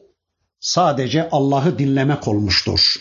sadece 0.59 1.29
Allah'ı 1.31 1.79
dinlemek 1.79 2.27
olmuştur. 2.27 2.95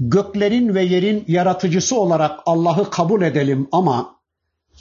Göklerin 0.00 0.74
ve 0.74 0.82
yerin 0.82 1.24
yaratıcısı 1.28 2.00
olarak 2.00 2.40
Allah'ı 2.46 2.90
kabul 2.90 3.22
edelim 3.22 3.68
ama 3.72 4.16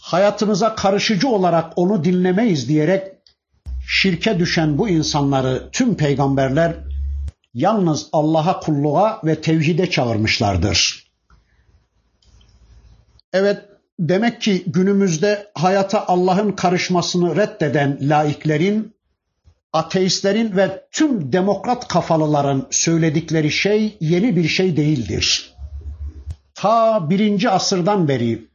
hayatımıza 0.01 0.75
karışıcı 0.75 1.27
olarak 1.27 1.73
onu 1.75 2.03
dinlemeyiz 2.03 2.69
diyerek 2.69 3.07
şirke 3.87 4.39
düşen 4.39 4.77
bu 4.77 4.89
insanları 4.89 5.69
tüm 5.71 5.97
peygamberler 5.97 6.75
yalnız 7.53 8.09
Allah'a 8.11 8.59
kulluğa 8.59 9.21
ve 9.23 9.41
tevhide 9.41 9.89
çağırmışlardır. 9.89 11.11
Evet, 13.33 13.70
demek 14.01 14.41
ki 14.41 14.63
günümüzde 14.67 15.47
hayata 15.53 16.05
Allah'ın 16.07 16.51
karışmasını 16.51 17.35
reddeden 17.35 17.97
laiklerin, 18.01 18.95
ateistlerin 19.73 20.55
ve 20.55 20.85
tüm 20.91 21.33
demokrat 21.33 21.87
kafalıların 21.87 22.67
söyledikleri 22.71 23.51
şey 23.51 23.97
yeni 23.99 24.35
bir 24.35 24.47
şey 24.47 24.77
değildir. 24.77 25.53
Ta 26.55 27.09
birinci 27.09 27.49
asırdan 27.49 28.07
beri, 28.07 28.47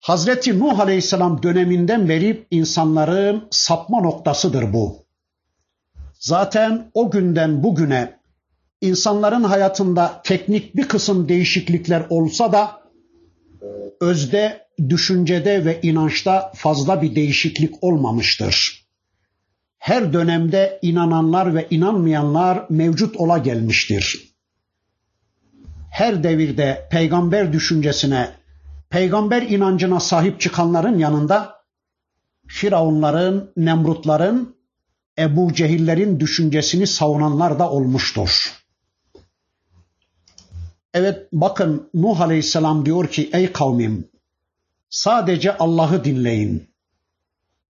Hazreti 0.00 0.58
Nuh 0.58 0.80
Aleyhisselam 0.80 1.42
döneminden 1.42 2.08
beri 2.08 2.46
insanların 2.50 3.48
sapma 3.50 4.00
noktasıdır 4.00 4.72
bu. 4.72 5.04
Zaten 6.18 6.90
o 6.94 7.10
günden 7.10 7.62
bugüne 7.62 8.16
insanların 8.80 9.44
hayatında 9.44 10.20
teknik 10.24 10.76
bir 10.76 10.88
kısım 10.88 11.28
değişiklikler 11.28 12.06
olsa 12.10 12.52
da 12.52 12.85
özde, 14.00 14.66
düşüncede 14.88 15.64
ve 15.64 15.80
inançta 15.82 16.52
fazla 16.54 17.02
bir 17.02 17.14
değişiklik 17.14 17.84
olmamıştır. 17.84 18.86
Her 19.78 20.12
dönemde 20.12 20.78
inananlar 20.82 21.54
ve 21.54 21.66
inanmayanlar 21.70 22.66
mevcut 22.70 23.16
ola 23.16 23.38
gelmiştir. 23.38 24.34
Her 25.90 26.22
devirde 26.22 26.88
peygamber 26.90 27.52
düşüncesine, 27.52 28.30
peygamber 28.90 29.42
inancına 29.42 30.00
sahip 30.00 30.40
çıkanların 30.40 30.98
yanında 30.98 31.56
Firavunların, 32.46 33.52
Nemrutların, 33.56 34.56
Ebu 35.18 35.52
Cehillerin 35.52 36.20
düşüncesini 36.20 36.86
savunanlar 36.86 37.58
da 37.58 37.70
olmuştur. 37.70 38.52
Evet 40.96 41.28
bakın 41.32 41.90
Nuh 41.94 42.20
Aleyhisselam 42.20 42.86
diyor 42.86 43.08
ki 43.08 43.30
ey 43.32 43.52
kavmim 43.52 44.08
sadece 44.90 45.58
Allah'ı 45.58 46.04
dinleyin. 46.04 46.70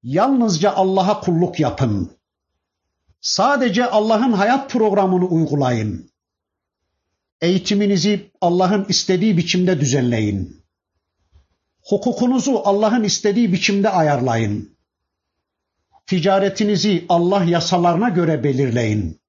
Yalnızca 0.03 0.73
Allah'a 0.73 1.21
kulluk 1.21 1.61
yapın. 1.61 2.11
Sadece 3.21 3.87
Allah'ın 3.87 4.33
hayat 4.33 4.71
programını 4.71 5.25
uygulayın. 5.25 6.11
Eğitiminizi 7.41 8.31
Allah'ın 8.41 8.87
istediği 8.89 9.37
biçimde 9.37 9.81
düzenleyin. 9.81 10.63
Hukukunuzu 11.83 12.63
Allah'ın 12.65 13.05
istediği 13.05 13.53
biçimde 13.53 13.89
ayarlayın. 13.89 14.77
Ticaretinizi 16.07 17.05
Allah 17.09 17.45
yasalarına 17.45 18.09
göre 18.09 18.45
belirleyin. 18.45 19.21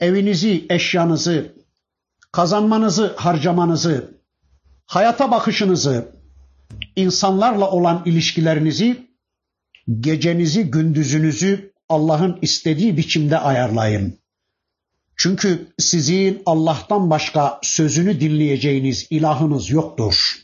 Evinizi, 0.00 0.66
eşyanızı, 0.70 1.55
kazanmanızı, 2.36 3.14
harcamanızı, 3.16 4.20
hayata 4.86 5.30
bakışınızı, 5.30 6.12
insanlarla 6.96 7.70
olan 7.70 8.02
ilişkilerinizi, 8.04 9.10
gecenizi, 10.00 10.70
gündüzünüzü 10.70 11.72
Allah'ın 11.88 12.38
istediği 12.42 12.96
biçimde 12.96 13.38
ayarlayın. 13.38 14.18
Çünkü 15.16 15.72
sizin 15.78 16.42
Allah'tan 16.46 17.10
başka 17.10 17.58
sözünü 17.62 18.20
dinleyeceğiniz 18.20 19.06
ilahınız 19.10 19.70
yoktur. 19.70 20.36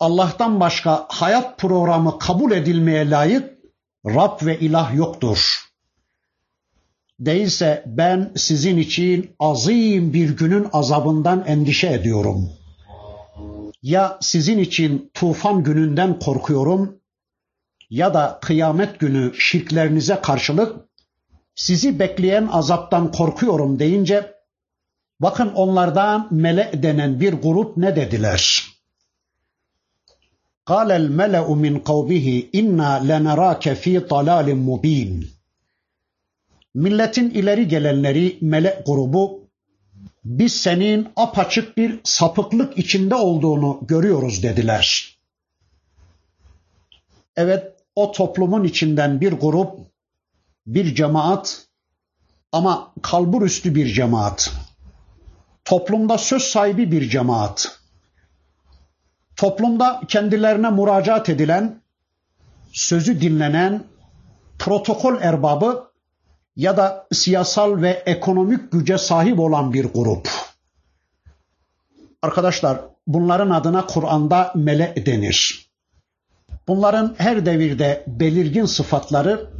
Allah'tan 0.00 0.60
başka 0.60 1.06
hayat 1.08 1.58
programı 1.58 2.18
kabul 2.18 2.52
edilmeye 2.52 3.10
layık 3.10 3.58
Rab 4.06 4.46
ve 4.46 4.58
ilah 4.58 4.94
yoktur. 4.94 5.67
Değilse 7.19 7.83
ben 7.87 8.31
sizin 8.35 8.77
için 8.77 9.35
azim 9.39 10.13
bir 10.13 10.29
günün 10.37 10.67
azabından 10.73 11.43
endişe 11.47 11.87
ediyorum. 11.87 12.49
Ya 13.83 14.17
sizin 14.21 14.59
için 14.59 15.11
tufan 15.13 15.63
gününden 15.63 16.19
korkuyorum 16.19 16.99
ya 17.89 18.13
da 18.13 18.39
kıyamet 18.41 18.99
günü 18.99 19.33
şirklerinize 19.39 20.21
karşılık 20.21 20.75
sizi 21.55 21.99
bekleyen 21.99 22.47
azaptan 22.51 23.11
korkuyorum 23.11 23.79
deyince 23.79 24.33
bakın 25.19 25.51
onlardan 25.55 26.27
mele 26.31 26.71
denen 26.83 27.19
bir 27.19 27.33
grup 27.33 27.77
ne 27.77 27.95
dediler? 27.95 28.73
قال 30.65 30.89
الملأ 30.91 31.47
من 31.63 31.73
قومه 31.89 32.43
إنا 32.55 32.91
لنراك 33.09 33.73
في 33.73 33.93
ضلال 33.99 34.47
مبين 34.55 35.11
Milletin 36.78 37.30
ileri 37.30 37.68
gelenleri 37.68 38.38
melek 38.40 38.86
grubu 38.86 39.48
biz 40.24 40.60
senin 40.60 41.08
apaçık 41.16 41.76
bir 41.76 42.00
sapıklık 42.04 42.78
içinde 42.78 43.14
olduğunu 43.14 43.78
görüyoruz 43.82 44.42
dediler. 44.42 45.18
Evet 47.36 47.72
o 47.94 48.12
toplumun 48.12 48.64
içinden 48.64 49.20
bir 49.20 49.32
grup, 49.32 49.78
bir 50.66 50.94
cemaat 50.94 51.66
ama 52.52 52.92
kalbur 53.02 53.42
üstü 53.42 53.74
bir 53.74 53.86
cemaat. 53.86 54.52
Toplumda 55.64 56.18
söz 56.18 56.42
sahibi 56.42 56.92
bir 56.92 57.08
cemaat. 57.08 57.80
Toplumda 59.36 60.00
kendilerine 60.08 60.70
müracaat 60.70 61.28
edilen, 61.28 61.82
sözü 62.72 63.20
dinlenen, 63.20 63.84
protokol 64.58 65.20
erbabı 65.20 65.87
ya 66.58 66.76
da 66.76 67.06
siyasal 67.12 67.82
ve 67.82 68.02
ekonomik 68.06 68.72
güce 68.72 68.98
sahip 68.98 69.38
olan 69.38 69.72
bir 69.72 69.84
grup. 69.84 70.28
Arkadaşlar 72.22 72.80
bunların 73.06 73.50
adına 73.50 73.86
Kur'an'da 73.86 74.52
mele 74.54 75.06
denir. 75.06 75.68
Bunların 76.68 77.14
her 77.18 77.46
devirde 77.46 78.04
belirgin 78.06 78.64
sıfatları 78.64 79.50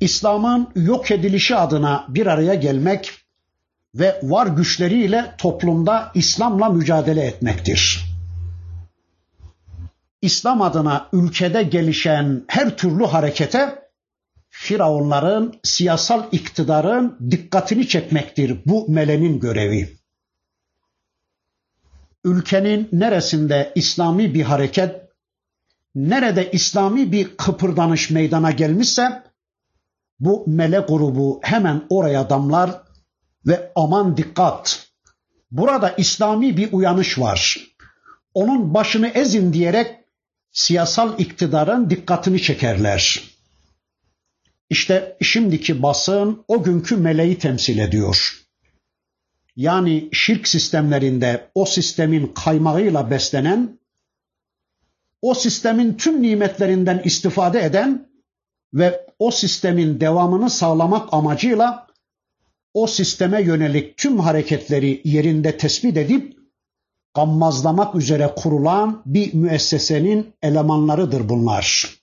İslam'ın 0.00 0.68
yok 0.74 1.10
edilişi 1.10 1.56
adına 1.56 2.04
bir 2.08 2.26
araya 2.26 2.54
gelmek 2.54 3.12
ve 3.94 4.20
var 4.22 4.46
güçleriyle 4.46 5.34
toplumda 5.38 6.10
İslam'la 6.14 6.68
mücadele 6.68 7.26
etmektir. 7.26 8.04
İslam 10.22 10.62
adına 10.62 11.08
ülkede 11.12 11.62
gelişen 11.62 12.44
her 12.48 12.76
türlü 12.76 13.04
harekete 13.04 13.83
Firavunların 14.64 15.54
siyasal 15.62 16.24
iktidarın 16.32 17.18
dikkatini 17.30 17.88
çekmektir 17.88 18.62
bu 18.66 18.86
melenin 18.88 19.40
görevi. 19.40 19.98
ülkenin 22.24 22.88
neresinde 22.92 23.72
İslami 23.74 24.34
bir 24.34 24.42
hareket, 24.42 24.94
nerede 25.94 26.50
İslami 26.50 27.12
bir 27.12 27.36
kıpırdanış 27.36 28.10
meydana 28.10 28.50
gelmişse 28.50 29.22
bu 30.20 30.44
melek 30.46 30.88
grubu 30.88 31.40
hemen 31.42 31.82
oraya 31.88 32.30
damlar 32.30 32.82
ve 33.46 33.72
aman 33.74 34.16
dikkat. 34.16 34.86
Burada 35.50 35.90
İslami 35.90 36.56
bir 36.56 36.72
uyanış 36.72 37.18
var. 37.18 37.58
Onun 38.34 38.74
başını 38.74 39.08
ezin 39.08 39.52
diyerek 39.52 39.96
siyasal 40.52 41.18
iktidarın 41.18 41.90
dikkatini 41.90 42.42
çekerler. 42.42 43.33
İşte 44.70 45.16
şimdiki 45.22 45.82
basın 45.82 46.44
o 46.48 46.62
günkü 46.62 46.96
meleği 46.96 47.38
temsil 47.38 47.78
ediyor. 47.78 48.44
Yani 49.56 50.08
şirk 50.12 50.48
sistemlerinde 50.48 51.50
o 51.54 51.64
sistemin 51.64 52.26
kaymağıyla 52.26 53.10
beslenen, 53.10 53.78
o 55.22 55.34
sistemin 55.34 55.94
tüm 55.94 56.22
nimetlerinden 56.22 57.02
istifade 57.04 57.64
eden 57.64 58.08
ve 58.74 59.06
o 59.18 59.30
sistemin 59.30 60.00
devamını 60.00 60.50
sağlamak 60.50 61.08
amacıyla 61.14 61.86
o 62.74 62.86
sisteme 62.86 63.42
yönelik 63.42 63.96
tüm 63.96 64.18
hareketleri 64.18 65.00
yerinde 65.04 65.56
tespit 65.56 65.96
edip 65.96 66.36
gammazlamak 67.14 67.94
üzere 67.94 68.32
kurulan 68.36 69.02
bir 69.06 69.34
müessesenin 69.34 70.34
elemanlarıdır 70.42 71.28
bunlar. 71.28 71.94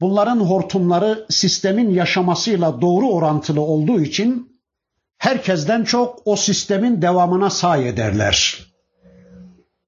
Bunların 0.00 0.40
hortumları 0.40 1.26
sistemin 1.30 1.90
yaşamasıyla 1.90 2.80
doğru 2.80 3.08
orantılı 3.08 3.60
olduğu 3.60 4.00
için 4.00 4.60
herkesten 5.18 5.84
çok 5.84 6.22
o 6.24 6.36
sistemin 6.36 7.02
devamına 7.02 7.50
say 7.50 7.88
ederler. 7.88 8.66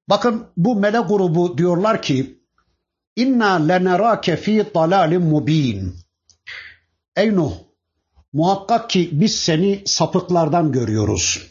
Bakın 0.08 0.46
bu 0.56 0.76
mele 0.76 0.98
grubu 0.98 1.58
diyorlar 1.58 2.02
ki 2.02 2.42
İnna 3.16 3.66
lenerake 3.66 4.36
fi 4.36 4.66
dalalin 4.74 5.22
mubin. 5.22 5.94
Ey 7.16 7.34
Nuh, 7.34 7.52
muhakkak 8.32 8.90
ki 8.90 9.08
biz 9.12 9.36
seni 9.36 9.82
sapıklardan 9.86 10.72
görüyoruz. 10.72 11.50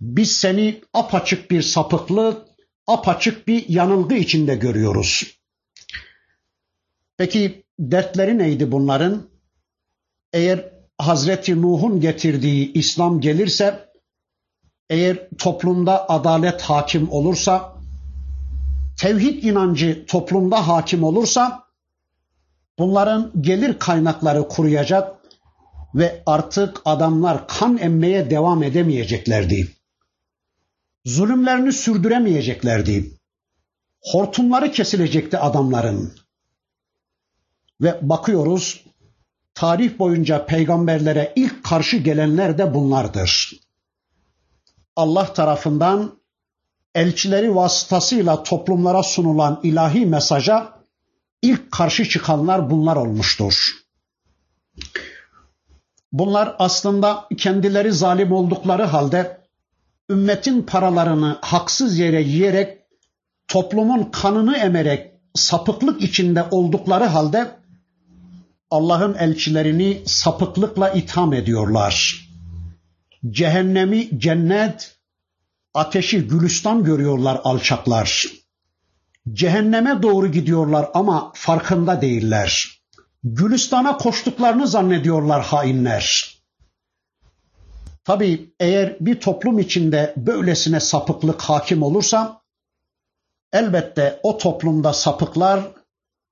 Biz 0.00 0.36
seni 0.36 0.80
apaçık 0.94 1.50
bir 1.50 1.62
sapıklık, 1.62 2.46
apaçık 2.86 3.48
bir 3.48 3.68
yanılgı 3.68 4.14
içinde 4.14 4.56
görüyoruz. 4.56 5.40
Peki 7.16 7.64
dertleri 7.80 8.38
neydi 8.38 8.72
bunların? 8.72 9.22
Eğer 10.32 10.72
Hazreti 10.98 11.62
Nuh'un 11.62 12.00
getirdiği 12.00 12.72
İslam 12.72 13.20
gelirse, 13.20 13.88
eğer 14.90 15.28
toplumda 15.38 16.08
adalet 16.08 16.62
hakim 16.62 17.12
olursa, 17.12 17.76
tevhid 18.98 19.42
inancı 19.42 20.06
toplumda 20.06 20.68
hakim 20.68 21.04
olursa, 21.04 21.64
bunların 22.78 23.32
gelir 23.40 23.78
kaynakları 23.78 24.48
kuruyacak 24.48 25.16
ve 25.94 26.22
artık 26.26 26.80
adamlar 26.84 27.48
kan 27.48 27.78
emmeye 27.78 28.30
devam 28.30 28.62
edemeyeceklerdi. 28.62 29.68
Zulümlerini 31.04 31.72
sürdüremeyeceklerdi. 31.72 33.10
Hortumları 34.00 34.72
kesilecekti 34.72 35.38
adamların. 35.38 36.19
Ve 37.80 37.98
bakıyoruz 38.02 38.84
tarih 39.54 39.98
boyunca 39.98 40.46
peygamberlere 40.46 41.32
ilk 41.36 41.64
karşı 41.64 41.96
gelenler 41.96 42.58
de 42.58 42.74
bunlardır. 42.74 43.60
Allah 44.96 45.32
tarafından 45.32 46.20
elçileri 46.94 47.54
vasıtasıyla 47.54 48.42
toplumlara 48.42 49.02
sunulan 49.02 49.60
ilahi 49.62 50.06
mesaja 50.06 50.80
ilk 51.42 51.72
karşı 51.72 52.08
çıkanlar 52.08 52.70
bunlar 52.70 52.96
olmuştur. 52.96 53.68
Bunlar 56.12 56.56
aslında 56.58 57.26
kendileri 57.36 57.92
zalim 57.92 58.32
oldukları 58.32 58.84
halde 58.84 59.40
ümmetin 60.10 60.62
paralarını 60.62 61.38
haksız 61.40 61.98
yere 61.98 62.22
yiyerek 62.22 62.78
toplumun 63.48 64.02
kanını 64.02 64.56
emerek 64.56 65.12
sapıklık 65.34 66.02
içinde 66.02 66.44
oldukları 66.50 67.04
halde 67.04 67.59
Allah'ın 68.70 69.14
elçilerini 69.14 70.02
sapıklıkla 70.06 70.90
itham 70.90 71.32
ediyorlar. 71.32 72.26
Cehennemi 73.30 74.20
cennet, 74.20 74.96
ateşi 75.74 76.28
gülistan 76.28 76.84
görüyorlar 76.84 77.40
alçaklar. 77.44 78.26
Cehenneme 79.32 80.02
doğru 80.02 80.32
gidiyorlar 80.32 80.90
ama 80.94 81.32
farkında 81.34 82.00
değiller. 82.00 82.80
Gülistana 83.24 83.96
koştuklarını 83.96 84.66
zannediyorlar 84.66 85.42
hainler. 85.42 86.36
Tabi 88.04 88.54
eğer 88.60 88.96
bir 89.00 89.20
toplum 89.20 89.58
içinde 89.58 90.14
böylesine 90.16 90.80
sapıklık 90.80 91.40
hakim 91.40 91.82
olursa 91.82 92.42
elbette 93.52 94.20
o 94.22 94.38
toplumda 94.38 94.92
sapıklar 94.92 95.60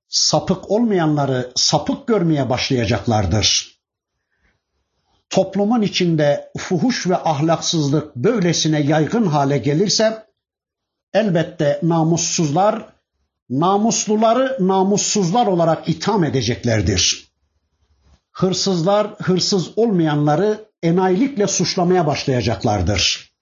sapık 0.09 0.71
olmayanları 0.71 1.53
sapık 1.57 2.07
görmeye 2.07 2.51
başlayacaklardır. 2.51 3.79
Toplumun 5.31 5.83
içinde 5.83 6.53
fuhuş 6.59 7.07
ve 7.07 7.17
ahlaksızlık 7.17 8.17
böylesine 8.17 8.81
yaygın 8.81 9.27
hale 9.27 9.59
gelirse 9.59 10.27
elbette 11.15 11.81
namussuzlar 11.83 12.99
namusluları 13.51 14.57
namussuzlar 14.61 15.47
olarak 15.47 15.89
itham 15.89 16.25
edeceklerdir. 16.25 17.29
Hırsızlar 18.33 19.15
hırsız 19.19 19.79
olmayanları 19.79 20.69
enayilikle 20.83 21.47
suçlamaya 21.47 22.07
başlayacaklardır. 22.07 23.33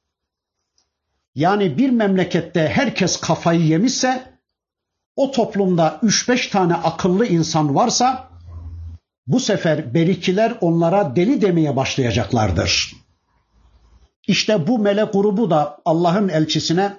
Yani 1.35 1.79
bir 1.79 1.91
memlekette 1.91 2.69
herkes 2.69 3.21
kafayı 3.21 3.61
yemişse 3.61 4.36
o 5.17 5.31
toplumda 5.31 6.01
3-5 6.03 6.51
tane 6.51 6.75
akıllı 6.75 7.27
insan 7.27 7.75
varsa 7.75 8.29
bu 9.27 9.41
sefer 9.41 9.95
berikiler 9.95 10.55
onlara 10.61 11.17
deli 11.17 11.43
demeye 11.43 11.77
başlayacaklardır. 11.77 12.93
İşte 14.27 14.67
bu 14.67 14.79
melek 14.79 15.12
grubu 15.12 15.51
da 15.51 15.79
Allah'ın 15.85 16.29
elçisine 16.29 16.97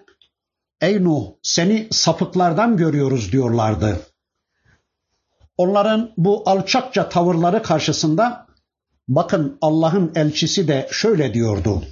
Ey 0.81 1.03
Nuh 1.03 1.23
seni 1.41 1.87
sapıklardan 1.91 2.77
görüyoruz 2.77 3.31
diyorlardı. 3.31 3.99
Onların 5.57 6.11
bu 6.17 6.43
alçakça 6.45 7.09
tavırları 7.09 7.63
karşısında 7.63 8.47
bakın 9.07 9.57
Allah'ın 9.61 10.11
elçisi 10.15 10.67
de 10.67 10.87
şöyle 10.91 11.33
diyordu. 11.33 11.83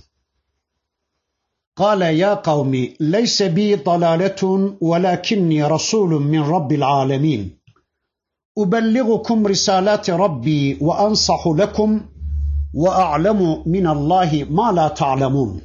قال 1.78 2.01
يا 2.01 2.34
قوم 2.34 2.88
ليس 2.99 3.43
بي 3.43 3.76
ضلالة 3.76 4.76
ولكني 4.82 5.63
رسول 5.63 6.09
من 6.09 6.41
رب 6.41 6.71
العالمين. 6.71 7.57
أبلغكم 8.57 9.47
رسالات 9.47 10.09
ربي 10.09 10.78
وأنصح 10.82 11.47
لكم 11.47 12.01
وأعلم 12.73 13.63
من 13.65 13.88
الله 13.88 14.47
ما 14.49 14.71
لا 14.71 14.88
تعلمون. 14.88 15.61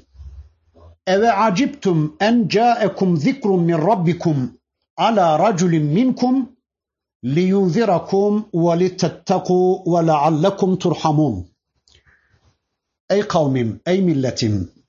أوعجبتم 1.09 2.11
أن 2.23 2.47
جاءكم 2.47 3.15
ذكر 3.15 3.51
من 3.53 3.75
ربكم 3.75 4.49
على 4.99 5.37
رجل 5.37 5.81
منكم 5.81 6.47
لينذركم 7.23 8.43
ولتتقوا 8.53 9.89
ولعلكم 9.89 10.75
ترحمون. 10.75 11.45
Ey 13.13 13.23
kavmim, 13.23 13.81
ey 13.87 14.01
milletim, 14.01 14.80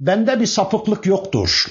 Bende 0.00 0.40
bir 0.40 0.46
sapıklık 0.46 1.06
yoktur. 1.06 1.66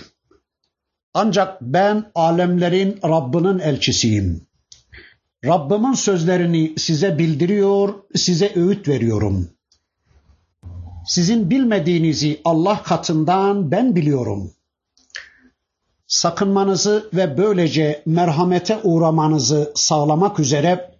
Ancak 1.13 1.61
ben 1.61 2.11
alemlerin 2.15 2.99
Rabbinin 3.03 3.59
elçisiyim. 3.59 4.47
Rabbimin 5.45 5.93
sözlerini 5.93 6.73
size 6.77 7.17
bildiriyor, 7.17 7.93
size 8.15 8.51
öğüt 8.55 8.87
veriyorum. 8.87 9.49
Sizin 11.07 11.49
bilmediğinizi 11.49 12.41
Allah 12.45 12.83
katından 12.83 13.71
ben 13.71 13.95
biliyorum. 13.95 14.51
Sakınmanızı 16.07 17.09
ve 17.13 17.37
böylece 17.37 18.03
merhamete 18.05 18.79
uğramanızı 18.83 19.71
sağlamak 19.75 20.39
üzere 20.39 20.99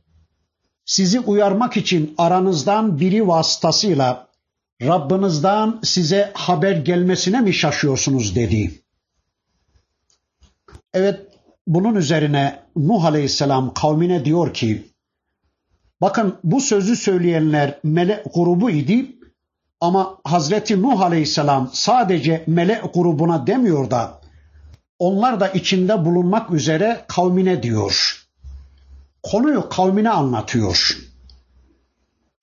sizi 0.86 1.20
uyarmak 1.20 1.78
için 1.78 2.16
aranızdan 2.18 3.00
biri 3.00 3.28
vasıtasıyla 3.28 4.27
Rabbinizden 4.82 5.80
size 5.84 6.32
haber 6.34 6.76
gelmesine 6.76 7.42
mi 7.42 7.54
şaşıyorsunuz 7.54 8.36
dedi. 8.36 8.82
Evet 10.94 11.20
bunun 11.68 11.96
üzerine 11.96 12.60
Nuh 12.76 13.06
Aleyhisselam 13.06 13.74
kavmine 13.74 14.26
diyor 14.26 14.54
ki 14.54 14.88
bakın 16.02 16.40
bu 16.44 16.62
sözü 16.62 16.96
söyleyenler 16.96 17.80
melek 17.84 18.26
grubu 18.34 18.70
idi 18.70 19.18
Ama 19.82 20.18
Hazreti 20.24 20.82
Nuh 20.82 21.02
Aleyhisselam 21.02 21.70
sadece 21.74 22.44
melek 22.48 22.94
grubuna 22.94 23.48
demiyor 23.48 23.92
da 23.92 24.22
onlar 25.00 25.40
da 25.40 25.48
içinde 25.48 26.06
bulunmak 26.06 26.52
üzere 26.52 27.06
kavmine 27.08 27.64
diyor. 27.64 28.24
Konuyu 29.24 29.70
kavmine 29.70 30.10
anlatıyor. 30.10 30.98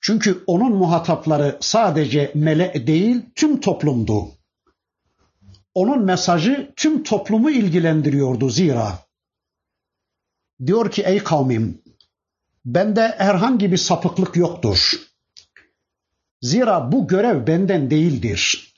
Çünkü 0.07 0.45
onun 0.47 0.73
muhatapları 0.73 1.59
sadece 1.61 2.33
mele 2.35 2.87
değil 2.87 3.23
tüm 3.35 3.61
toplumdu. 3.61 4.29
Onun 5.75 6.05
mesajı 6.05 6.73
tüm 6.77 7.03
toplumu 7.03 7.51
ilgilendiriyordu 7.51 8.51
zira. 8.51 8.99
Diyor 10.67 10.91
ki 10.91 11.03
ey 11.03 11.19
kavmim 11.19 11.83
bende 12.65 13.15
herhangi 13.19 13.73
bir 13.73 13.77
sapıklık 13.77 14.37
yoktur. 14.37 14.93
Zira 16.43 16.93
bu 16.93 17.07
görev 17.07 17.47
benden 17.47 17.91
değildir. 17.91 18.75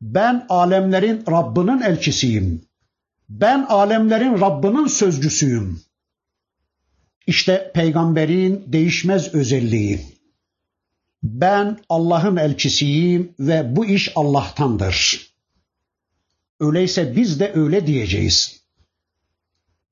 Ben 0.00 0.46
alemlerin 0.48 1.24
Rabbinin 1.30 1.80
elçisiyim. 1.80 2.64
Ben 3.28 3.66
alemlerin 3.68 4.40
Rabbinin 4.40 4.86
sözcüsüyüm. 4.86 5.80
İşte 7.26 7.70
peygamberin 7.74 8.64
değişmez 8.66 9.34
özelliği. 9.34 10.13
Ben 11.24 11.78
Allah'ın 11.88 12.36
elçisiyim 12.36 13.34
ve 13.38 13.76
bu 13.76 13.86
iş 13.86 14.12
Allah'tandır. 14.16 15.28
Öyleyse 16.60 17.16
biz 17.16 17.40
de 17.40 17.52
öyle 17.54 17.86
diyeceğiz. 17.86 18.64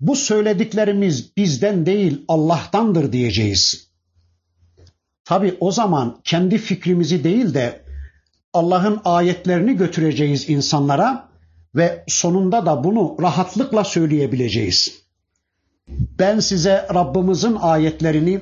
Bu 0.00 0.16
söylediklerimiz 0.16 1.36
bizden 1.36 1.86
değil 1.86 2.24
Allah'tandır 2.28 3.12
diyeceğiz. 3.12 3.88
Tabi 5.24 5.56
o 5.60 5.72
zaman 5.72 6.20
kendi 6.24 6.58
fikrimizi 6.58 7.24
değil 7.24 7.54
de 7.54 7.82
Allah'ın 8.52 9.00
ayetlerini 9.04 9.76
götüreceğiz 9.76 10.48
insanlara 10.48 11.28
ve 11.74 12.04
sonunda 12.08 12.66
da 12.66 12.84
bunu 12.84 13.16
rahatlıkla 13.20 13.84
söyleyebileceğiz. 13.84 15.02
Ben 15.88 16.40
size 16.40 16.86
Rabbimizin 16.94 17.56
ayetlerini, 17.60 18.40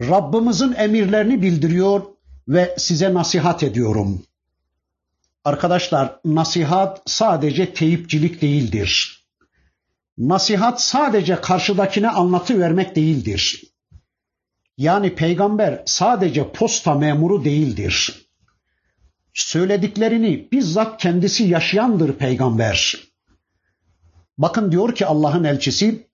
Rabbimizin 0.00 0.72
emirlerini 0.72 1.42
bildiriyor 1.42 2.02
ve 2.48 2.74
size 2.78 3.14
nasihat 3.14 3.62
ediyorum. 3.62 4.22
Arkadaşlar 5.44 6.20
nasihat 6.24 7.02
sadece 7.06 7.74
teyipcilik 7.74 8.42
değildir. 8.42 9.24
Nasihat 10.18 10.82
sadece 10.82 11.40
karşıdakine 11.40 12.08
anlatı 12.08 12.60
vermek 12.60 12.96
değildir. 12.96 13.62
Yani 14.78 15.14
peygamber 15.14 15.82
sadece 15.86 16.52
posta 16.52 16.94
memuru 16.94 17.44
değildir. 17.44 18.28
Söylediklerini 19.34 20.48
bizzat 20.52 21.02
kendisi 21.02 21.44
yaşayandır 21.44 22.12
peygamber. 22.12 22.96
Bakın 24.38 24.72
diyor 24.72 24.94
ki 24.94 25.06
Allah'ın 25.06 25.44
elçisi 25.44 26.08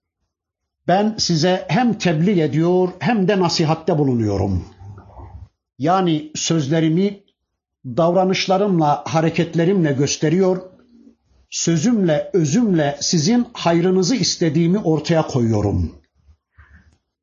ben 0.87 1.15
size 1.17 1.65
hem 1.67 1.93
tebliğ 1.97 2.41
ediyor 2.41 2.89
hem 2.99 3.27
de 3.27 3.39
nasihatte 3.39 3.97
bulunuyorum. 3.97 4.65
Yani 5.79 6.31
sözlerimi 6.35 7.23
davranışlarımla, 7.85 9.03
hareketlerimle 9.05 9.91
gösteriyor, 9.91 10.61
sözümle, 11.49 12.29
özümle 12.33 12.97
sizin 12.99 13.47
hayrınızı 13.53 14.15
istediğimi 14.15 14.79
ortaya 14.79 15.27
koyuyorum. 15.27 15.95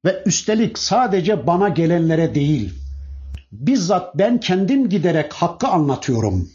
Ve 0.05 0.23
üstelik 0.27 0.79
sadece 0.79 1.47
bana 1.47 1.69
gelenlere 1.69 2.35
değil, 2.35 2.75
bizzat 3.53 4.19
ben 4.19 4.41
kendim 4.41 4.89
giderek 4.89 5.33
hakkı 5.33 5.69
anlatıyorum. 5.69 6.49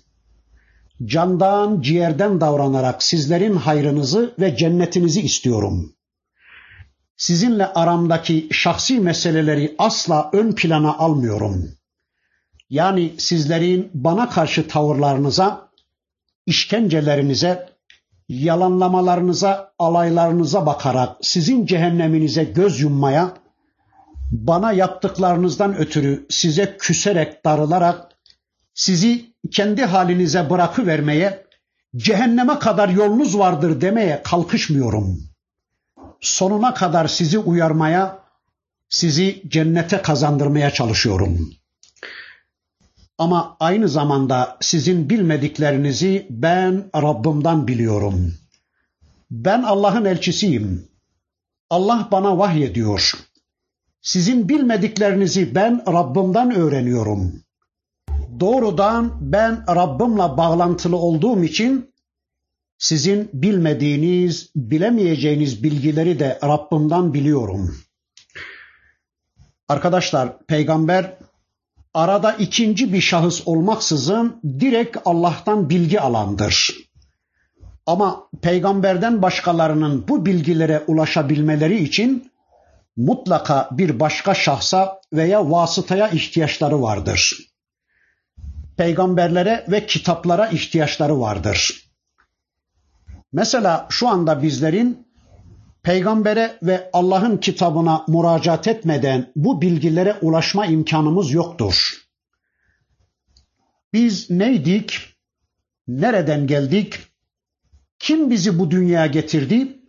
Candan, 1.06 1.82
ciğerden 1.82 2.42
davranarak 2.42 3.04
sizlerin 3.04 3.56
hayrınızı 3.56 4.34
ve 4.40 4.58
cennetinizi 4.58 5.22
istiyorum. 5.22 5.94
Sizinle 7.24 7.74
aramdaki 7.74 8.48
şahsi 8.52 9.00
meseleleri 9.00 9.76
asla 9.78 10.30
ön 10.34 10.52
plana 10.52 10.98
almıyorum. 10.98 11.72
Yani 12.70 13.14
sizlerin 13.18 13.92
bana 13.94 14.30
karşı 14.30 14.68
tavırlarınıza, 14.68 15.70
işkencelerinize, 16.46 17.70
yalanlamalarınıza, 18.30 19.74
alaylarınıza 19.80 20.66
bakarak 20.66 21.18
sizin 21.22 21.66
cehenneminize 21.66 22.44
göz 22.44 22.80
yummaya, 22.80 23.34
bana 24.32 24.72
yaptıklarınızdan 24.72 25.78
ötürü 25.78 26.26
size 26.30 26.78
küserek 26.80 27.46
darılarak 27.46 28.12
sizi 28.74 29.26
kendi 29.52 29.86
halinize 29.86 30.50
bırakıvermeye, 30.50 31.46
cehenneme 31.96 32.60
kadar 32.60 32.90
yolunuz 32.90 33.38
vardır 33.38 33.82
demeye 33.82 34.22
kalkışmıyorum. 34.24 35.33
Sonuna 36.24 36.74
kadar 36.74 37.08
sizi 37.08 37.40
uyarmaya, 37.40 38.20
sizi 38.90 39.44
cennete 39.48 40.02
kazandırmaya 40.02 40.72
çalışıyorum. 40.72 41.54
Ama 43.18 43.58
aynı 43.60 43.90
zamanda 43.90 44.58
sizin 44.62 45.10
bilmediklerinizi 45.10 46.28
ben 46.30 46.90
Rabbimden 46.96 47.68
biliyorum. 47.68 48.34
Ben 49.32 49.64
Allah'ın 49.64 50.06
elçisiyim. 50.06 50.88
Allah 51.70 52.08
bana 52.12 52.38
vahyediyor. 52.38 53.14
Sizin 54.02 54.50
bilmediklerinizi 54.50 55.56
ben 55.56 55.84
Rabbimden 55.88 56.56
öğreniyorum. 56.56 57.44
Doğrudan 58.40 59.14
ben 59.22 59.76
Rabbimle 59.76 60.38
bağlantılı 60.38 60.98
olduğum 60.98 61.44
için 61.44 61.93
sizin 62.84 63.30
bilmediğiniz, 63.34 64.52
bilemeyeceğiniz 64.56 65.64
bilgileri 65.64 66.20
de 66.20 66.40
Rabbimden 66.44 67.14
biliyorum. 67.14 67.78
Arkadaşlar, 69.68 70.38
peygamber 70.48 71.18
arada 71.94 72.32
ikinci 72.32 72.94
bir 72.94 73.02
şahıs 73.02 73.42
olmaksızın 73.46 74.42
direkt 74.60 74.98
Allah'tan 75.06 75.70
bilgi 75.70 76.02
alandır. 76.02 76.76
Ama 77.86 78.28
peygamberden 78.42 79.22
başkalarının 79.22 80.08
bu 80.08 80.26
bilgilere 80.26 80.84
ulaşabilmeleri 80.88 81.84
için 81.84 82.32
mutlaka 82.98 83.70
bir 83.72 84.00
başka 84.00 84.34
şahsa 84.34 85.02
veya 85.14 85.52
vasıtaya 85.52 86.10
ihtiyaçları 86.10 86.82
vardır. 86.82 87.38
Peygamberlere 88.78 89.66
ve 89.68 89.86
kitaplara 89.86 90.48
ihtiyaçları 90.48 91.20
vardır. 91.20 91.84
Mesela 93.34 93.88
şu 93.90 94.08
anda 94.08 94.42
bizlerin 94.44 95.08
peygambere 95.84 96.58
ve 96.64 96.90
Allah'ın 96.94 97.38
kitabına 97.38 98.06
müracaat 98.08 98.68
etmeden 98.68 99.32
bu 99.36 99.62
bilgilere 99.62 100.14
ulaşma 100.22 100.66
imkanımız 100.66 101.32
yoktur. 101.32 102.04
Biz 103.94 104.30
neydik? 104.30 105.00
Nereden 105.88 106.48
geldik? 106.48 107.00
Kim 108.00 108.30
bizi 108.30 108.60
bu 108.60 108.72
dünyaya 108.72 109.08
getirdi? 109.08 109.80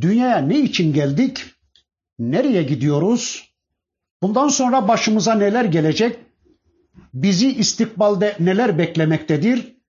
Dünyaya 0.00 0.38
ne 0.38 0.60
için 0.60 0.92
geldik? 0.92 1.44
Nereye 2.18 2.62
gidiyoruz? 2.62 3.52
Bundan 4.22 4.48
sonra 4.48 4.88
başımıza 4.88 5.34
neler 5.34 5.64
gelecek? 5.64 6.18
Bizi 7.14 7.52
istikbalde 7.52 8.36
neler 8.40 8.78
beklemektedir? 8.78 9.79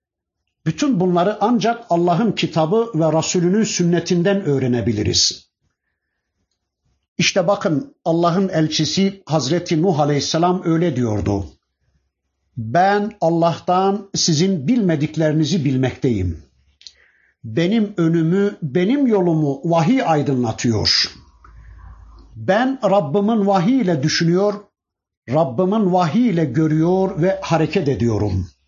Bütün 0.66 1.00
bunları 1.00 1.38
ancak 1.40 1.84
Allah'ın 1.90 2.32
kitabı 2.32 2.90
ve 2.94 3.18
Resulünün 3.18 3.64
sünnetinden 3.64 4.44
öğrenebiliriz. 4.44 5.48
İşte 7.18 7.46
bakın 7.46 7.96
Allah'ın 8.04 8.48
elçisi 8.48 9.22
Hazreti 9.26 9.82
Nuh 9.82 10.00
Aleyhisselam 10.00 10.62
öyle 10.64 10.96
diyordu. 10.96 11.46
Ben 12.56 13.12
Allah'tan 13.20 14.10
sizin 14.14 14.68
bilmediklerinizi 14.68 15.64
bilmekteyim. 15.64 16.42
Benim 17.44 17.94
önümü, 17.96 18.56
benim 18.62 19.06
yolumu 19.06 19.60
vahiy 19.64 20.02
aydınlatıyor. 20.02 21.10
Ben 22.36 22.78
Rabbimin 22.84 23.46
vahiy 23.46 23.80
ile 23.80 24.02
düşünüyor, 24.02 24.54
Rabbimin 25.30 25.92
vahiy 25.92 26.28
ile 26.28 26.44
görüyor 26.44 27.22
ve 27.22 27.40
hareket 27.42 27.88
ediyorum.'' 27.88 28.61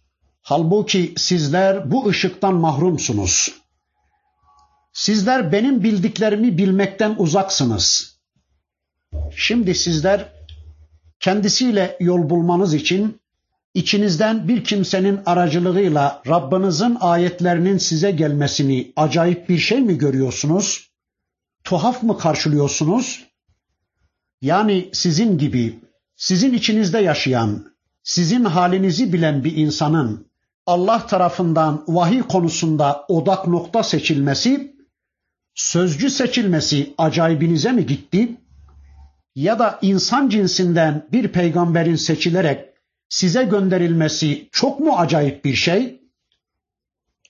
Halbuki 0.47 1.15
sizler 1.17 1.91
bu 1.91 2.09
ışıktan 2.09 2.55
mahrumsunuz. 2.55 3.55
Sizler 4.93 5.53
benim 5.53 5.83
bildiklerimi 5.83 6.59
bilmekten 6.59 7.15
uzaksınız. 7.19 8.17
Şimdi 9.37 9.75
sizler 9.75 10.33
kendisiyle 11.21 11.97
yol 12.01 12.31
bulmanız 12.31 12.75
için 12.75 13.21
içinizden 13.75 14.49
bir 14.49 14.65
kimsenin 14.65 15.21
aracılığıyla 15.27 16.23
Rabbinizin 16.27 16.97
ayetlerinin 17.01 17.79
size 17.79 18.11
gelmesini 18.11 18.93
acayip 18.97 19.49
bir 19.49 19.59
şey 19.59 19.81
mi 19.81 19.99
görüyorsunuz? 19.99 20.91
Tuhaf 21.65 22.03
mı 22.03 22.19
karşılıyorsunuz? 22.19 23.25
Yani 24.43 24.91
sizin 24.93 25.39
gibi, 25.39 25.81
sizin 26.17 26.53
içinizde 26.53 26.99
yaşayan, 26.99 27.75
sizin 28.03 28.45
halinizi 28.45 29.13
bilen 29.13 29.45
bir 29.45 29.57
insanın 29.57 30.34
Allah 30.67 31.07
tarafından 31.07 31.85
vahiy 31.89 32.23
konusunda 32.23 33.05
odak 33.09 33.47
nokta 33.47 33.83
seçilmesi, 33.83 34.77
sözcü 35.55 36.11
seçilmesi 36.11 36.95
acayibinize 36.99 37.73
mi 37.73 37.87
gitti? 37.87 38.41
Ya 39.35 39.59
da 39.59 39.79
insan 39.83 40.29
cinsinden 40.29 41.09
bir 41.13 41.29
peygamberin 41.29 41.97
seçilerek 41.97 42.69
size 43.09 43.45
gönderilmesi 43.45 44.49
çok 44.53 44.81
mu 44.81 44.97
acayip 44.97 45.45
bir 45.45 45.55
şey? 45.55 46.01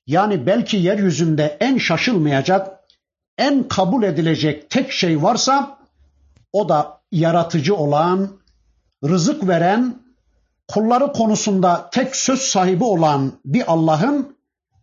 Yani 0.07 0.47
belki 0.47 0.76
yeryüzünde 0.76 1.57
en 1.61 1.78
şaşılmayacak, 1.78 2.80
en 3.39 3.68
kabul 3.68 4.03
edilecek 4.03 4.70
tek 4.70 4.93
şey 4.93 5.22
varsa 5.22 5.78
o 6.53 6.68
da 6.68 7.01
yaratıcı 7.12 7.74
olan, 7.74 8.30
rızık 9.05 9.49
veren, 9.49 10.03
kulları 10.68 11.12
konusunda 11.12 11.90
tek 11.92 12.16
söz 12.16 12.40
sahibi 12.40 12.84
olan 12.84 13.32
bir 13.44 13.72
Allah'ın 13.72 14.36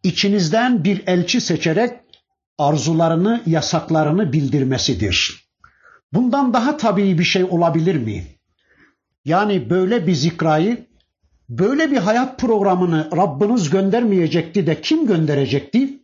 içinizden 0.04 0.84
bir 0.84 1.08
elçi 1.08 1.42
seçerek 1.42 2.00
arzularını, 2.58 3.42
yasaklarını 3.46 4.34
bildirmesidir. 4.34 5.48
Bundan 6.14 6.54
daha 6.54 6.78
tabii 6.78 7.20
bir 7.20 7.24
şey 7.24 7.44
olabilir 7.44 7.96
mi? 7.96 8.28
Yani 9.26 9.70
böyle 9.70 10.08
bir 10.08 10.14
zikrayı, 10.14 10.86
böyle 11.50 11.92
bir 11.92 11.98
hayat 11.98 12.40
programını 12.40 13.10
Rabbiniz 13.18 13.70
göndermeyecekti 13.70 14.68
de 14.68 14.82
kim 14.82 15.08
gönderecekti? 15.08 16.02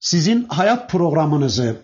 Sizin 0.00 0.44
hayat 0.44 0.90
programınızı 0.90 1.76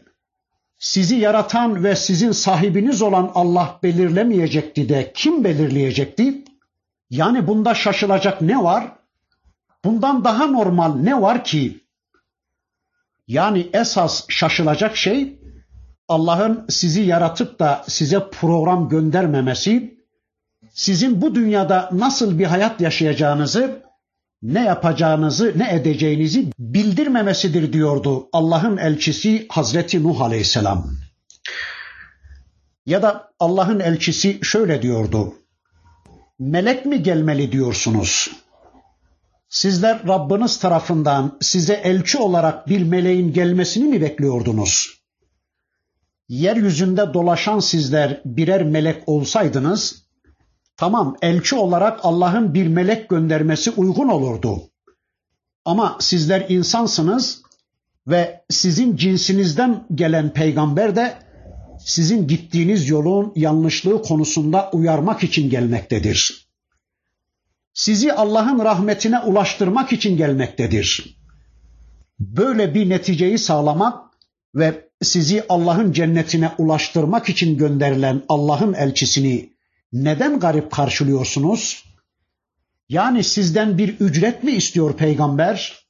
sizi 0.78 1.16
yaratan 1.16 1.84
ve 1.84 1.96
sizin 1.96 2.32
sahibiniz 2.32 3.02
olan 3.02 3.30
Allah 3.34 3.80
belirlemeyecekti 3.82 4.88
de 4.88 5.12
kim 5.14 5.44
belirleyecekti? 5.44 6.44
Yani 7.10 7.46
bunda 7.46 7.74
şaşılacak 7.74 8.42
ne 8.42 8.62
var? 8.62 8.92
Bundan 9.84 10.24
daha 10.24 10.46
normal 10.46 10.94
ne 10.94 11.22
var 11.22 11.44
ki? 11.44 11.86
Yani 13.28 13.70
esas 13.72 14.24
şaşılacak 14.28 14.96
şey 14.96 15.38
Allah'ın 16.08 16.66
sizi 16.68 17.00
yaratıp 17.00 17.58
da 17.58 17.84
size 17.88 18.30
program 18.30 18.88
göndermemesi, 18.88 20.00
sizin 20.74 21.22
bu 21.22 21.34
dünyada 21.34 21.88
nasıl 21.92 22.38
bir 22.38 22.44
hayat 22.44 22.80
yaşayacağınızı, 22.80 23.82
ne 24.42 24.64
yapacağınızı, 24.64 25.52
ne 25.56 25.74
edeceğinizi 25.74 26.52
bildirmemesidir 26.58 27.72
diyordu 27.72 28.28
Allah'ın 28.32 28.76
elçisi 28.76 29.46
Hazreti 29.48 30.02
Nuh 30.02 30.20
Aleyhisselam. 30.20 30.90
Ya 32.86 33.02
da 33.02 33.32
Allah'ın 33.40 33.80
elçisi 33.80 34.38
şöyle 34.42 34.82
diyordu 34.82 35.34
melek 36.38 36.86
mi 36.86 37.02
gelmeli 37.02 37.52
diyorsunuz? 37.52 38.30
Sizler 39.48 40.08
Rabbiniz 40.08 40.58
tarafından 40.58 41.38
size 41.40 41.74
elçi 41.74 42.18
olarak 42.18 42.68
bir 42.68 42.82
meleğin 42.82 43.32
gelmesini 43.32 43.84
mi 43.84 44.00
bekliyordunuz? 44.00 45.00
Yeryüzünde 46.28 47.14
dolaşan 47.14 47.60
sizler 47.60 48.20
birer 48.24 48.62
melek 48.62 49.02
olsaydınız, 49.06 50.06
tamam 50.76 51.16
elçi 51.22 51.56
olarak 51.56 52.00
Allah'ın 52.02 52.54
bir 52.54 52.66
melek 52.66 53.08
göndermesi 53.08 53.70
uygun 53.70 54.08
olurdu. 54.08 54.62
Ama 55.64 55.96
sizler 56.00 56.46
insansınız 56.48 57.42
ve 58.06 58.44
sizin 58.50 58.96
cinsinizden 58.96 59.86
gelen 59.94 60.32
peygamber 60.32 60.96
de 60.96 61.25
sizin 61.86 62.28
gittiğiniz 62.28 62.88
yolun 62.88 63.32
yanlışlığı 63.36 64.02
konusunda 64.02 64.70
uyarmak 64.72 65.24
için 65.24 65.50
gelmektedir. 65.50 66.48
Sizi 67.74 68.12
Allah'ın 68.12 68.58
rahmetine 68.58 69.18
ulaştırmak 69.18 69.92
için 69.92 70.16
gelmektedir. 70.16 71.16
Böyle 72.18 72.74
bir 72.74 72.88
neticeyi 72.88 73.38
sağlamak 73.38 74.04
ve 74.54 74.88
sizi 75.02 75.44
Allah'ın 75.48 75.92
cennetine 75.92 76.52
ulaştırmak 76.58 77.28
için 77.28 77.58
gönderilen 77.58 78.22
Allah'ın 78.28 78.74
elçisini 78.74 79.52
neden 79.92 80.40
garip 80.40 80.72
karşılıyorsunuz? 80.72 81.84
Yani 82.88 83.24
sizden 83.24 83.78
bir 83.78 83.88
ücret 84.00 84.44
mi 84.44 84.52
istiyor 84.52 84.96
peygamber? 84.96 85.86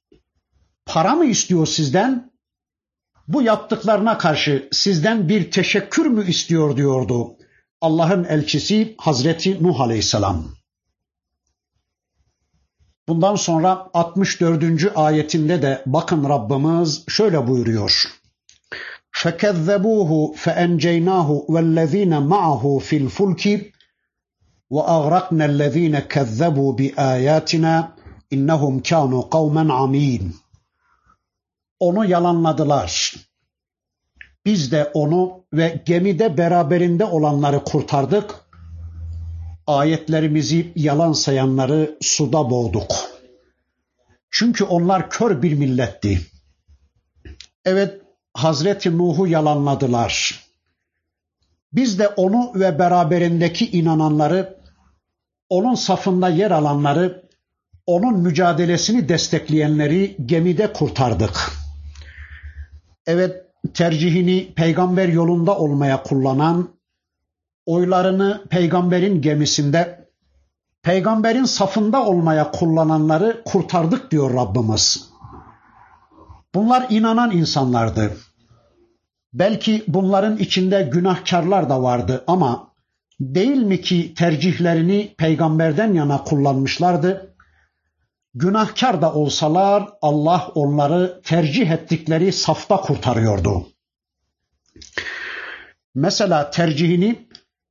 Para 0.87 1.15
mı 1.15 1.25
istiyor 1.25 1.67
sizden? 1.67 2.31
bu 3.28 3.42
yaptıklarına 3.42 4.18
karşı 4.18 4.70
sizden 4.72 5.30
bir 5.30 5.52
teşekkür 5.52 6.06
mü 6.06 6.28
istiyor 6.28 6.78
diyordu 6.78 7.36
Allah'ın 7.82 8.24
elçisi 8.24 8.96
Hazreti 8.98 9.64
Nuh 9.64 9.82
Aleyhisselam. 9.82 10.46
Bundan 13.08 13.36
sonra 13.36 13.88
64. 13.94 14.92
ayetinde 14.96 15.62
de 15.62 15.84
bakın 15.86 16.30
Rabbimiz 16.30 17.04
şöyle 17.08 17.48
buyuruyor. 17.48 18.22
فَكَذَّبُوهُ 19.14 20.36
فَاَنْجَيْنَاهُ 20.44 21.30
وَالَّذ۪ينَ 21.54 22.14
مَعَهُ 22.34 22.64
فِي 22.88 22.96
الْفُلْكِ 23.04 23.44
وَأَغْرَقْنَا 24.76 25.46
الَّذ۪ينَ 25.52 25.96
كَذَّبُوا 26.14 26.72
بِآيَاتِنَا 26.78 27.74
اِنَّهُمْ 28.34 28.74
كَانُوا 28.90 29.22
قَوْمًا 29.36 29.66
عَم۪ينَ 29.80 30.24
onu 31.81 32.05
yalanladılar. 32.05 33.15
Biz 34.45 34.73
de 34.73 34.91
onu 34.95 35.45
ve 35.53 35.83
gemide 35.87 36.39
beraberinde 36.39 37.05
olanları 37.05 37.65
kurtardık. 37.65 38.35
Ayetlerimizi 39.67 40.73
yalan 40.77 41.13
sayanları 41.13 41.99
suda 42.01 42.51
boğduk. 42.51 42.93
Çünkü 44.31 44.65
onlar 44.65 45.11
kör 45.11 45.43
bir 45.43 45.53
milletti. 45.53 46.21
Evet, 47.65 48.01
Hazreti 48.35 48.99
Nuh'u 48.99 49.27
yalanladılar. 49.27 50.45
Biz 51.73 51.99
de 51.99 52.09
onu 52.09 52.53
ve 52.55 52.79
beraberindeki 52.79 53.71
inananları, 53.71 54.57
onun 55.49 55.75
safında 55.75 56.29
yer 56.29 56.51
alanları, 56.51 57.29
onun 57.87 58.21
mücadelesini 58.21 59.09
destekleyenleri 59.09 60.17
gemide 60.27 60.73
kurtardık.'' 60.73 61.66
Evet 63.07 63.47
tercihini 63.75 64.53
peygamber 64.57 65.09
yolunda 65.09 65.59
olmaya 65.59 66.03
kullanan, 66.03 66.69
oylarını 67.67 68.45
peygamberin 68.51 69.23
gemisinde, 69.23 70.09
peygamberin 70.83 71.45
safında 71.45 72.07
olmaya 72.07 72.51
kullananları 72.51 73.43
kurtardık 73.45 74.11
diyor 74.11 74.35
Rabbimiz. 74.35 75.11
Bunlar 76.55 76.87
inanan 76.91 77.31
insanlardı. 77.31 78.17
Belki 79.33 79.85
bunların 79.89 80.37
içinde 80.37 80.83
günahkarlar 80.93 81.71
da 81.71 81.83
vardı 81.83 82.25
ama 82.27 82.75
değil 83.21 83.63
mi 83.63 83.81
ki 83.81 84.15
tercihlerini 84.15 85.15
peygamberden 85.19 85.95
yana 85.95 86.25
kullanmışlardı? 86.25 87.36
Günahkar 88.37 89.03
da 89.03 89.13
olsalar 89.15 89.89
Allah 90.03 90.51
onları 90.55 91.21
tercih 91.25 91.71
ettikleri 91.71 92.33
safta 92.33 92.77
kurtarıyordu. 92.77 93.67
Mesela 95.95 96.51
tercihini 96.51 97.29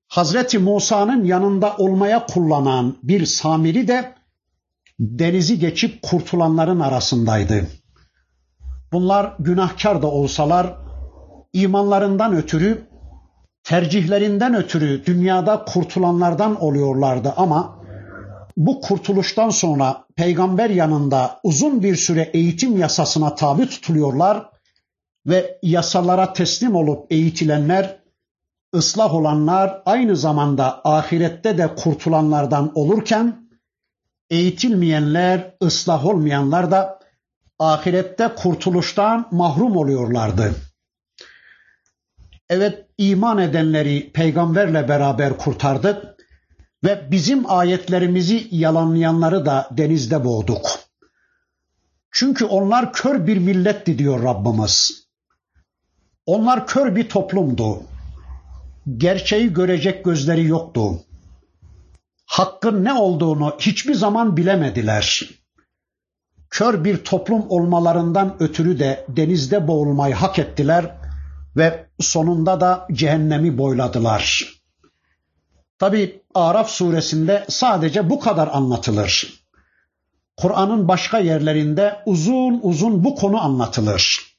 Hazreti 0.08 0.60
Musa'nın 0.60 1.24
yanında 1.26 1.78
olmaya 1.78 2.26
kullanan 2.26 2.98
bir 3.04 3.26
Samiri 3.26 3.88
de 3.88 4.16
denizi 5.00 5.60
geçip 5.60 6.02
kurtulanların 6.02 6.80
arasındaydı. 6.80 7.68
Bunlar 8.92 9.36
günahkar 9.40 10.02
da 10.02 10.08
olsalar 10.08 10.76
imanlarından 11.54 12.36
ötürü, 12.36 12.88
tercihlerinden 13.64 14.56
ötürü 14.56 15.06
dünyada 15.06 15.66
kurtulanlardan 15.66 16.64
oluyorlardı 16.64 17.34
ama 17.38 17.76
bu 18.58 18.82
kurtuluştan 18.82 19.50
sonra 19.50 20.05
peygamber 20.16 20.70
yanında 20.70 21.40
uzun 21.44 21.84
bir 21.84 21.96
süre 21.96 22.22
eğitim 22.34 22.78
yasasına 22.78 23.36
tabi 23.36 23.70
tutuluyorlar 23.70 24.50
ve 25.26 25.60
yasalara 25.64 26.34
teslim 26.34 26.76
olup 26.76 27.12
eğitilenler, 27.12 28.00
ıslah 28.76 29.14
olanlar 29.14 29.82
aynı 29.86 30.16
zamanda 30.16 30.82
ahirette 30.84 31.58
de 31.58 31.76
kurtulanlardan 31.76 32.72
olurken 32.76 33.50
eğitilmeyenler, 34.30 35.56
ıslah 35.64 36.06
olmayanlar 36.06 36.72
da 36.72 37.00
ahirette 37.60 38.28
kurtuluştan 38.36 39.28
mahrum 39.32 39.78
oluyorlardı. 39.78 40.56
Evet 42.50 42.86
iman 42.98 43.38
edenleri 43.38 44.12
peygamberle 44.12 44.88
beraber 44.88 45.38
kurtardık 45.38 46.15
ve 46.86 47.12
bizim 47.12 47.52
ayetlerimizi 47.52 48.48
yalanlayanları 48.52 49.46
da 49.46 49.70
denizde 49.72 50.24
boğduk. 50.24 50.80
Çünkü 52.12 52.46
onlar 52.46 52.94
kör 52.94 53.28
bir 53.28 53.38
milletti 53.38 53.98
diyor 53.98 54.24
Rabbimiz. 54.24 55.06
Onlar 56.26 56.68
kör 56.68 56.96
bir 56.96 57.10
toplumdu. 57.10 57.84
Gerçeği 58.98 59.54
görecek 59.54 60.06
gözleri 60.06 60.46
yoktu. 60.46 61.00
Hakkın 62.26 62.84
ne 62.84 62.94
olduğunu 62.94 63.56
hiçbir 63.60 63.94
zaman 63.94 64.38
bilemediler. 64.38 65.30
Kör 66.50 66.84
bir 66.84 66.98
toplum 66.98 67.46
olmalarından 67.50 68.36
ötürü 68.40 68.80
de 68.80 69.06
denizde 69.10 69.68
boğulmayı 69.68 70.16
hak 70.16 70.40
ettiler 70.40 70.96
ve 71.56 71.88
sonunda 72.00 72.62
da 72.62 72.88
cehennemi 72.92 73.58
boyladılar. 73.58 74.54
Tabi 75.80 76.25
Araf 76.36 76.70
suresinde 76.70 77.46
sadece 77.50 78.10
bu 78.10 78.20
kadar 78.20 78.48
anlatılır. 78.48 79.46
Kur'an'ın 80.38 80.88
başka 80.88 81.20
yerlerinde 81.20 81.96
uzun 82.06 82.60
uzun 82.64 83.04
bu 83.04 83.16
konu 83.16 83.42
anlatılır. 83.42 84.36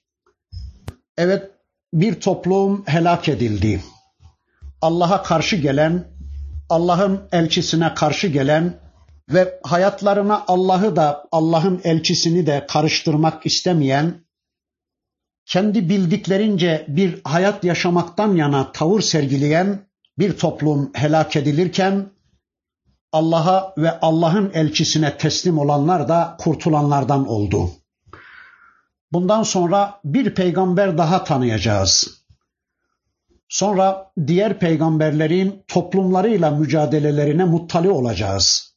Evet 1.16 1.50
bir 1.92 2.20
toplum 2.20 2.84
helak 2.86 3.28
edildi. 3.28 3.84
Allah'a 4.82 5.22
karşı 5.22 5.56
gelen, 5.56 6.04
Allah'ın 6.68 7.28
elçisine 7.32 7.94
karşı 7.94 8.26
gelen 8.26 8.80
ve 9.28 9.60
hayatlarına 9.62 10.44
Allah'ı 10.48 10.96
da 10.96 11.24
Allah'ın 11.32 11.80
elçisini 11.84 12.46
de 12.46 12.66
karıştırmak 12.68 13.46
istemeyen, 13.46 14.24
kendi 15.46 15.88
bildiklerince 15.88 16.84
bir 16.88 17.20
hayat 17.24 17.64
yaşamaktan 17.64 18.36
yana 18.36 18.72
tavır 18.72 19.00
sergileyen 19.00 19.85
bir 20.18 20.38
toplum 20.38 20.90
helak 20.94 21.36
edilirken 21.36 22.10
Allah'a 23.12 23.74
ve 23.78 24.00
Allah'ın 24.00 24.50
elçisine 24.54 25.16
teslim 25.16 25.58
olanlar 25.58 26.08
da 26.08 26.36
kurtulanlardan 26.40 27.28
oldu. 27.28 27.70
Bundan 29.12 29.42
sonra 29.42 30.00
bir 30.04 30.34
peygamber 30.34 30.98
daha 30.98 31.24
tanıyacağız. 31.24 32.22
Sonra 33.48 34.12
diğer 34.26 34.58
peygamberlerin 34.58 35.64
toplumlarıyla 35.68 36.50
mücadelelerine 36.50 37.44
muttali 37.44 37.90
olacağız. 37.90 38.74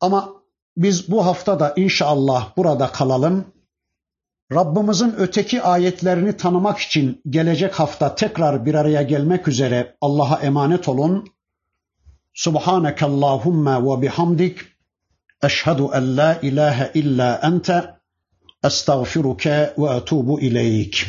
Ama 0.00 0.32
biz 0.76 1.10
bu 1.10 1.26
hafta 1.26 1.60
da 1.60 1.72
inşallah 1.76 2.56
burada 2.56 2.92
kalalım. 2.92 3.44
Rabbimizin 4.52 5.14
öteki 5.18 5.62
ayetlerini 5.62 6.36
tanımak 6.36 6.78
için 6.78 7.22
gelecek 7.30 7.74
hafta 7.74 8.14
tekrar 8.14 8.66
bir 8.66 8.74
araya 8.74 9.02
gelmek 9.02 9.48
üzere 9.48 9.96
Allah'a 10.00 10.40
emanet 10.40 10.88
olun. 10.88 11.28
Subhaneke 12.34 13.06
Allahumma 13.06 13.84
ve 13.84 14.02
bihamdik. 14.02 14.58
Eşhedü 15.42 15.82
en 15.94 16.16
la 16.16 16.38
ilahe 16.42 16.90
illa 16.94 17.40
ente. 17.42 17.96
Estağfiruke 18.64 19.74
ve 19.78 19.96
etubu 19.96 20.40
ileyk. 20.40 21.06